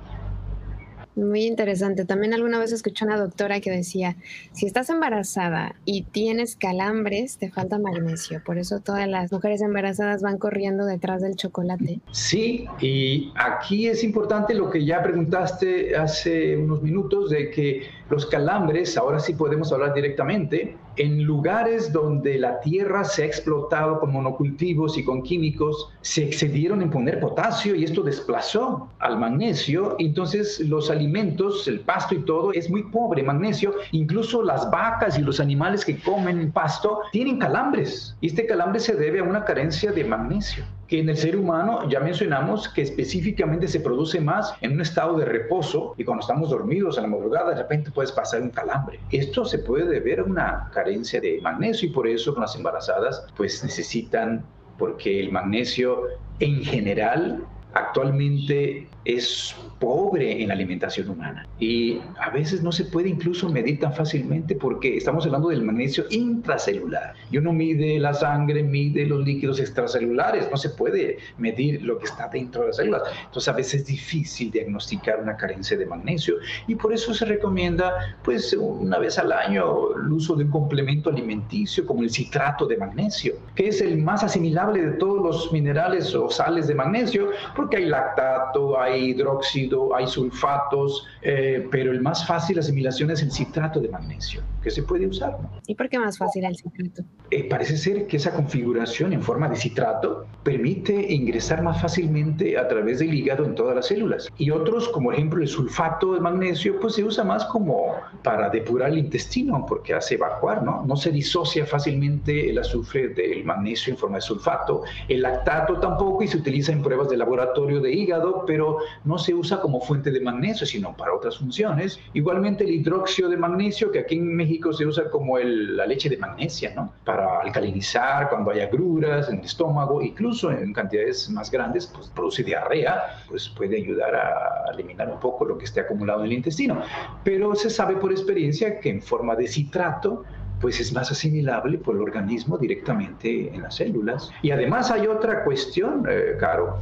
Muy 1.18 1.45
interesante. 1.45 2.05
También 2.05 2.36
alguna 2.36 2.59
vez 2.59 2.72
escuché 2.72 3.03
a 3.03 3.07
una 3.07 3.18
doctora 3.18 3.59
que 3.59 3.72
decía, 3.72 4.15
si 4.51 4.68
estás 4.68 4.91
embarazada 4.91 5.76
y 5.84 6.03
tienes 6.03 6.55
calambres, 6.55 7.39
te 7.39 7.49
falta 7.49 7.80
magnesio. 7.80 8.43
Por 8.45 8.59
eso 8.59 8.82
todas 8.82 9.07
las 9.07 9.32
mujeres 9.32 9.63
embarazadas 9.63 10.22
van 10.22 10.38
corriendo 10.38 10.86
detrás 10.86 11.24
del 11.24 11.36
chocolate. 11.36 12.01
Sí, 12.11 12.68
y 12.80 13.32
aquí 13.36 13.88
es 13.88 14.03
importante 14.03 14.53
lo 14.53 14.70
que 14.70 14.86
ya 14.86 15.01
preguntaste 15.01 15.95
hace 15.95 16.55
unos 16.55 16.84
minutos 16.84 17.32
de 17.32 17.49
que 17.49 17.97
los 18.10 18.26
calambres, 18.26 18.97
ahora 18.97 19.20
sí 19.20 19.34
podemos 19.34 19.72
hablar 19.72 19.93
directamente, 19.93 20.78
en 20.95 21.24
lugares 21.24 21.91
donde 21.91 22.38
la 22.38 22.60
tierra 22.60 23.03
se 23.03 23.24
ha 23.24 23.26
explotado 23.26 23.99
con 23.99 24.12
monocultivos 24.12 24.97
y 24.97 25.03
con 25.03 25.22
químicos, 25.22 25.89
se 26.01 26.24
excedieron 26.24 26.82
en 26.82 26.89
poner 26.89 27.20
potasio 27.20 27.76
y 27.76 27.84
esto 27.84 28.01
desplazó 28.01 28.89
al 28.99 29.20
magnesio. 29.20 29.95
Entonces 29.99 30.60
los 30.62 30.89
alimentos, 30.89 31.68
el 31.68 31.82
pasto 31.82 32.16
y 32.16 32.20
todo, 32.26 32.51
es 32.53 32.70
muy 32.70 32.84
pobre 32.84 33.24
magnesio. 33.24 33.74
Incluso 33.91 34.41
las 34.41 34.70
vacas 34.72 35.20
y 35.20 35.22
los 35.22 35.39
animales 35.39 35.86
que 35.86 35.99
comen 35.99 36.51
pasto 36.51 37.01
tienen 37.12 37.38
calambres. 37.38 38.16
Y 38.22 38.28
este 38.28 38.45
calambre 38.45 38.80
se 38.80 38.95
debe 38.95 39.20
a 39.20 39.24
una 39.24 39.43
carencia 39.45 39.91
de 39.91 40.03
magnesio 40.03 40.64
que 40.88 40.99
en 40.99 41.09
el 41.09 41.17
ser 41.17 41.35
humano 41.35 41.88
ya 41.89 41.99
mencionamos 41.99 42.69
que 42.69 42.81
específicamente 42.81 43.67
se 43.67 43.79
produce 43.79 44.21
más 44.21 44.53
en 44.61 44.73
un 44.73 44.81
estado 44.81 45.17
de 45.17 45.25
reposo 45.25 45.93
y 45.97 46.03
cuando 46.03 46.21
estamos 46.21 46.49
dormidos 46.49 46.97
a 46.97 47.01
la 47.01 47.07
madrugada 47.07 47.49
de 47.49 47.61
repente 47.61 47.91
puedes 47.91 48.11
pasar 48.11 48.41
un 48.41 48.49
calambre. 48.49 48.99
Esto 49.11 49.45
se 49.45 49.59
puede 49.59 49.85
deber 49.85 50.21
a 50.21 50.23
una 50.23 50.69
carencia 50.73 51.19
de 51.19 51.39
magnesio 51.41 51.89
y 51.89 51.91
por 51.91 52.07
eso 52.07 52.35
las 52.39 52.55
embarazadas 52.55 53.25
pues 53.35 53.63
necesitan 53.63 54.45
porque 54.77 55.19
el 55.19 55.31
magnesio 55.31 56.03
en 56.39 56.63
general 56.63 57.43
actualmente 57.73 58.88
es 59.08 59.55
pobre 59.80 60.41
en 60.41 60.49
la 60.49 60.53
alimentación 60.53 61.10
humana. 61.10 61.47
Y 61.60 61.99
a 62.20 62.30
veces 62.30 62.62
no 62.62 62.74
se 62.74 62.84
puede 62.86 63.08
incluso 63.08 63.47
medir 63.47 63.80
tan 63.80 63.93
fácilmente 63.93 64.55
porque 64.55 64.97
estamos 64.97 65.26
hablando 65.26 65.47
del 65.47 65.64
magnesio 65.64 66.03
intracelular. 66.10 67.14
Y 67.32 67.38
uno 67.38 67.53
mide 67.53 67.99
la 67.99 68.14
sangre, 68.14 68.64
mide 68.64 69.05
los 69.05 69.24
líquidos 69.24 69.60
extracelulares, 69.60 70.49
no 70.51 70.58
se 70.58 70.72
puede 70.72 71.20
medir 71.38 71.84
lo 71.84 71.99
que 71.99 72.05
está 72.05 72.28
dentro 72.28 72.62
de 72.62 72.68
las 72.68 72.78
células. 72.78 73.03
Entonces 73.26 73.47
a 73.47 73.53
veces 73.53 73.82
es 73.82 73.88
difícil 73.88 74.51
diagnosticar 74.51 75.22
una 75.22 75.38
carencia 75.38 75.78
de 75.78 75.86
magnesio. 75.86 76.36
Y 76.68 76.76
por 76.76 76.91
eso 76.91 77.14
se 77.14 77.24
recomienda 77.24 78.18
pues 78.24 78.53
una 78.53 78.99
vez 78.99 79.18
al 79.18 79.32
año 79.32 79.95
el 79.95 80.12
uso 80.12 80.36
de 80.36 80.43
un 80.43 80.51
complemento 80.51 81.10
alimenticio 81.10 81.86
como 81.86 82.03
el 82.03 82.10
citrato 82.10 82.66
de 82.66 82.76
magnesio, 82.76 83.36
que 83.55 83.70
es 83.70 83.80
el 83.80 83.99
más 83.99 84.24
asimilable 84.24 84.86
de 84.86 84.91
todos 84.93 85.24
los 85.24 85.53
minerales 85.53 86.14
o 86.14 86.30
sales 86.30 86.68
de 86.68 86.76
magnesio 86.76 87.30
porque 87.55 87.78
hay 87.78 87.86
lactato, 87.86 88.80
hay 88.80 88.97
hidróxido, 89.00 89.95
hay 89.95 90.08
sulfatos, 90.08 91.06
eh, 91.22 91.68
pero 91.72 91.91
el 91.91 92.02
más 92.02 92.26
fácil 92.26 92.60
asimilación 92.60 93.12
es 93.12 93.22
el 93.22 93.32
citrato 93.32 93.80
de 93.80 93.89
magnesio, 93.89 94.41
que 94.62 94.72
se 94.72 94.84
puede 94.84 95.08
usar. 95.08 95.38
¿Y 95.68 95.76
por 95.76 95.89
qué 95.89 96.00
más 96.00 96.18
fácil 96.18 96.45
el 96.45 96.56
citrato? 96.56 97.04
Eh, 97.32 97.43
parece 97.50 97.78
ser 97.78 98.08
que 98.08 98.18
esa 98.18 98.34
configuración 98.34 99.14
en 99.14 99.22
forma 99.22 99.50
de 99.50 99.56
citrato 99.56 100.26
permite 100.43 101.14
ingresar 101.14 101.62
más 101.62 101.82
fácilmente 101.82 102.58
a 102.58 102.68
través 102.68 103.00
del 103.00 103.14
hígado 103.14 103.45
en 103.45 103.56
todas 103.56 103.76
las 103.76 103.88
células. 103.88 104.30
Y 104.38 104.50
otros, 104.50 104.88
como 104.89 105.12
ejemplo 105.12 105.41
el 105.41 105.48
sulfato 105.48 106.14
de 106.14 106.22
magnesio, 106.22 106.80
pues 106.80 106.95
se 106.95 107.04
usa 107.04 107.24
más 107.24 107.45
como 107.45 107.95
para 108.24 108.50
depurar 108.50 108.91
el 108.91 109.00
intestino, 109.00 109.66
porque 109.68 109.93
hace 109.93 110.16
evacuar, 110.16 110.64
¿no? 110.64 110.84
No 110.86 110.95
se 110.95 111.12
disocia 111.12 111.66
fácilmente 111.66 112.50
el 112.50 112.60
azufre 112.60 113.10
del 113.10 113.43
magnesio 113.43 113.91
en 113.91 113.98
forma 113.98 114.18
de 114.18 114.22
sulfato. 114.22 114.84
El 115.08 115.22
lactato 115.22 115.80
tampoco 115.80 116.24
y 116.24 116.28
se 116.28 116.38
utiliza 116.38 116.72
en 116.72 116.82
pruebas 116.82 117.10
de 117.10 117.18
laboratorio 117.18 117.82
de 117.82 117.91
hígado, 117.91 118.43
pero 118.45 118.78
no 119.03 119.17
se 119.17 119.33
usa 119.33 119.59
como 119.59 119.81
fuente 119.81 120.11
de 120.11 120.19
magnesio, 120.21 120.65
sino 120.65 120.95
para 120.95 121.13
otras 121.13 121.38
funciones. 121.38 121.99
Igualmente 122.13 122.63
el 122.63 122.71
hidróxido 122.71 123.29
de 123.29 123.38
magnesio, 123.38 123.91
que 123.91 123.99
aquí 123.99 124.15
en 124.15 124.35
México 124.35 124.73
se 124.73 124.85
usa 124.85 125.09
como 125.09 125.38
la 125.39 125.85
leche 125.85 126.09
de 126.09 126.17
magnesia, 126.17 126.73
¿no? 126.75 126.93
Para 127.03 127.41
alcalinizar 127.41 128.29
cuando 128.29 128.51
hay 128.51 128.61
agruras 128.61 129.29
en 129.29 129.39
el 129.39 129.45
estómago, 129.45 130.01
incluso 130.01 130.51
en 130.51 130.73
cantidades 130.73 131.29
más 131.29 131.51
grandes, 131.51 131.88
pues 131.88 132.07
produce 132.09 132.43
diarrea, 132.43 133.23
pues 133.27 133.49
puede 133.49 133.77
ayudar 133.77 134.15
a 134.15 134.71
eliminar 134.73 135.09
un 135.09 135.19
poco 135.19 135.45
lo 135.45 135.57
que 135.57 135.65
esté 135.65 135.81
acumulado 135.81 136.21
en 136.21 136.27
el 136.27 136.33
intestino. 136.33 136.81
Pero 137.23 137.55
se 137.55 137.69
sabe 137.69 137.95
por 137.97 138.11
experiencia 138.11 138.79
que 138.79 138.89
en 138.89 139.01
forma 139.01 139.35
de 139.35 139.47
citrato, 139.47 140.23
pues 140.59 140.79
es 140.79 140.91
más 140.93 141.11
asimilable 141.11 141.77
por 141.77 141.95
el 141.95 142.01
organismo 142.01 142.57
directamente 142.57 143.53
en 143.53 143.61
las 143.61 143.75
células. 143.75 144.31
Y 144.41 144.51
además 144.51 144.91
hay 144.91 145.07
otra 145.07 145.43
cuestión, 145.43 146.05
eh, 146.09 146.35
Caro, 146.39 146.79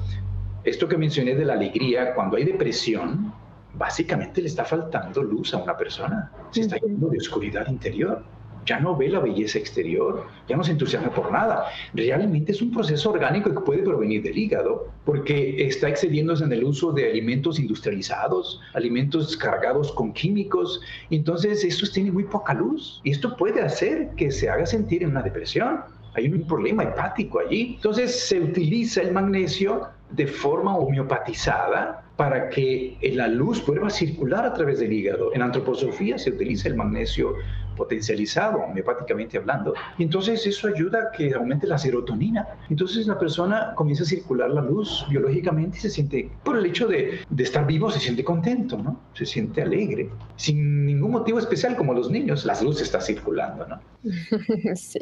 esto 0.65 0.87
que 0.87 0.97
mencioné 0.97 1.35
de 1.35 1.45
la 1.45 1.53
alegría, 1.53 2.13
cuando 2.13 2.37
hay 2.37 2.43
depresión, 2.43 3.31
básicamente 3.75 4.41
le 4.41 4.47
está 4.47 4.65
faltando 4.65 5.21
luz 5.21 5.53
a 5.53 5.57
una 5.57 5.77
persona. 5.77 6.31
Se 6.51 6.61
está 6.61 6.77
yendo 6.77 7.07
de 7.07 7.19
oscuridad 7.19 7.67
interior. 7.67 8.23
Ya 8.65 8.79
no 8.79 8.97
ve 8.97 9.09
la 9.09 9.19
belleza 9.19 9.59
exterior, 9.59 10.25
ya 10.49 10.57
no 10.57 10.63
se 10.63 10.71
entusiasma 10.71 11.13
por 11.13 11.31
nada. 11.31 11.67
Realmente 11.93 12.51
es 12.51 12.63
un 12.63 12.71
proceso 12.71 13.11
orgánico 13.11 13.53
que 13.53 13.59
puede 13.59 13.83
provenir 13.83 14.23
del 14.23 14.35
hígado, 14.35 14.87
porque 15.05 15.67
está 15.67 15.87
excediéndose 15.87 16.45
en 16.45 16.51
el 16.51 16.63
uso 16.63 16.91
de 16.91 17.11
alimentos 17.11 17.59
industrializados, 17.59 18.59
alimentos 18.73 19.37
cargados 19.37 19.91
con 19.91 20.13
químicos. 20.13 20.81
Entonces, 21.11 21.63
esto 21.63 21.85
tiene 21.93 22.11
muy 22.11 22.23
poca 22.23 22.55
luz. 22.55 23.01
Y 23.03 23.11
esto 23.11 23.37
puede 23.37 23.61
hacer 23.61 24.09
que 24.17 24.31
se 24.31 24.49
haga 24.49 24.65
sentir 24.65 25.03
en 25.03 25.11
una 25.11 25.21
depresión. 25.21 25.81
Hay 26.15 26.27
un 26.27 26.47
problema 26.47 26.81
hepático 26.81 27.41
allí. 27.41 27.75
Entonces, 27.75 28.19
se 28.19 28.39
utiliza 28.39 29.03
el 29.03 29.11
magnesio 29.11 29.89
de 30.15 30.27
forma 30.27 30.77
homeopatizada 30.77 32.03
para 32.15 32.49
que 32.49 32.97
la 33.13 33.27
luz 33.27 33.61
pueda 33.61 33.89
circular 33.89 34.45
a 34.45 34.53
través 34.53 34.79
del 34.79 34.93
hígado. 34.93 35.33
En 35.33 35.41
antroposofía 35.41 36.17
se 36.17 36.29
utiliza 36.29 36.69
el 36.69 36.75
magnesio 36.75 37.35
potencializado, 37.75 38.59
homeopáticamente 38.59 39.37
hablando. 39.37 39.73
Y 39.97 40.03
entonces 40.03 40.47
eso 40.47 40.69
ayuda 40.69 40.99
a 40.99 41.11
que 41.11 41.33
aumente 41.33 41.67
la 41.67 41.77
serotonina. 41.77 42.47
Entonces 42.69 43.05
la 43.05 43.19
persona 43.19 43.73
comienza 43.75 44.03
a 44.03 44.07
circular 44.07 44.49
la 44.49 44.61
luz 44.61 45.05
biológicamente 45.09 45.77
y 45.77 45.81
se 45.81 45.89
siente, 45.89 46.31
por 46.43 46.57
el 46.57 46.65
hecho 46.65 46.87
de, 46.87 47.19
estar 47.37 47.67
vivo, 47.67 47.91
se 47.91 47.99
siente 47.99 48.23
contento, 48.23 48.77
¿no? 48.77 49.01
Se 49.13 49.25
siente 49.25 49.61
alegre, 49.61 50.09
sin 50.37 50.85
ningún 50.85 51.11
motivo 51.11 51.37
especial 51.37 51.75
como 51.75 51.93
los 51.93 52.09
niños, 52.09 52.45
las 52.45 52.63
luces 52.63 52.83
está 52.83 53.01
circulando, 53.01 53.67
¿no? 53.67 53.81
sí. 54.75 54.99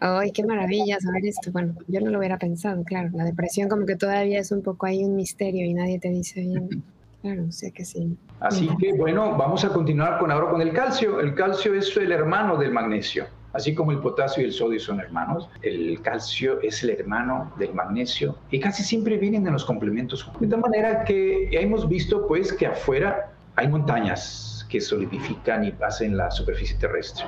Ay, 0.00 0.32
qué 0.32 0.44
maravilla 0.44 1.00
saber 1.00 1.24
esto. 1.26 1.50
Bueno, 1.52 1.74
yo 1.88 2.00
no 2.00 2.10
lo 2.10 2.18
hubiera 2.18 2.38
pensado, 2.38 2.84
claro. 2.84 3.10
La 3.14 3.24
depresión 3.24 3.68
como 3.68 3.86
que 3.86 3.96
todavía 3.96 4.38
es 4.38 4.52
un 4.52 4.62
poco 4.62 4.86
ahí 4.86 5.04
un 5.04 5.16
misterio 5.16 5.64
y 5.64 5.74
nadie 5.74 5.98
te 5.98 6.10
dice 6.10 6.40
bien 6.40 6.84
Claro, 7.22 7.50
sé 7.50 7.72
que 7.72 7.84
sí. 7.84 8.16
Así 8.38 8.68
que 8.78 8.92
bueno, 8.92 9.36
vamos 9.36 9.64
a 9.64 9.70
continuar 9.70 10.18
con 10.18 10.30
ahora 10.30 10.50
con 10.50 10.60
el 10.60 10.72
calcio. 10.72 11.18
El 11.18 11.34
calcio 11.34 11.74
es 11.74 11.96
el 11.96 12.12
hermano 12.12 12.56
del 12.56 12.70
magnesio. 12.70 13.26
Así 13.52 13.74
como 13.74 13.90
el 13.90 14.00
potasio 14.00 14.42
y 14.42 14.46
el 14.46 14.52
sodio 14.52 14.78
son 14.78 15.00
hermanos, 15.00 15.48
el 15.62 16.00
calcio 16.02 16.60
es 16.60 16.82
el 16.84 16.90
hermano 16.90 17.52
del 17.58 17.72
magnesio 17.72 18.36
y 18.50 18.60
casi 18.60 18.84
siempre 18.84 19.16
vienen 19.16 19.46
en 19.46 19.54
los 19.54 19.64
complementos. 19.64 20.30
De 20.38 20.46
tal 20.46 20.60
manera 20.60 21.04
que 21.04 21.48
hemos 21.50 21.88
visto 21.88 22.28
pues 22.28 22.52
que 22.52 22.66
afuera 22.66 23.32
hay 23.54 23.66
montañas 23.68 24.66
que 24.68 24.78
solidifican 24.78 25.64
y 25.64 25.72
pasan 25.72 26.18
la 26.18 26.30
superficie 26.30 26.76
terrestre. 26.76 27.24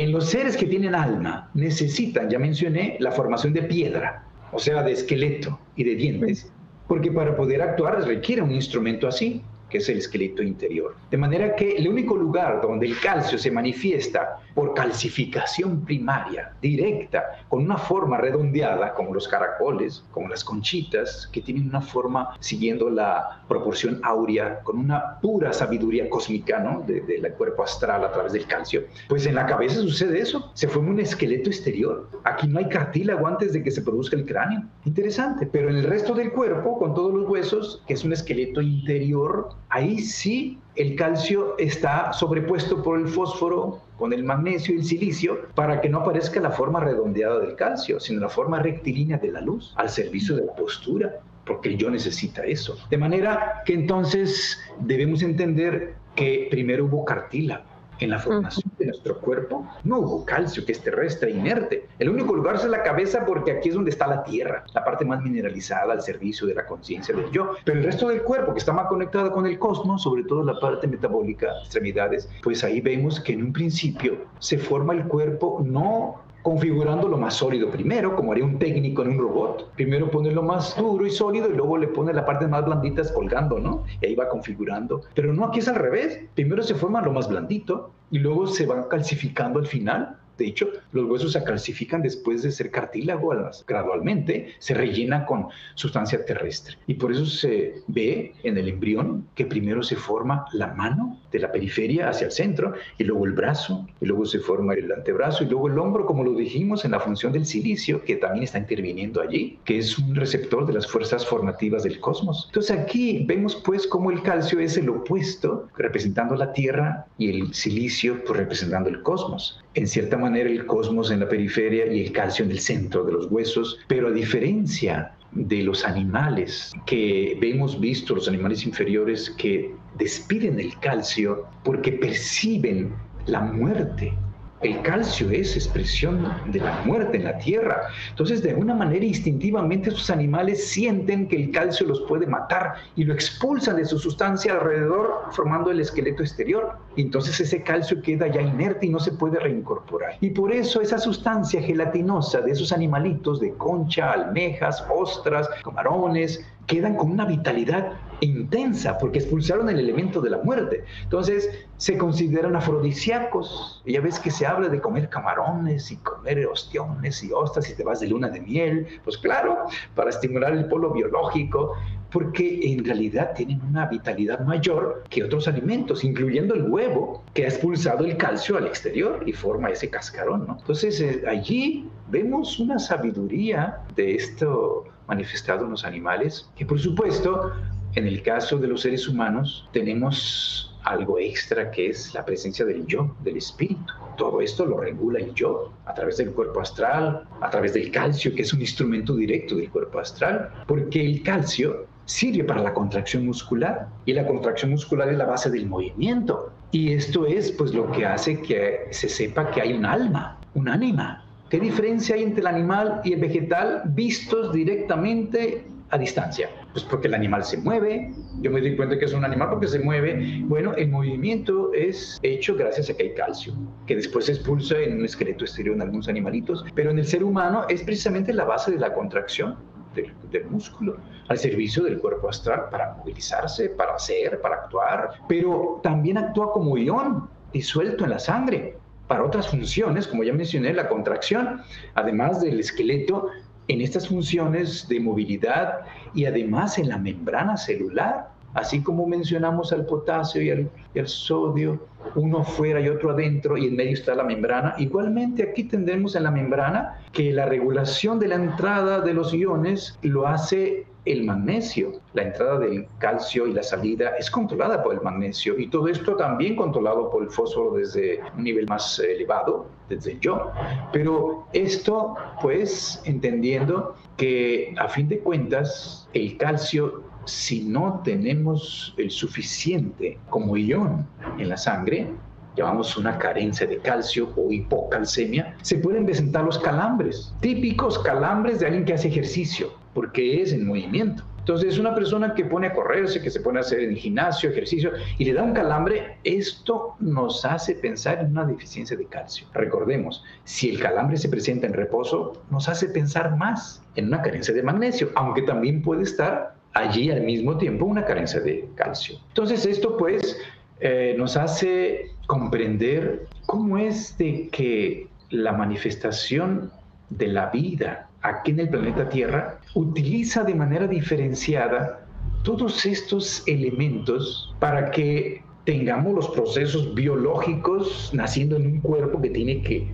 En 0.00 0.12
los 0.12 0.26
seres 0.26 0.56
que 0.56 0.66
tienen 0.66 0.94
alma 0.94 1.50
necesitan, 1.54 2.30
ya 2.30 2.38
mencioné, 2.38 2.96
la 3.00 3.10
formación 3.10 3.52
de 3.52 3.62
piedra, 3.62 4.22
o 4.52 4.58
sea, 4.60 4.84
de 4.84 4.92
esqueleto 4.92 5.58
y 5.74 5.82
de 5.82 5.96
dientes, 5.96 6.52
porque 6.86 7.10
para 7.10 7.36
poder 7.36 7.60
actuar 7.60 8.06
requiere 8.06 8.40
un 8.40 8.52
instrumento 8.52 9.08
así 9.08 9.42
que 9.68 9.78
es 9.78 9.88
el 9.88 9.98
esqueleto 9.98 10.42
interior. 10.42 10.94
De 11.10 11.16
manera 11.16 11.54
que 11.54 11.76
el 11.76 11.88
único 11.88 12.16
lugar 12.16 12.60
donde 12.62 12.86
el 12.86 12.98
calcio 13.00 13.38
se 13.38 13.50
manifiesta 13.50 14.38
por 14.54 14.74
calcificación 14.74 15.84
primaria, 15.84 16.52
directa, 16.60 17.44
con 17.48 17.62
una 17.62 17.76
forma 17.76 18.16
redondeada, 18.18 18.94
como 18.94 19.14
los 19.14 19.28
caracoles, 19.28 20.04
como 20.10 20.28
las 20.28 20.44
conchitas, 20.44 21.28
que 21.32 21.40
tienen 21.40 21.68
una 21.68 21.80
forma 21.80 22.36
siguiendo 22.40 22.90
la 22.90 23.42
proporción 23.48 24.00
áurea, 24.02 24.60
con 24.60 24.78
una 24.78 25.20
pura 25.20 25.52
sabiduría 25.52 26.08
cósmica, 26.08 26.58
¿no? 26.58 26.82
Del 26.86 27.32
cuerpo 27.34 27.62
astral 27.62 28.04
a 28.04 28.12
través 28.12 28.32
del 28.32 28.46
calcio. 28.46 28.84
Pues 29.08 29.26
en 29.26 29.34
la 29.34 29.46
cabeza 29.46 29.76
sucede 29.76 30.20
eso, 30.20 30.50
se 30.54 30.68
forma 30.68 30.90
un 30.90 31.00
esqueleto 31.00 31.50
exterior. 31.50 32.08
Aquí 32.24 32.48
no 32.48 32.58
hay 32.58 32.68
cartílago 32.68 33.26
antes 33.26 33.52
de 33.52 33.62
que 33.62 33.70
se 33.70 33.82
produzca 33.82 34.16
el 34.16 34.26
cráneo. 34.26 34.62
Interesante, 34.84 35.46
pero 35.46 35.70
en 35.70 35.76
el 35.76 35.84
resto 35.84 36.14
del 36.14 36.32
cuerpo, 36.32 36.78
con 36.78 36.94
todos 36.94 37.12
los 37.12 37.28
huesos, 37.28 37.82
que 37.86 37.94
es 37.94 38.04
un 38.04 38.12
esqueleto 38.12 38.60
interior, 38.60 39.50
ahí 39.70 39.98
sí 39.98 40.58
el 40.76 40.94
calcio 40.96 41.56
está 41.58 42.12
sobrepuesto 42.12 42.82
por 42.82 42.98
el 42.98 43.08
fósforo 43.08 43.82
con 43.96 44.12
el 44.12 44.22
magnesio 44.22 44.74
y 44.74 44.78
el 44.78 44.84
silicio 44.84 45.48
para 45.54 45.80
que 45.80 45.88
no 45.88 45.98
aparezca 45.98 46.40
la 46.40 46.52
forma 46.52 46.80
redondeada 46.80 47.40
del 47.40 47.56
calcio, 47.56 47.98
sino 47.98 48.20
la 48.20 48.28
forma 48.28 48.60
rectilínea 48.60 49.18
de 49.18 49.32
la 49.32 49.40
luz 49.40 49.72
al 49.76 49.88
servicio 49.88 50.36
de 50.36 50.46
la 50.46 50.54
postura, 50.54 51.16
porque 51.44 51.76
yo 51.76 51.90
necesita 51.90 52.44
eso. 52.44 52.76
De 52.90 52.96
manera 52.96 53.62
que 53.64 53.74
entonces 53.74 54.58
debemos 54.78 55.22
entender 55.22 55.94
que 56.14 56.46
primero 56.50 56.84
hubo 56.84 57.04
cartílago, 57.04 57.64
en 58.00 58.10
la 58.10 58.18
formación 58.18 58.70
de 58.78 58.86
nuestro 58.86 59.18
cuerpo 59.18 59.66
no 59.84 59.98
hubo 59.98 60.24
calcio, 60.24 60.64
que 60.64 60.72
es 60.72 60.82
terrestre, 60.82 61.30
inerte. 61.30 61.88
El 61.98 62.10
único 62.10 62.34
lugar 62.34 62.56
es 62.56 62.64
la 62.64 62.82
cabeza 62.82 63.24
porque 63.26 63.52
aquí 63.52 63.68
es 63.68 63.74
donde 63.74 63.90
está 63.90 64.06
la 64.06 64.24
tierra, 64.24 64.64
la 64.74 64.84
parte 64.84 65.04
más 65.04 65.22
mineralizada 65.22 65.92
al 65.92 66.02
servicio 66.02 66.46
de 66.46 66.54
la 66.54 66.66
conciencia 66.66 67.14
del 67.14 67.30
yo. 67.30 67.54
Pero 67.64 67.78
el 67.78 67.84
resto 67.84 68.08
del 68.08 68.22
cuerpo, 68.22 68.52
que 68.52 68.58
está 68.58 68.72
más 68.72 68.86
conectado 68.86 69.32
con 69.32 69.46
el 69.46 69.58
cosmos, 69.58 70.02
sobre 70.02 70.24
todo 70.24 70.44
la 70.44 70.58
parte 70.58 70.86
metabólica, 70.86 71.48
extremidades, 71.60 72.28
pues 72.42 72.64
ahí 72.64 72.80
vemos 72.80 73.20
que 73.20 73.32
en 73.32 73.42
un 73.42 73.52
principio 73.52 74.26
se 74.38 74.58
forma 74.58 74.94
el 74.94 75.04
cuerpo 75.04 75.60
no 75.64 76.27
configurando 76.42 77.08
lo 77.08 77.18
más 77.18 77.34
sólido 77.34 77.70
primero, 77.70 78.14
como 78.16 78.32
haría 78.32 78.44
un 78.44 78.58
técnico 78.58 79.02
en 79.02 79.10
un 79.10 79.18
robot. 79.18 79.72
Primero 79.74 80.10
pone 80.10 80.30
lo 80.30 80.42
más 80.42 80.76
duro 80.76 81.06
y 81.06 81.10
sólido 81.10 81.48
y 81.48 81.54
luego 81.54 81.78
le 81.78 81.88
pone 81.88 82.12
la 82.12 82.24
parte 82.24 82.46
más 82.46 82.64
blandita 82.64 83.02
colgando, 83.12 83.58
¿no? 83.58 83.84
Y 84.00 84.06
ahí 84.06 84.14
va 84.14 84.28
configurando. 84.28 85.02
Pero 85.14 85.32
no, 85.32 85.46
aquí 85.46 85.60
es 85.60 85.68
al 85.68 85.76
revés. 85.76 86.20
Primero 86.34 86.62
se 86.62 86.74
forma 86.74 87.02
lo 87.02 87.12
más 87.12 87.28
blandito 87.28 87.92
y 88.10 88.18
luego 88.18 88.46
se 88.46 88.66
va 88.66 88.88
calcificando 88.88 89.58
al 89.58 89.66
final 89.66 90.18
de 90.38 90.46
hecho, 90.46 90.68
los 90.92 91.04
huesos 91.10 91.32
se 91.32 91.42
calcifican 91.42 92.00
después 92.00 92.42
de 92.42 92.52
ser 92.52 92.70
cartílago 92.70 93.34
gradualmente, 93.66 94.54
se 94.60 94.72
rellena 94.72 95.26
con 95.26 95.48
sustancia 95.74 96.24
terrestre. 96.24 96.76
Y 96.86 96.94
por 96.94 97.12
eso 97.12 97.26
se 97.26 97.82
ve 97.88 98.34
en 98.44 98.56
el 98.56 98.68
embrión 98.68 99.26
que 99.34 99.46
primero 99.46 99.82
se 99.82 99.96
forma 99.96 100.46
la 100.52 100.68
mano 100.74 101.20
de 101.32 101.38
la 101.38 101.52
periferia 101.52 102.08
hacia 102.08 102.26
el 102.26 102.32
centro, 102.32 102.74
y 102.96 103.04
luego 103.04 103.26
el 103.26 103.32
brazo, 103.32 103.86
y 104.00 104.06
luego 104.06 104.24
se 104.24 104.38
forma 104.38 104.74
el 104.74 104.90
antebrazo, 104.90 105.44
y 105.44 105.48
luego 105.48 105.68
el 105.68 105.78
hombro, 105.78 106.06
como 106.06 106.24
lo 106.24 106.34
dijimos, 106.34 106.84
en 106.84 106.92
la 106.92 107.00
función 107.00 107.32
del 107.32 107.46
silicio, 107.46 108.02
que 108.04 108.16
también 108.16 108.44
está 108.44 108.58
interviniendo 108.58 109.20
allí, 109.20 109.58
que 109.64 109.78
es 109.78 109.98
un 109.98 110.14
receptor 110.14 110.66
de 110.66 110.72
las 110.72 110.86
fuerzas 110.86 111.26
formativas 111.26 111.82
del 111.82 112.00
cosmos. 112.00 112.44
Entonces 112.48 112.76
aquí 112.76 113.24
vemos 113.26 113.56
pues 113.56 113.86
cómo 113.86 114.10
el 114.10 114.22
calcio 114.22 114.60
es 114.60 114.76
el 114.76 114.88
opuesto, 114.88 115.68
representando 115.76 116.34
la 116.34 116.52
Tierra, 116.52 117.06
y 117.18 117.30
el 117.30 117.54
silicio 117.54 118.22
pues, 118.24 118.38
representando 118.38 118.88
el 118.88 119.02
cosmos 119.02 119.62
en 119.74 119.86
cierta 119.86 120.16
manera 120.16 120.50
el 120.50 120.66
cosmos 120.66 121.10
en 121.10 121.20
la 121.20 121.28
periferia 121.28 121.92
y 121.92 122.04
el 122.04 122.12
calcio 122.12 122.44
en 122.44 122.50
el 122.50 122.58
centro 122.58 123.04
de 123.04 123.12
los 123.12 123.30
huesos, 123.30 123.78
pero 123.86 124.08
a 124.08 124.10
diferencia 124.10 125.12
de 125.32 125.62
los 125.62 125.84
animales 125.84 126.72
que 126.86 127.38
hemos 127.40 127.78
visto, 127.78 128.14
los 128.14 128.28
animales 128.28 128.64
inferiores 128.64 129.30
que 129.30 129.74
despiden 129.96 130.58
el 130.58 130.78
calcio 130.80 131.44
porque 131.64 131.92
perciben 131.92 132.94
la 133.26 133.40
muerte 133.40 134.16
el 134.60 134.82
calcio 134.82 135.30
es 135.30 135.54
expresión 135.54 136.32
de 136.46 136.60
la 136.60 136.80
muerte 136.84 137.16
en 137.16 137.24
la 137.24 137.38
tierra. 137.38 137.88
Entonces, 138.10 138.42
de 138.42 138.50
alguna 138.50 138.74
manera, 138.74 139.04
instintivamente, 139.04 139.90
estos 139.90 140.10
animales 140.10 140.66
sienten 140.68 141.28
que 141.28 141.36
el 141.36 141.52
calcio 141.52 141.86
los 141.86 142.00
puede 142.02 142.26
matar 142.26 142.74
y 142.96 143.04
lo 143.04 143.14
expulsan 143.14 143.76
de 143.76 143.84
su 143.84 143.98
sustancia 143.98 144.52
alrededor, 144.52 145.26
formando 145.30 145.70
el 145.70 145.80
esqueleto 145.80 146.22
exterior. 146.22 146.76
Y 146.96 147.02
entonces 147.02 147.38
ese 147.40 147.62
calcio 147.62 148.02
queda 148.02 148.26
ya 148.26 148.42
inerte 148.42 148.86
y 148.86 148.90
no 148.90 148.98
se 148.98 149.12
puede 149.12 149.38
reincorporar. 149.38 150.16
Y 150.20 150.30
por 150.30 150.52
eso 150.52 150.80
esa 150.80 150.98
sustancia 150.98 151.62
gelatinosa 151.62 152.40
de 152.40 152.52
esos 152.52 152.72
animalitos 152.72 153.40
de 153.40 153.52
concha, 153.54 154.12
almejas, 154.12 154.84
ostras, 154.90 155.48
camarones, 155.62 156.44
quedan 156.68 156.96
con 156.96 157.10
una 157.10 157.24
vitalidad 157.24 157.94
intensa 158.20 158.98
porque 158.98 159.18
expulsaron 159.18 159.68
el 159.70 159.78
elemento 159.80 160.20
de 160.20 160.30
la 160.30 160.38
muerte. 160.38 160.84
Entonces 161.02 161.66
se 161.76 161.96
consideran 161.96 162.54
afrodisíacos. 162.54 163.82
Y 163.84 163.94
ya 163.94 164.00
ves 164.00 164.20
que 164.20 164.30
se 164.30 164.46
habla 164.46 164.68
de 164.68 164.80
comer 164.80 165.08
camarones 165.08 165.90
y 165.90 165.96
comer 165.96 166.46
ostiones 166.46 167.24
y 167.24 167.32
ostras 167.32 167.70
y 167.70 167.74
te 167.74 167.82
vas 167.82 168.00
de 168.00 168.08
luna 168.08 168.28
de 168.28 168.40
miel. 168.40 168.86
Pues 169.02 169.16
claro, 169.18 169.66
para 169.94 170.10
estimular 170.10 170.52
el 170.52 170.66
polo 170.66 170.92
biológico, 170.92 171.74
porque 172.10 172.60
en 172.62 172.84
realidad 172.84 173.32
tienen 173.34 173.62
una 173.62 173.86
vitalidad 173.86 174.40
mayor 174.40 175.04
que 175.08 175.24
otros 175.24 175.48
alimentos, 175.48 176.04
incluyendo 176.04 176.54
el 176.54 176.70
huevo, 176.70 177.22
que 177.34 177.44
ha 177.44 177.48
expulsado 177.48 178.04
el 178.04 178.16
calcio 178.16 178.56
al 178.56 178.66
exterior 178.66 179.22
y 179.26 179.32
forma 179.32 179.70
ese 179.70 179.88
cascarón. 179.88 180.46
Entonces 180.58 181.00
eh, 181.00 181.22
allí 181.26 181.88
vemos 182.10 182.58
una 182.58 182.78
sabiduría 182.78 183.78
de 183.94 184.14
esto 184.16 184.84
manifestado 185.08 185.64
en 185.64 185.72
los 185.72 185.84
animales, 185.84 186.48
que 186.56 186.66
por 186.66 186.78
supuesto, 186.78 187.52
en 187.94 188.06
el 188.06 188.22
caso 188.22 188.58
de 188.58 188.68
los 188.68 188.82
seres 188.82 189.08
humanos, 189.08 189.68
tenemos 189.72 190.76
algo 190.84 191.18
extra 191.18 191.70
que 191.70 191.88
es 191.88 192.14
la 192.14 192.24
presencia 192.24 192.64
del 192.64 192.86
yo, 192.86 193.16
del 193.22 193.36
espíritu. 193.36 193.92
Todo 194.16 194.40
esto 194.40 194.64
lo 194.64 194.78
regula 194.78 195.18
el 195.18 195.34
yo 195.34 195.72
a 195.86 195.94
través 195.94 196.16
del 196.18 196.32
cuerpo 196.32 196.60
astral, 196.60 197.24
a 197.40 197.50
través 197.50 197.74
del 197.74 197.90
calcio, 197.90 198.34
que 198.34 198.42
es 198.42 198.52
un 198.52 198.60
instrumento 198.60 199.14
directo 199.14 199.56
del 199.56 199.70
cuerpo 199.70 199.98
astral, 199.98 200.50
porque 200.66 201.04
el 201.04 201.22
calcio 201.22 201.86
sirve 202.04 202.42
para 202.44 202.62
la 202.62 202.72
contracción 202.72 203.26
muscular 203.26 203.86
y 204.06 204.14
la 204.14 204.26
contracción 204.26 204.70
muscular 204.70 205.08
es 205.10 205.18
la 205.18 205.26
base 205.26 205.50
del 205.50 205.66
movimiento. 205.66 206.52
Y 206.70 206.92
esto 206.92 207.26
es 207.26 207.52
pues 207.52 207.74
lo 207.74 207.90
que 207.92 208.06
hace 208.06 208.40
que 208.40 208.88
se 208.90 209.08
sepa 209.08 209.50
que 209.50 209.60
hay 209.60 209.72
un 209.74 209.84
alma, 209.84 210.38
un 210.54 210.68
ánima, 210.68 211.27
¿Qué 211.50 211.58
diferencia 211.58 212.14
hay 212.14 212.24
entre 212.24 212.40
el 212.42 212.46
animal 212.46 213.00
y 213.04 213.14
el 213.14 213.20
vegetal 213.20 213.82
vistos 213.86 214.52
directamente 214.52 215.64
a 215.88 215.96
distancia? 215.96 216.50
Pues 216.72 216.84
porque 216.84 217.08
el 217.08 217.14
animal 217.14 217.42
se 217.42 217.56
mueve, 217.56 218.12
yo 218.42 218.50
me 218.50 218.60
doy 218.60 218.76
cuenta 218.76 218.98
que 218.98 219.06
es 219.06 219.14
un 219.14 219.24
animal 219.24 219.48
porque 219.48 219.66
se 219.66 219.78
mueve. 219.78 220.42
Bueno, 220.44 220.74
el 220.74 220.90
movimiento 220.90 221.72
es 221.72 222.18
hecho 222.22 222.54
gracias 222.54 222.90
a 222.90 222.94
que 222.94 223.04
hay 223.04 223.14
calcio, 223.14 223.54
que 223.86 223.96
después 223.96 224.26
se 224.26 224.32
expulsa 224.32 224.78
en 224.78 224.98
un 224.98 225.06
esqueleto 225.06 225.46
exterior 225.46 225.74
en 225.74 225.80
algunos 225.80 226.06
animalitos, 226.08 226.66
pero 226.74 226.90
en 226.90 226.98
el 226.98 227.06
ser 227.06 227.24
humano 227.24 227.64
es 227.70 227.82
precisamente 227.82 228.34
la 228.34 228.44
base 228.44 228.70
de 228.70 228.78
la 228.78 228.92
contracción 228.92 229.56
del, 229.94 230.44
músculo, 230.50 230.98
al 231.28 231.38
servicio 231.38 231.82
del 231.82 231.98
cuerpo 231.98 232.28
astral 232.28 232.68
para 232.70 232.94
movilizarse, 232.94 233.70
para 233.70 233.94
hacer, 233.94 234.38
para 234.42 234.56
actuar, 234.56 235.12
pero 235.26 235.80
también 235.82 236.18
actúa 236.18 236.52
como 236.52 236.76
ión 236.76 237.26
disuelto 237.52 238.04
en 238.04 238.10
la 238.10 238.18
sangre 238.18 238.76
para 239.08 239.24
otras 239.24 239.48
funciones, 239.48 240.06
como 240.06 240.22
ya 240.22 240.32
mencioné, 240.32 240.72
la 240.74 240.88
contracción, 240.88 241.62
además 241.94 242.40
del 242.40 242.60
esqueleto, 242.60 243.28
en 243.68 243.80
estas 243.80 244.08
funciones 244.08 244.88
de 244.88 245.00
movilidad 245.00 245.80
y 246.14 246.24
además 246.24 246.78
en 246.78 246.88
la 246.88 246.98
membrana 246.98 247.56
celular, 247.56 248.30
así 248.54 248.82
como 248.82 249.06
mencionamos 249.06 249.72
al 249.72 249.84
potasio 249.86 250.42
y 250.42 250.50
al, 250.98 251.08
sodio, 251.08 251.86
uno 252.14 252.44
fuera 252.44 252.80
y 252.80 252.88
otro 252.88 253.10
adentro 253.10 253.56
y 253.56 253.66
en 253.66 253.76
medio 253.76 253.92
está 253.92 254.14
la 254.14 254.24
membrana. 254.24 254.74
Igualmente 254.78 255.42
aquí 255.42 255.64
tendremos 255.64 256.16
en 256.16 256.24
la 256.24 256.30
membrana 256.30 256.98
que 257.12 257.30
la 257.32 257.46
regulación 257.46 258.18
de 258.18 258.28
la 258.28 258.36
entrada 258.36 259.00
de 259.00 259.14
los 259.14 259.34
iones 259.34 259.98
lo 260.02 260.26
hace 260.26 260.86
el 261.04 261.24
magnesio. 261.24 261.92
La 262.14 262.22
entrada 262.22 262.58
del 262.58 262.86
calcio 262.98 263.46
y 263.46 263.52
la 263.52 263.62
salida 263.62 264.16
es 264.18 264.30
controlada 264.30 264.82
por 264.82 264.94
el 264.94 265.00
magnesio 265.00 265.58
y 265.58 265.68
todo 265.68 265.88
esto 265.88 266.16
también 266.16 266.56
controlado 266.56 267.10
por 267.10 267.22
el 267.22 267.30
fósforo 267.30 267.76
desde 267.76 268.20
un 268.36 268.44
nivel 268.44 268.66
más 268.66 268.98
elevado, 268.98 269.66
desde 269.88 270.12
el 270.12 270.20
yo. 270.20 270.50
Pero 270.92 271.46
esto, 271.52 272.14
pues, 272.42 273.00
entendiendo 273.04 273.94
que 274.16 274.74
a 274.78 274.88
fin 274.88 275.08
de 275.08 275.20
cuentas 275.20 276.08
el 276.12 276.36
calcio 276.36 277.04
si 277.28 277.62
no 277.62 278.00
tenemos 278.04 278.94
el 278.96 279.10
suficiente 279.10 280.18
como 280.30 280.56
ion 280.56 281.06
en 281.38 281.48
la 281.48 281.58
sangre, 281.58 282.10
llamamos 282.56 282.96
una 282.96 283.18
carencia 283.18 283.66
de 283.66 283.78
calcio 283.78 284.32
o 284.36 284.50
hipocalcemia, 284.50 285.54
se 285.62 285.76
pueden 285.78 286.06
presentar 286.06 286.44
los 286.44 286.58
calambres, 286.58 287.32
típicos 287.40 287.98
calambres 288.00 288.60
de 288.60 288.66
alguien 288.66 288.84
que 288.84 288.94
hace 288.94 289.08
ejercicio, 289.08 289.72
porque 289.94 290.42
es 290.42 290.52
en 290.52 290.66
movimiento. 290.66 291.24
Entonces, 291.48 291.78
una 291.78 291.94
persona 291.94 292.34
que 292.34 292.44
pone 292.44 292.66
a 292.66 292.74
correrse, 292.74 293.22
que 293.22 293.30
se 293.30 293.40
pone 293.40 293.58
a 293.58 293.62
hacer 293.62 293.80
en 293.80 293.92
el 293.92 293.96
gimnasio, 293.96 294.50
ejercicio, 294.50 294.92
y 295.16 295.24
le 295.24 295.32
da 295.32 295.42
un 295.42 295.54
calambre, 295.54 296.18
esto 296.22 296.94
nos 297.00 297.42
hace 297.46 297.74
pensar 297.74 298.18
en 298.18 298.32
una 298.32 298.44
deficiencia 298.44 298.98
de 298.98 299.06
calcio. 299.06 299.46
Recordemos, 299.54 300.22
si 300.44 300.68
el 300.68 300.78
calambre 300.78 301.16
se 301.16 301.30
presenta 301.30 301.66
en 301.66 301.72
reposo, 301.72 302.34
nos 302.50 302.68
hace 302.68 302.90
pensar 302.90 303.34
más 303.38 303.82
en 303.94 304.08
una 304.08 304.20
carencia 304.20 304.52
de 304.52 304.62
magnesio, 304.62 305.08
aunque 305.14 305.40
también 305.40 305.80
puede 305.80 306.02
estar 306.02 306.54
allí 306.74 307.10
al 307.10 307.22
mismo 307.22 307.56
tiempo 307.56 307.86
una 307.86 308.04
carencia 308.04 308.40
de 308.40 308.68
calcio. 308.74 309.16
Entonces, 309.28 309.64
esto 309.64 309.96
pues 309.96 310.38
eh, 310.80 311.14
nos 311.16 311.38
hace 311.38 312.10
comprender 312.26 313.26
cómo 313.46 313.78
es 313.78 314.18
de 314.18 314.50
que 314.52 315.08
la 315.30 315.52
manifestación 315.52 316.70
de 317.08 317.28
la 317.28 317.46
vida 317.46 318.07
aquí 318.22 318.50
en 318.50 318.60
el 318.60 318.68
planeta 318.68 319.08
Tierra 319.08 319.58
utiliza 319.74 320.44
de 320.44 320.54
manera 320.54 320.86
diferenciada 320.86 322.06
todos 322.42 322.84
estos 322.86 323.42
elementos 323.46 324.54
para 324.58 324.90
que 324.90 325.42
tengamos 325.64 326.14
los 326.14 326.28
procesos 326.30 326.94
biológicos 326.94 328.10
naciendo 328.12 328.56
en 328.56 328.66
un 328.66 328.80
cuerpo 328.80 329.20
que 329.20 329.30
tiene 329.30 329.62
que, 329.62 329.92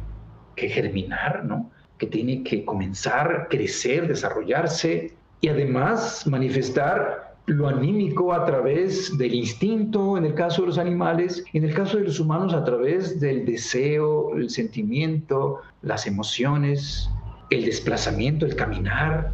que 0.57 0.69
germinar, 0.69 1.45
¿no? 1.45 1.71
que 1.99 2.07
tiene 2.07 2.43
que 2.43 2.65
comenzar, 2.65 3.49
crecer, 3.51 4.09
desarrollarse 4.09 5.15
y 5.41 5.49
además 5.49 6.27
manifestar 6.27 7.35
lo 7.47 7.69
anímico 7.69 8.33
a 8.33 8.45
través 8.47 9.17
del 9.19 9.35
instinto 9.35 10.17
en 10.17 10.25
el 10.25 10.35
caso 10.35 10.63
de 10.63 10.69
los 10.69 10.79
animales, 10.79 11.45
en 11.53 11.65
el 11.65 11.75
caso 11.75 11.99
de 11.99 12.05
los 12.05 12.19
humanos 12.19 12.55
a 12.55 12.65
través 12.65 13.21
del 13.21 13.45
deseo, 13.45 14.35
el 14.37 14.49
sentimiento, 14.49 15.61
las 15.83 16.07
emociones, 16.07 17.11
el 17.51 17.65
desplazamiento, 17.65 18.47
el 18.47 18.57
caminar, 18.57 19.33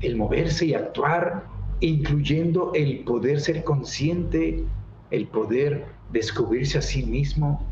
el 0.00 0.16
moverse 0.16 0.66
y 0.66 0.74
actuar, 0.74 1.44
incluyendo 1.80 2.72
el 2.74 3.00
poder 3.00 3.40
ser 3.40 3.64
consciente, 3.64 4.64
el 5.10 5.26
poder 5.26 5.84
descubrirse 6.12 6.78
a 6.78 6.82
sí 6.82 7.04
mismo, 7.04 7.66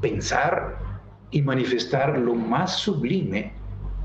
pensar 0.00 0.76
y 1.30 1.42
manifestar 1.42 2.18
lo 2.18 2.34
más 2.34 2.76
sublime 2.76 3.52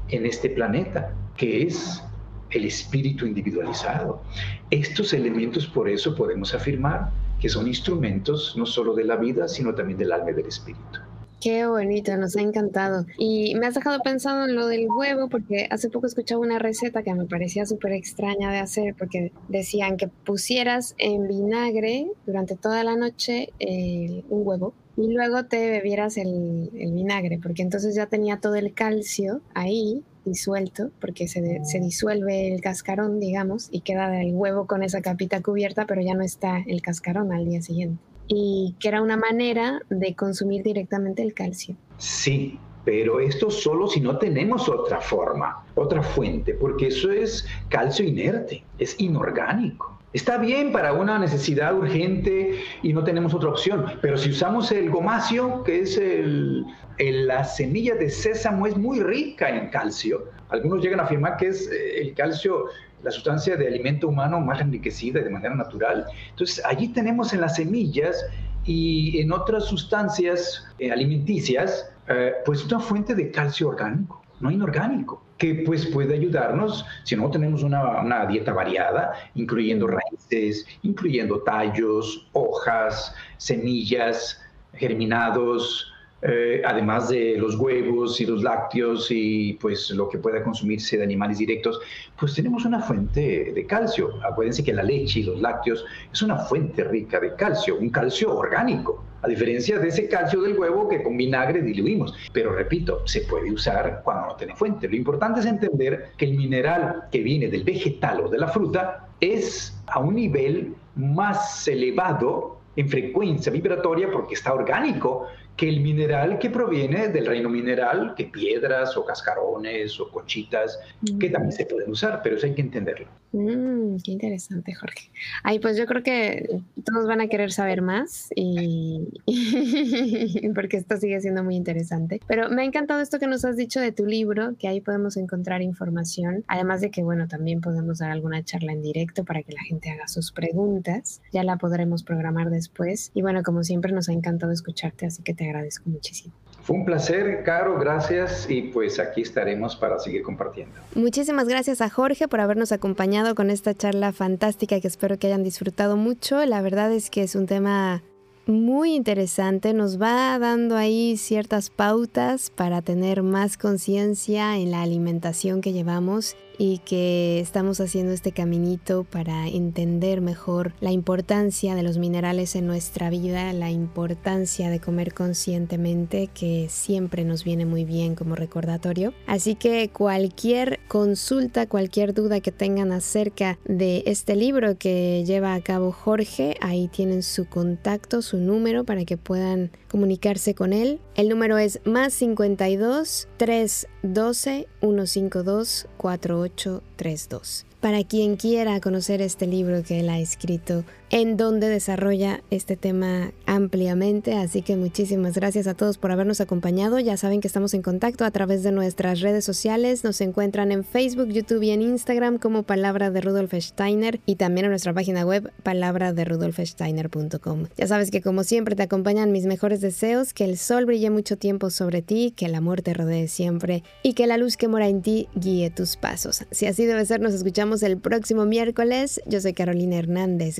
en 0.10 0.26
este 0.26 0.50
planeta, 0.50 1.14
que 1.36 1.64
es 1.64 2.04
el 2.52 2.66
espíritu 2.66 3.26
individualizado. 3.26 4.22
Estos 4.70 5.14
elementos 5.14 5.68
por 5.68 5.90
eso 5.90 6.16
podemos 6.16 6.54
afirmar 6.54 7.12
que 7.40 7.50
son 7.50 7.68
instrumentos 7.68 8.56
no 8.58 8.66
solo 8.66 8.94
de 8.94 9.04
la 9.04 9.16
vida, 9.16 9.48
sino 9.48 9.74
también 9.76 10.00
del 10.00 10.12
alma 10.12 10.32
y 10.32 10.34
del 10.34 10.48
espíritu. 10.48 11.00
Qué 11.40 11.68
bonito, 11.68 12.18
nos 12.18 12.36
ha 12.36 12.42
encantado. 12.42 13.06
Y 13.18 13.54
me 13.56 13.68
has 13.68 13.76
dejado 13.76 14.00
pensando 14.02 14.46
en 14.46 14.56
lo 14.56 14.68
del 14.68 14.88
huevo, 14.90 15.30
porque 15.30 15.68
hace 15.70 15.90
poco 15.90 16.08
escuchaba 16.08 16.42
una 16.42 16.58
receta 16.58 17.04
que 17.04 17.14
me 17.14 17.26
parecía 17.26 17.66
súper 17.66 17.94
extraña 17.94 18.52
de 18.52 18.58
hacer, 18.58 18.96
porque 18.98 19.32
decían 19.48 19.98
que 19.98 20.08
pusieras 20.08 20.96
en 20.98 21.28
vinagre 21.28 22.08
durante 22.26 22.56
toda 22.56 22.84
la 22.84 22.96
noche 22.96 23.50
eh, 23.60 24.24
un 24.30 24.48
huevo 24.48 24.74
y 24.98 25.14
luego 25.14 25.46
te 25.46 25.70
bebieras 25.70 26.18
el, 26.18 26.72
el 26.74 26.92
vinagre, 26.92 27.40
porque 27.42 27.62
entonces 27.62 27.96
ya 27.96 28.08
tenía 28.08 28.40
todo 28.40 28.56
el 28.56 28.74
calcio 28.74 29.42
ahí 29.54 30.04
disuelto, 30.26 30.92
porque 31.00 31.28
se, 31.28 31.64
se, 31.64 31.80
disuelve 31.80 32.54
el 32.54 32.62
cascarón, 32.62 33.20
digamos, 33.20 33.70
y 33.72 33.82
queda 33.82 34.22
el 34.22 34.34
huevo 34.34 34.66
con 34.66 34.84
esa 34.84 35.02
capita 35.02 35.42
cubierta, 35.42 35.86
pero 35.86 36.02
ya 36.02 36.16
no 36.16 36.24
está 36.24 36.64
el 36.66 36.82
cascarón 36.82 37.32
al 37.32 37.46
día 37.46 37.62
siguiente. 37.62 38.02
Y 38.28 38.76
que 38.80 38.90
era 38.90 39.02
una 39.02 39.18
manera 39.18 39.82
de 39.90 40.16
consumir 40.16 40.64
directamente 40.64 41.22
el 41.22 41.34
calcio. 41.34 41.76
Sí, 41.98 42.60
pero 42.88 43.20
esto 43.20 43.52
solo 43.52 43.88
si 43.88 44.00
no 44.00 44.18
tenemos 44.18 44.70
otra 44.70 45.02
forma, 45.02 45.66
otra 45.76 46.02
fuente, 46.02 46.54
porque 46.54 46.88
eso 46.88 47.12
es 47.12 47.46
calcio 47.70 48.06
inerte, 48.06 48.64
es 48.80 49.00
inorgánico. 49.00 49.98
Está 50.14 50.38
bien 50.38 50.72
para 50.72 50.94
una 50.94 51.20
necesidad 51.20 51.76
urgente 51.76 52.62
y 52.82 52.94
no 52.94 53.04
tenemos 53.04 53.34
otra 53.34 53.50
opción, 53.50 53.86
pero 54.02 54.18
si 54.18 54.30
usamos 54.30 54.72
el 54.72 54.90
gomacio, 54.90 55.64
que 55.64 55.82
es 55.82 55.98
el, 55.98 56.66
la 56.98 57.44
semilla 57.44 57.96
de 57.96 58.10
sésamo, 58.10 58.66
es 58.66 58.78
muy 58.78 59.02
rica 59.02 59.50
en 59.50 59.70
calcio. 59.70 60.24
Algunos 60.48 60.82
llegan 60.82 61.02
a 61.02 61.04
afirmar 61.04 61.36
que 61.36 61.48
es 61.48 61.70
eh, 61.70 62.02
el 62.02 62.14
calcio 62.14 62.68
la 63.04 63.12
sustancia 63.12 63.56
de 63.56 63.68
alimento 63.68 64.08
humano 64.08 64.40
más 64.40 64.60
enriquecida 64.62 65.22
de 65.22 65.30
manera 65.30 65.56
natural. 65.56 66.06
Entonces, 66.30 66.64
allí 66.66 66.90
tenemos 66.90 67.34
en 67.34 67.42
las 67.42 67.56
semillas 67.56 68.26
y 68.66 69.20
en 69.20 69.32
otras 69.32 69.66
sustancias 69.66 70.66
eh, 70.80 70.92
alimenticias, 70.92 71.90
eh, 72.08 72.34
pues 72.46 72.66
una 72.66 72.80
fuente 72.80 73.16
de 73.16 73.32
calcio 73.32 73.70
orgánico, 73.70 74.22
no 74.40 74.52
inorgánico 74.52 75.24
que 75.38 75.64
pues 75.66 75.86
puede 75.86 76.16
ayudarnos 76.16 76.86
si 77.04 77.16
no 77.16 77.30
tenemos 77.30 77.64
una, 77.64 78.26
dieta 78.26 78.54
variada, 78.54 79.14
incluyendo 79.36 79.88
raíces, 79.88 80.66
incluyendo 80.82 81.42
tallos, 81.42 82.28
hojas, 82.34 83.14
semillas, 83.38 84.42
germinados, 84.74 85.94
eh, 86.22 86.62
además 86.66 87.10
de 87.10 87.38
los 87.38 87.56
huevos 87.56 88.20
y 88.20 88.26
los 88.26 88.42
lácteos 88.42 89.08
y 89.12 89.54
pues 89.54 89.92
lo 89.92 90.10
que 90.10 90.18
pueda 90.18 90.44
consumirse 90.44 90.98
de 90.98 91.04
animales 91.04 91.38
directos, 91.38 91.80
pues 92.20 92.34
tenemos 92.34 92.66
una 92.66 92.80
fuente 92.82 93.52
de 93.54 93.66
calcio. 93.66 94.10
Acuérdense 94.24 94.64
que 94.64 94.74
la 94.74 94.84
leche 94.84 95.20
y 95.20 95.24
los 95.24 95.40
lácteos 95.40 95.86
es 96.12 96.22
una 96.22 96.38
fuente 96.38 96.84
rica 96.84 97.20
de 97.20 97.36
calcio, 97.36 97.78
un 97.78 97.90
calcio 97.90 98.36
orgánico 98.36 99.04
a 99.22 99.28
diferencia 99.28 99.80
de 99.80 99.88
ese 99.88 100.08
calcio 100.08 100.42
del 100.42 100.58
huevo 100.58 100.88
que 100.88 101.02
con 101.02 101.18
vinagre 101.18 101.62
diluimos. 101.62 102.14
Pero 102.32 102.54
repito, 102.54 103.02
se 103.06 103.22
puede 103.22 103.52
usar 103.52 104.02
cuando 104.04 104.28
no 104.28 104.36
tiene 104.36 104.56
fuente. 104.56 104.88
Lo 104.88 104.96
importante 104.96 105.40
es 105.40 105.46
entender 105.46 106.12
que 106.18 106.26
el 106.26 106.38
mineral 106.38 107.04
que 107.12 107.22
viene 107.22 107.48
del 107.48 107.64
vegetal 107.64 108.22
o 108.22 108.30
de 108.30 108.38
la 108.38 108.48
fruta 108.48 109.08
es 109.20 109.76
a 109.88 110.00
un 110.00 110.16
nivel 110.16 110.76
más 110.96 111.68
elevado 111.68 112.60
en 112.76 112.88
frecuencia 112.88 113.52
vibratoria 113.52 114.10
porque 114.12 114.36
está 114.36 114.54
orgánico 114.54 115.28
que 115.58 115.68
el 115.68 115.82
mineral 115.82 116.38
que 116.38 116.52
proviene 116.52 117.10
del 117.10 117.26
reino 117.26 117.50
mineral, 117.50 118.14
que 118.16 118.26
piedras 118.26 118.96
o 118.96 119.04
cascarones 119.04 120.00
o 120.00 120.10
conchitas, 120.10 120.80
que 121.20 121.30
también 121.30 121.52
se 121.52 121.66
pueden 121.66 121.90
usar, 121.90 122.22
pero 122.24 122.38
eso 122.38 122.46
hay 122.46 122.54
que 122.54 122.62
entenderlo. 122.62 123.08
Mm, 123.34 123.98
qué 124.04 124.12
interesante, 124.12 124.74
Jorge. 124.74 125.10
Ay, 125.44 125.60
pues 125.60 125.78
yo 125.78 125.86
creo 125.86 126.02
que 126.02 126.62
todos 126.86 127.08
van 127.08 127.22
a 127.22 127.28
querer 127.28 127.52
saber 127.52 127.82
más 127.82 128.30
y 128.36 129.02
porque 130.56 130.78
esto 130.78 130.98
sigue 130.98 131.20
siendo 131.20 131.44
muy 131.44 131.56
interesante. 131.56 132.22
Pero 132.28 132.50
me 132.50 132.62
ha 132.62 132.66
encantado 132.66 133.02
esto 133.02 133.20
que 133.20 133.28
nos 133.28 133.44
has 133.44 133.58
dicho 133.58 133.80
de 133.80 133.92
tu 133.92 134.06
libro, 134.06 134.56
que 134.58 134.68
ahí 134.68 134.80
podemos 134.80 135.18
encontrar 135.18 135.62
información, 135.62 136.46
además 136.48 136.82
de 136.82 136.90
que, 136.90 137.04
bueno, 137.04 137.28
también 137.28 137.62
podemos 137.62 138.00
dar 138.00 138.12
alguna 138.12 138.44
charla 138.44 138.72
en 138.72 138.82
directo 138.82 139.26
para 139.26 139.44
que 139.44 139.54
la 139.54 139.62
gente 139.62 139.90
haga 139.90 140.08
sus 140.08 140.32
preguntas. 140.32 141.22
Ya 141.34 141.44
la 141.44 141.58
podremos 141.58 142.04
programar 142.04 142.50
después. 142.50 143.12
Y 143.14 143.22
bueno, 143.22 143.44
como 143.44 143.64
siempre, 143.64 143.92
nos 143.92 144.08
ha 144.10 144.14
encantado 144.14 144.52
escucharte, 144.52 145.06
así 145.06 145.22
que 145.24 145.34
te 145.34 145.47
agradezco 145.48 145.90
muchísimo. 145.90 146.34
Fue 146.68 146.76
un 146.76 146.84
placer, 146.84 147.44
Caro, 147.44 147.80
gracias 147.80 148.46
y 148.50 148.64
pues 148.64 149.00
aquí 149.00 149.22
estaremos 149.22 149.78
para 149.78 150.00
seguir 150.00 150.22
compartiendo. 150.22 150.76
Muchísimas 150.96 151.48
gracias 151.48 151.80
a 151.80 151.90
Jorge 151.90 152.28
por 152.28 152.42
habernos 152.42 152.74
acompañado 152.74 153.36
con 153.36 153.50
esta 153.50 153.74
charla 153.74 154.12
fantástica 154.12 154.82
que 154.82 154.88
espero 154.88 155.18
que 155.18 155.28
hayan 155.28 155.44
disfrutado 155.44 155.96
mucho. 155.96 156.46
La 156.46 156.62
verdad 156.62 156.92
es 156.92 157.10
que 157.10 157.24
es 157.24 157.36
un 157.36 157.46
tema 157.46 158.04
muy 158.48 158.96
interesante, 158.96 159.74
nos 159.74 160.02
va 160.02 160.38
dando 160.40 160.76
ahí 160.76 161.18
ciertas 161.18 161.70
pautas 161.70 162.50
para 162.50 162.82
tener 162.82 163.24
más 163.24 163.58
conciencia 163.58 164.58
en 164.58 164.72
la 164.72 164.82
alimentación 164.82 165.62
que 165.62 165.74
llevamos 165.74 166.36
y 166.58 166.80
que 166.80 167.40
estamos 167.40 167.80
haciendo 167.80 168.14
este 168.14 168.32
caminito 168.32 169.04
para 169.04 169.48
entender 169.48 170.22
mejor 170.22 170.74
la 170.80 170.92
importancia 170.92 171.76
de 171.76 171.84
los 171.84 171.98
minerales 171.98 172.56
en 172.56 172.68
nuestra 172.68 173.10
vida, 173.10 173.54
la 173.54 173.72
importancia 173.72 174.70
de 174.70 174.80
comer 174.80 175.14
conscientemente, 175.14 176.28
que 176.34 176.68
siempre 176.70 177.24
nos 177.24 177.44
viene 177.44 177.66
muy 177.66 177.86
bien 177.86 178.16
como 178.16 178.36
recordatorio. 178.36 179.14
Así 179.28 179.56
que 179.56 179.90
cualquier 179.90 180.80
consulta, 180.88 181.68
cualquier 181.68 182.14
duda 182.14 182.40
que 182.40 182.52
tengan 182.52 182.92
acerca 182.92 183.60
de 183.66 184.04
este 184.06 184.36
libro 184.36 184.78
que 184.78 185.24
lleva 185.26 185.54
a 185.54 185.62
cabo 185.62 185.92
Jorge, 185.92 186.56
ahí 186.62 186.88
tienen 186.88 187.24
su 187.24 187.46
contacto, 187.46 188.22
su 188.22 188.38
número 188.38 188.84
para 188.84 189.06
que 189.06 189.18
puedan 189.18 189.72
comunicarse 189.90 190.54
con 190.56 190.74
él. 190.74 191.00
El 191.16 191.30
número 191.30 191.58
es 191.58 191.80
más 191.86 192.14
52 192.14 193.28
312 193.38 194.68
152 194.82 195.88
4832. 195.98 197.66
Para 197.80 198.04
quien 198.04 198.38
quiera 198.38 198.80
conocer 198.82 199.22
este 199.22 199.46
libro 199.46 199.84
que 199.84 200.00
él 200.00 200.10
ha 200.10 200.20
escrito 200.20 200.84
en 201.10 201.38
donde 201.38 201.70
desarrolla 201.70 202.42
este 202.50 202.76
tema 202.76 203.32
ampliamente. 203.46 204.34
Así 204.34 204.62
que 204.62 204.76
muchísimas 204.76 205.36
gracias 205.36 205.68
a 205.68 205.74
todos 205.74 205.98
por 205.98 206.12
habernos 206.12 206.42
acompañado. 206.42 207.00
Ya 207.00 207.18
saben 207.18 207.42
que 207.42 207.48
estamos 207.48 207.74
en 207.74 207.82
contacto 207.82 208.26
a 208.26 208.32
través 208.32 208.64
de 208.64 208.72
nuestras 208.72 209.22
redes 209.22 209.46
sociales. 209.46 210.04
Nos 210.04 210.22
encuentran 210.22 210.72
en 210.72 210.84
Facebook, 210.84 211.30
YouTube 211.30 211.64
y 211.64 211.72
en 211.72 211.82
Instagram 211.82 212.38
como 212.38 212.64
Palabra 212.64 213.12
de 213.12 213.22
Rudolf 213.22 213.54
Steiner 213.54 214.20
y 214.26 214.36
también 214.36 214.66
en 214.66 214.72
nuestra 214.72 214.94
página 214.94 215.26
web 215.26 215.52
palabra 215.64 216.14
de 216.14 216.26
rudolfsteiner.com. 216.26 217.66
Ya 217.78 217.88
sabes 217.88 218.12
que 218.12 218.22
como 218.22 218.44
siempre 218.44 218.76
te 218.76 218.84
acompañan 218.84 219.32
mis 219.32 219.46
mejores 219.46 219.82
deseos, 219.82 220.34
que 220.34 220.46
el 220.46 220.58
sol 220.58 220.86
brille 220.86 221.10
mucho 221.10 221.38
tiempo 221.38 221.70
sobre 221.70 222.02
ti, 222.02 222.34
que 222.36 222.46
el 222.46 222.56
amor 222.56 222.82
te 222.82 222.94
rodee 222.94 223.28
siempre 223.28 223.84
y 224.04 224.14
que 224.14 224.28
la 224.28 224.38
luz 224.38 224.58
que 224.58 224.68
mora 224.68 224.88
en 224.88 225.02
ti 225.02 225.28
guíe 225.36 225.70
tus 225.70 225.96
pasos. 225.96 226.46
Si 226.52 226.66
así 226.66 226.86
debe 226.86 227.06
ser, 227.06 227.22
nos 227.22 227.34
escuchamos 227.34 227.84
el 227.84 227.98
próximo 227.98 228.46
miércoles. 228.46 229.22
Yo 229.26 229.42
soy 229.42 229.54
Carolina 229.54 229.98
Hernández. 229.98 230.60